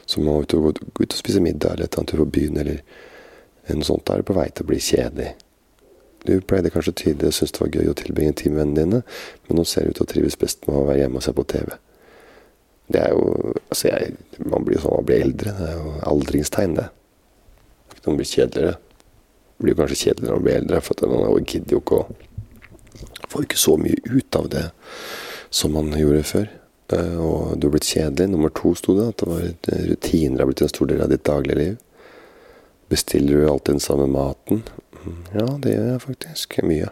så 0.08 0.22
må 0.24 0.40
du 0.44 0.58
gå, 0.64 0.72
gå 0.72 1.04
ut 1.04 1.14
og 1.14 1.20
spise 1.20 1.42
middag 1.44 1.76
eller 1.76 1.90
ta 1.92 2.02
en 2.02 2.08
tur 2.10 2.24
på 2.24 2.32
byen 2.38 2.58
eller 2.62 2.80
noe 3.68 3.86
sånt, 3.86 4.06
da 4.08 4.16
er 4.16 4.24
du 4.24 4.28
på 4.28 4.36
vei 4.36 4.48
til 4.50 4.66
å 4.66 4.70
bli 4.70 4.80
kjedelig. 4.82 5.34
Du 6.26 6.40
pleide 6.40 6.72
kanskje 6.74 6.96
tidligere 7.04 7.32
å 7.32 7.36
synes 7.36 7.54
det 7.54 7.62
var 7.62 7.74
gøy 7.76 7.90
å 7.92 7.98
tilbringe 7.98 8.34
tid 8.40 8.52
med 8.52 8.62
vennene 8.62 8.80
dine, 8.80 9.02
men 9.46 9.60
nå 9.60 9.64
ser 9.68 9.86
du 9.86 9.92
ut 9.92 10.00
til 10.00 10.06
å 10.08 10.12
trives 10.12 10.38
best 10.40 10.66
med 10.66 10.76
å 10.76 10.86
være 10.88 11.04
hjemme 11.04 11.20
og 11.20 11.26
se 11.26 11.34
på 11.36 11.46
TV. 11.52 11.70
Det 12.88 13.02
er 13.04 13.14
jo 13.14 13.54
Altså, 13.68 13.90
jeg, 13.90 14.14
man 14.48 14.64
blir 14.64 14.78
jo 14.78 14.86
sånn 14.86 14.94
man 14.96 15.08
blir 15.08 15.20
eldre. 15.20 15.52
Det 15.58 15.66
er 15.68 15.74
jo 15.76 15.90
aldringstegn, 16.08 16.76
det. 16.78 16.86
Man 18.06 18.16
blir 18.16 18.28
kjedeligere. 18.30 18.78
Man 19.58 19.66
blir 19.66 19.76
kanskje 19.76 19.98
kjedeligere 20.00 20.30
når 20.30 20.38
man 20.38 20.46
blir 20.46 20.56
eldre, 20.62 20.80
for 20.86 21.10
man 21.12 21.44
gidder 21.44 21.76
jo 21.76 21.82
ikke 21.84 22.00
å 22.00 22.08
Får 23.28 23.44
ikke 23.44 23.58
så 23.60 23.74
mye 23.76 23.98
ut 24.08 24.36
av 24.38 24.46
det 24.50 24.62
som 25.54 25.74
man 25.76 25.92
gjorde 25.94 26.22
før. 26.26 26.46
Eh, 26.96 27.18
og 27.20 27.58
du 27.60 27.66
har 27.68 27.74
blitt 27.74 27.88
kjedelig. 27.88 28.30
Nummer 28.32 28.52
to 28.56 28.72
sto 28.78 28.94
det 28.96 29.08
at 29.12 29.20
det 29.20 29.28
var 29.28 29.44
eh, 29.44 29.84
rutiner 29.90 30.42
har 30.42 30.48
blitt 30.48 30.62
en 30.64 30.72
stor 30.72 30.88
del 30.88 31.02
av 31.04 31.12
ditt 31.12 31.26
daglige 31.28 31.58
liv. 31.58 31.76
Bestiller 32.88 33.42
du 33.42 33.50
alltid 33.50 33.76
den 33.76 33.84
samme 33.84 34.08
maten? 34.08 34.62
Ja, 35.34 35.46
det 35.62 35.74
gjør 35.74 35.92
jeg 35.92 36.04
faktisk. 36.06 36.58
Mye 36.68 36.90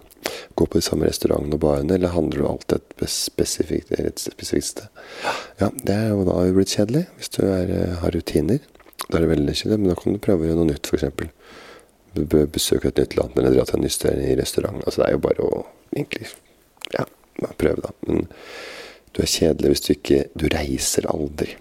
gå 0.56 0.66
på 0.66 0.78
de 0.78 0.84
samme 0.84 1.08
restaurantene 1.08 1.56
og 1.56 1.62
barene, 1.62 1.96
eller 1.96 2.14
handler 2.14 2.40
du 2.40 2.46
alltid 2.48 2.78
et 3.04 3.10
spesifikt, 3.12 3.92
et 3.92 4.22
spesifikt 4.22 4.70
sted? 4.70 5.02
Ja, 5.60 5.68
det 5.76 5.94
er 5.96 6.08
jo 6.12 6.24
da 6.28 6.38
blitt 6.56 6.72
kjedelig, 6.74 7.04
hvis 7.18 7.32
du 7.36 7.42
er, 7.44 7.72
eh, 7.72 7.96
har 8.00 8.16
rutiner. 8.16 8.60
Da 9.06 9.18
er 9.18 9.26
det 9.26 9.32
veldig 9.34 9.54
kjedelig, 9.54 9.80
men 9.80 9.92
da 9.92 9.98
kan 10.00 10.16
du 10.16 10.22
prøve 10.22 10.44
å 10.44 10.48
gjøre 10.48 10.60
noe 10.62 10.70
nytt, 10.72 10.88
f.eks. 10.88 11.04
Besøke 12.56 12.88
et 12.88 13.02
nytt 13.02 13.16
land, 13.18 13.36
eller 13.36 13.52
dra 13.52 13.66
til 13.68 13.78
en 13.78 13.84
ny 13.84 13.92
sted 13.92 14.22
i 14.24 14.36
restaurant. 14.40 14.80
Altså, 14.84 15.02
det 15.02 15.08
er 15.08 15.16
jo 15.18 15.24
bare 15.26 15.44
å 15.44 15.66
egentlig 15.92 16.30
ja, 16.96 17.04
prøve, 17.60 17.84
da. 17.84 17.92
Men 18.08 18.26
du 19.12 19.22
er 19.22 19.32
kjedelig 19.32 19.72
hvis 19.72 19.84
du 19.84 19.92
ikke 19.94 20.24
Du 20.36 20.48
reiser 20.52 21.06
aldri. 21.12 21.54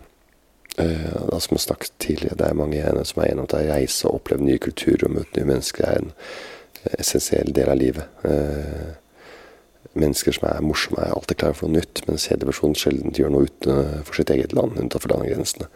Uh, 0.75 1.39
som 1.39 1.55
jeg 1.55 1.63
snakket 1.63 1.93
tidligere, 2.03 2.35
det 2.39 2.49
er 2.49 2.57
mange 2.59 2.83
som 3.07 3.21
er 3.21 3.29
gjennom 3.29 3.47
å 3.47 3.61
reise 3.69 4.09
og 4.09 4.17
oppleve 4.19 4.43
nye 4.43 4.59
kulturer 4.59 5.07
og 5.07 5.13
møte 5.15 5.39
nye 5.39 5.53
mennesker. 5.53 5.87
Er 5.87 6.01
en 6.01 6.11
essensiell 6.99 7.53
del 7.55 7.71
av 7.71 7.79
livet. 7.79 8.25
Uh, 8.25 8.91
mennesker 9.95 10.35
som 10.35 10.49
er 10.49 10.65
morsomme, 10.65 10.99
er 10.99 11.15
alltid 11.15 11.39
klare 11.39 11.55
for 11.55 11.71
noe 11.71 11.79
nytt, 11.79 12.03
mens 12.09 12.27
kjedepersonen 12.27 12.75
sjelden 12.75 13.15
gjør 13.15 13.31
noe 13.31 13.47
utenfor 13.47 14.19
sitt 14.19 14.35
eget 14.35 14.55
land, 14.57 14.75
utenfor 14.75 15.15
landegrensene. 15.15 15.69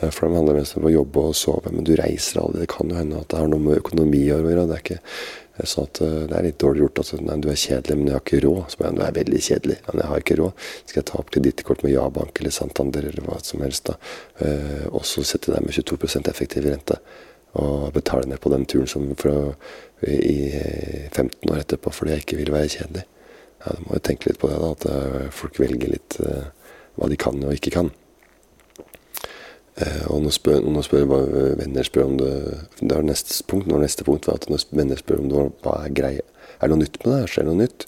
Uh, 0.00 0.08
for 0.08 0.24
de 0.24 0.38
handler 0.38 0.60
mest 0.62 0.78
om 0.80 0.88
å 0.88 0.94
jobbe 0.94 1.28
og 1.28 1.36
sove, 1.38 1.74
men 1.74 1.84
du 1.84 1.92
reiser 2.00 2.40
aldri. 2.40 2.64
Det 2.64 2.72
kan 2.72 2.90
jo 2.90 3.00
hende 3.00 3.20
at 3.20 3.28
det 3.28 3.42
har 3.42 3.52
noe 3.52 3.66
med 3.66 3.82
økonomi 3.82 4.24
å 4.30 4.40
gjøre. 4.40 4.68
Det 4.70 4.78
er 4.78 4.86
ikke 4.86 5.02
sånn 5.62 5.88
at 5.88 6.00
eh, 6.04 6.16
det 6.30 6.38
er 6.38 6.46
litt 6.48 6.60
dårlig 6.62 6.84
gjort. 6.84 7.02
Altså, 7.04 7.20
nei, 7.22 7.36
du 7.42 7.50
er 7.52 7.60
kjedelig, 7.60 7.98
men 8.00 8.10
jeg 8.10 8.16
har 8.16 8.24
ikke 8.24 8.42
råd. 8.44 8.62
Så 8.72 8.80
jeg, 8.82 8.96
du 8.96 9.04
er 9.06 9.18
veldig 9.20 9.42
kjedelig. 9.48 9.78
Men 9.88 10.02
jeg 10.02 10.10
har 10.10 10.24
ikke 10.24 10.38
råd. 10.40 10.64
Skal 10.82 11.00
jeg 11.00 11.08
ta 11.10 11.20
opp 11.20 11.30
kredittkort 11.36 11.84
med 11.86 11.94
Ja-bank 11.94 12.42
eller 12.42 12.56
Santander 12.58 13.10
eller 13.10 13.28
hva 13.28 13.38
som 13.44 13.62
helst, 13.64 13.90
da. 13.90 13.96
og 14.90 15.06
så 15.08 15.22
sette 15.26 15.54
deg 15.54 15.64
med 15.64 15.76
22% 15.76 16.30
effektiv 16.32 16.66
rente 16.66 16.98
og 17.54 17.92
betale 17.94 18.26
ned 18.26 18.40
på 18.42 18.50
den 18.50 18.64
turen 18.66 18.88
som 18.90 19.06
for, 19.18 19.54
i 20.02 20.50
15 21.12 21.52
år 21.52 21.60
etterpå 21.62 21.92
fordi 21.94 22.16
jeg 22.16 22.24
ikke 22.24 22.40
vil 22.40 22.54
være 22.54 22.72
kjedelig. 22.76 23.04
Ja, 23.64 23.74
Du 23.78 23.84
må 23.86 23.98
jo 23.98 24.04
tenke 24.04 24.28
litt 24.30 24.40
på 24.42 24.50
det, 24.50 24.58
da, 24.60 24.72
at 24.74 24.86
eh, 24.90 25.28
folk 25.32 25.60
velger 25.60 25.94
litt 25.94 26.18
uh, 26.20 26.50
hva 26.98 27.08
de 27.08 27.16
kan 27.20 27.38
og 27.40 27.54
ikke 27.56 27.72
kan. 27.74 27.92
Uh, 29.74 30.04
og 30.14 30.20
når, 30.22 30.34
spør, 30.36 30.60
når 30.70 30.86
spør, 30.86 31.08
venner 31.58 31.82
spør 31.82 32.04
om 32.06 32.18
det 32.20 32.34
Det 32.78 32.92
er 32.94 33.02
neste 33.02 33.40
punkt, 33.50 33.66
når 33.66 33.80
neste 33.82 34.04
punkt 34.06 34.28
var 34.28 34.38
at 34.38 34.46
når 34.46 34.68
venner 34.70 35.00
spør 35.00 35.24
om 35.24 35.32
det, 35.32 35.46
hva 35.64 35.80
er 35.82 35.96
greia, 35.98 36.26
Er 36.60 36.68
det 36.68 36.76
noe 36.76 36.84
nytt 36.84 37.00
med 37.02 37.10
det? 37.10 37.30
Skjer 37.32 37.42
det 37.42 37.50
noe 37.50 37.62
nytt? 37.64 37.86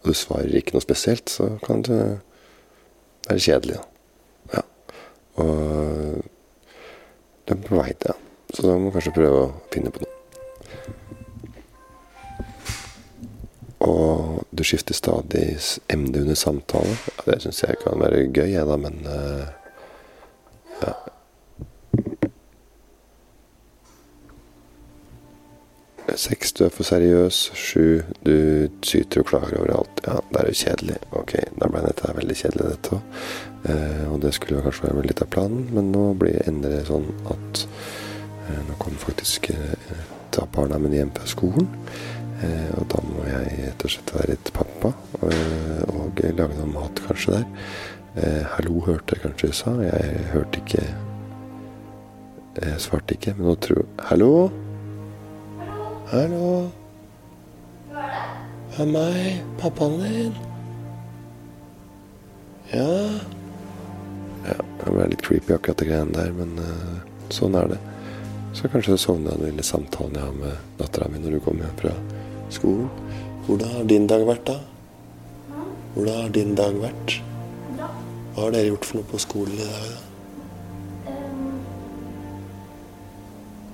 Og 0.00 0.08
du 0.08 0.16
svarer 0.16 0.56
ikke 0.56 0.76
noe 0.76 0.84
spesielt, 0.84 1.28
så 1.28 1.50
kan 1.66 1.82
det 1.84 2.00
være 3.26 3.42
kjedelig. 3.42 3.76
Da. 3.76 4.56
Ja. 4.56 4.62
Og 5.42 6.22
det 7.46 7.56
er 7.56 7.64
på 7.66 7.80
vei 7.80 7.92
til, 7.92 8.14
ja. 8.14 8.16
Så 8.54 8.62
da 8.62 8.76
må 8.78 8.88
du 8.88 8.94
kanskje 8.94 9.16
prøve 9.16 9.40
å 9.42 9.54
finne 9.74 9.90
på 9.92 10.04
noe. 10.04 10.12
Og 13.86 14.46
du 14.56 14.62
skifter 14.64 14.96
stadig 14.96 15.58
emne 15.92 16.22
under 16.22 16.38
samtale. 16.38 16.96
Det 17.26 17.40
syns 17.42 17.62
jeg 17.62 17.78
kan 17.82 18.00
være 18.00 18.24
gøy, 18.30 18.48
jeg, 18.54 18.64
da, 18.66 18.78
men 18.80 19.02
uh, 19.04 19.44
ja. 20.80 20.94
Seks, 26.14 26.52
du 26.52 26.64
er 26.64 26.70
for 26.70 26.86
seriøs. 26.86 27.38
Sju, 27.58 28.02
du 28.22 28.68
syter 28.86 29.24
og 29.24 29.26
klager 29.26 29.58
overalt. 29.58 30.00
Ja, 30.06 30.20
det 30.30 30.40
er 30.40 30.50
jo 30.50 30.58
kjedelig. 30.60 30.98
Ok, 31.18 31.32
da 31.58 31.68
ble 31.72 31.82
dette 31.82 32.12
veldig 32.14 32.36
kjedelig, 32.38 32.66
dette 32.70 32.94
òg. 32.94 33.22
Eh, 33.66 34.04
og 34.12 34.20
det 34.22 34.30
skulle 34.36 34.62
kanskje 34.62 34.92
være 34.92 35.08
litt 35.08 35.22
av 35.24 35.30
planen, 35.34 35.64
men 35.74 35.90
nå 35.90 36.04
blir 36.20 36.38
det 36.62 36.84
sånn 36.86 37.08
at 37.32 37.64
eh, 37.64 38.60
nå 38.68 38.76
kommer 38.78 39.02
faktisk 39.02 39.50
eh, 39.50 40.04
ta 40.30 40.46
barna 40.54 40.78
mine 40.78 41.00
hjem 41.00 41.10
fra 41.16 41.26
skolen. 41.26 41.66
Eh, 42.44 42.70
og 42.78 42.86
da 42.92 43.02
må 43.08 43.26
jeg 43.26 43.58
rett 43.64 43.86
og 43.88 43.94
slett 43.96 44.12
være 44.14 44.36
litt 44.36 44.52
pappa 44.54 44.92
eh, 45.26 45.82
og 45.90 46.22
lage 46.22 46.60
noe 46.60 46.70
mat 46.70 47.02
kanskje 47.08 47.40
der. 47.40 47.48
Eh, 48.20 48.44
hallo, 48.54 48.78
hørte 48.86 49.16
jeg 49.16 49.24
kanskje 49.26 49.50
du 49.50 49.58
sa. 49.58 49.74
Jeg 49.82 50.22
hørte 50.36 50.62
ikke 50.62 50.86
Jeg 52.56 52.78
svarte 52.80 53.18
ikke, 53.18 53.34
men 53.36 53.50
nå 53.50 53.58
tror 53.60 53.82
Hallo? 54.08 54.30
Hallo? 56.06 56.70
Hva 57.90 58.02
er 58.04 58.12
det? 58.12 58.26
Det 58.76 58.84
er 58.84 58.90
meg, 58.92 59.40
pappaen 59.58 59.96
din. 60.02 60.36
Ja 62.70 62.84
Ja, 64.46 64.54
det 64.54 64.92
ble 64.92 65.06
litt 65.10 65.24
creepy 65.26 65.56
akkurat 65.56 65.80
det 65.82 65.88
greiene 65.88 66.14
der, 66.14 66.30
men 66.36 66.52
uh, 66.62 67.00
sånn 67.34 67.58
er 67.58 67.72
det. 67.72 67.80
Så 68.54 68.70
kanskje 68.70 68.94
du 68.94 69.02
sovner 69.02 69.34
av 69.34 69.42
den 69.42 69.50
lille 69.50 69.66
samtalen 69.66 70.14
jeg 70.14 70.28
har 70.28 70.38
med 70.38 70.78
dattera 70.78 71.10
mi 71.10 71.18
når 71.24 71.36
du 71.36 71.42
kommer 71.42 71.66
hjem 71.66 71.80
fra 71.82 71.94
skolen. 72.54 72.86
Hvordan 73.48 73.74
har 73.74 73.90
din 73.90 74.06
dag 74.10 74.26
vært, 74.30 74.46
da? 74.52 74.58
Hvordan 75.96 76.20
har 76.22 76.34
din 76.38 76.54
dag 76.58 76.78
vært? 76.84 77.18
Bra. 77.72 77.90
Hva 78.36 78.44
har 78.44 78.54
dere 78.54 78.70
gjort 78.70 78.86
for 78.86 79.00
noe 79.00 79.10
på 79.10 79.22
skolen 79.26 79.58
i 79.58 79.66
dag, 79.66 79.90
da? 79.90 81.16
Um, 81.16 81.56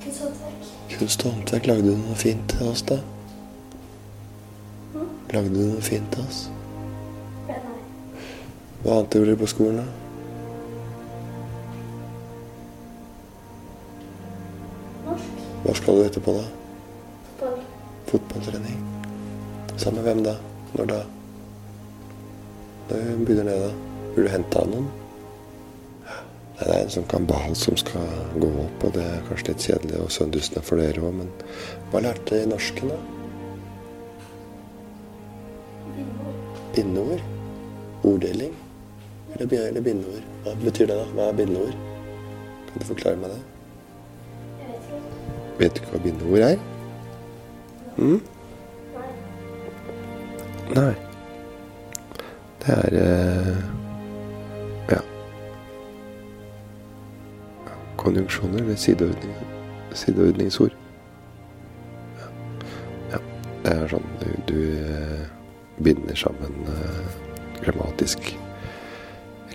Kunsthåndverk. 0.06 0.81
Kunst 0.98 1.24
og 1.26 1.32
håndverk. 1.32 1.66
Lagde 1.66 1.88
du 1.88 1.96
noe 1.96 2.16
fint 2.18 2.44
til 2.52 2.68
oss, 2.68 2.82
da? 2.86 2.98
Lagde 5.32 5.48
du 5.48 5.58
noe 5.58 5.82
fint 5.82 6.12
til 6.12 6.22
oss? 6.26 6.44
Nei. 7.48 7.58
Hva 8.82 8.98
annet 8.98 9.16
gjorde 9.16 9.32
du 9.32 9.40
på 9.40 9.50
skolen, 9.50 9.80
da? 9.80 9.86
Hva 15.62 15.76
skal 15.78 15.98
du 15.98 16.06
etterpå, 16.06 16.36
da? 16.36 16.46
Fotball. 17.40 17.60
Fotballtrening. 18.12 18.80
Sammen 19.76 20.02
med 20.02 20.08
hvem 20.10 20.24
da? 20.26 20.34
Når 20.76 20.90
da? 20.90 21.02
Når 22.90 22.98
begynner 23.24 23.48
det, 23.48 23.60
da? 23.62 23.72
Blir 24.12 24.28
du 24.28 24.34
henta 24.36 24.66
av 24.66 24.74
noen? 24.74 24.90
Det 26.62 26.70
er 26.70 26.84
en 26.84 26.92
sånn 26.94 27.08
kambal 27.10 27.56
som 27.58 27.74
skal 27.80 28.06
gå 28.38 28.48
opp, 28.62 28.84
og 28.86 28.92
det 28.94 29.02
er 29.02 29.24
kanskje 29.26 29.48
litt 29.48 29.64
kjedelig 29.66 29.96
og 29.98 30.12
sønndustende 30.14 30.62
for 30.66 30.78
dere 30.78 31.02
òg, 31.02 31.16
men 31.18 31.30
hva 31.90 32.02
lærte 32.04 32.28
dere 32.30 32.46
i 32.46 32.50
norsken, 32.52 32.92
da? 32.92 32.98
Bindeord? 36.76 37.22
Orddeling? 38.06 38.54
Eller, 39.34 39.46
eller 39.72 39.86
bindeord? 39.88 40.24
Hva 40.44 40.56
betyr 40.62 40.86
det, 40.92 40.98
da? 41.00 41.06
Hva 41.16 41.28
er 41.28 41.38
bindeord? 41.42 41.76
Kan 42.70 42.76
du 42.78 42.88
forklare 42.92 43.22
meg 43.22 43.34
det? 43.34 43.42
Jeg 44.62 44.68
vet 44.72 44.84
ikke. 44.88 45.04
Vet 45.62 45.72
du 45.72 45.82
ikke 45.82 45.94
hva 45.96 46.04
bindeord 46.06 46.42
er? 46.52 46.58
Mm? 47.98 48.20
Nei. 50.72 50.84
Nei. 50.84 50.92
Det 52.62 52.74
er 52.78 52.94
eh, 52.94 53.81
Konjunksjoner 58.02 58.64
eller 58.64 58.76
sideordning, 58.76 59.34
sideordningsord. 59.94 60.74
Ja. 62.18 62.30
ja. 63.12 63.20
Det 63.62 63.74
er 63.76 63.92
sånn 63.92 64.08
du, 64.22 64.28
du 64.50 64.58
eh, 64.82 65.22
binder 65.86 66.18
sammen 66.18 66.66
eh, 66.72 67.02
grammatisk 67.62 68.32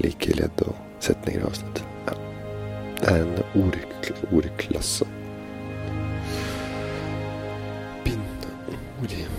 like 0.04 0.38
ledd 0.40 0.64
og 0.64 0.76
setninger 1.04 1.44
og 1.44 1.52
avsnitt. 1.52 1.84
Ja. 2.08 2.18
Det 2.98 3.14
er 3.14 3.26
en 3.26 3.66
ordkl 3.66 4.16
ordklasse. 4.32 5.08
Bindeord 8.06 9.37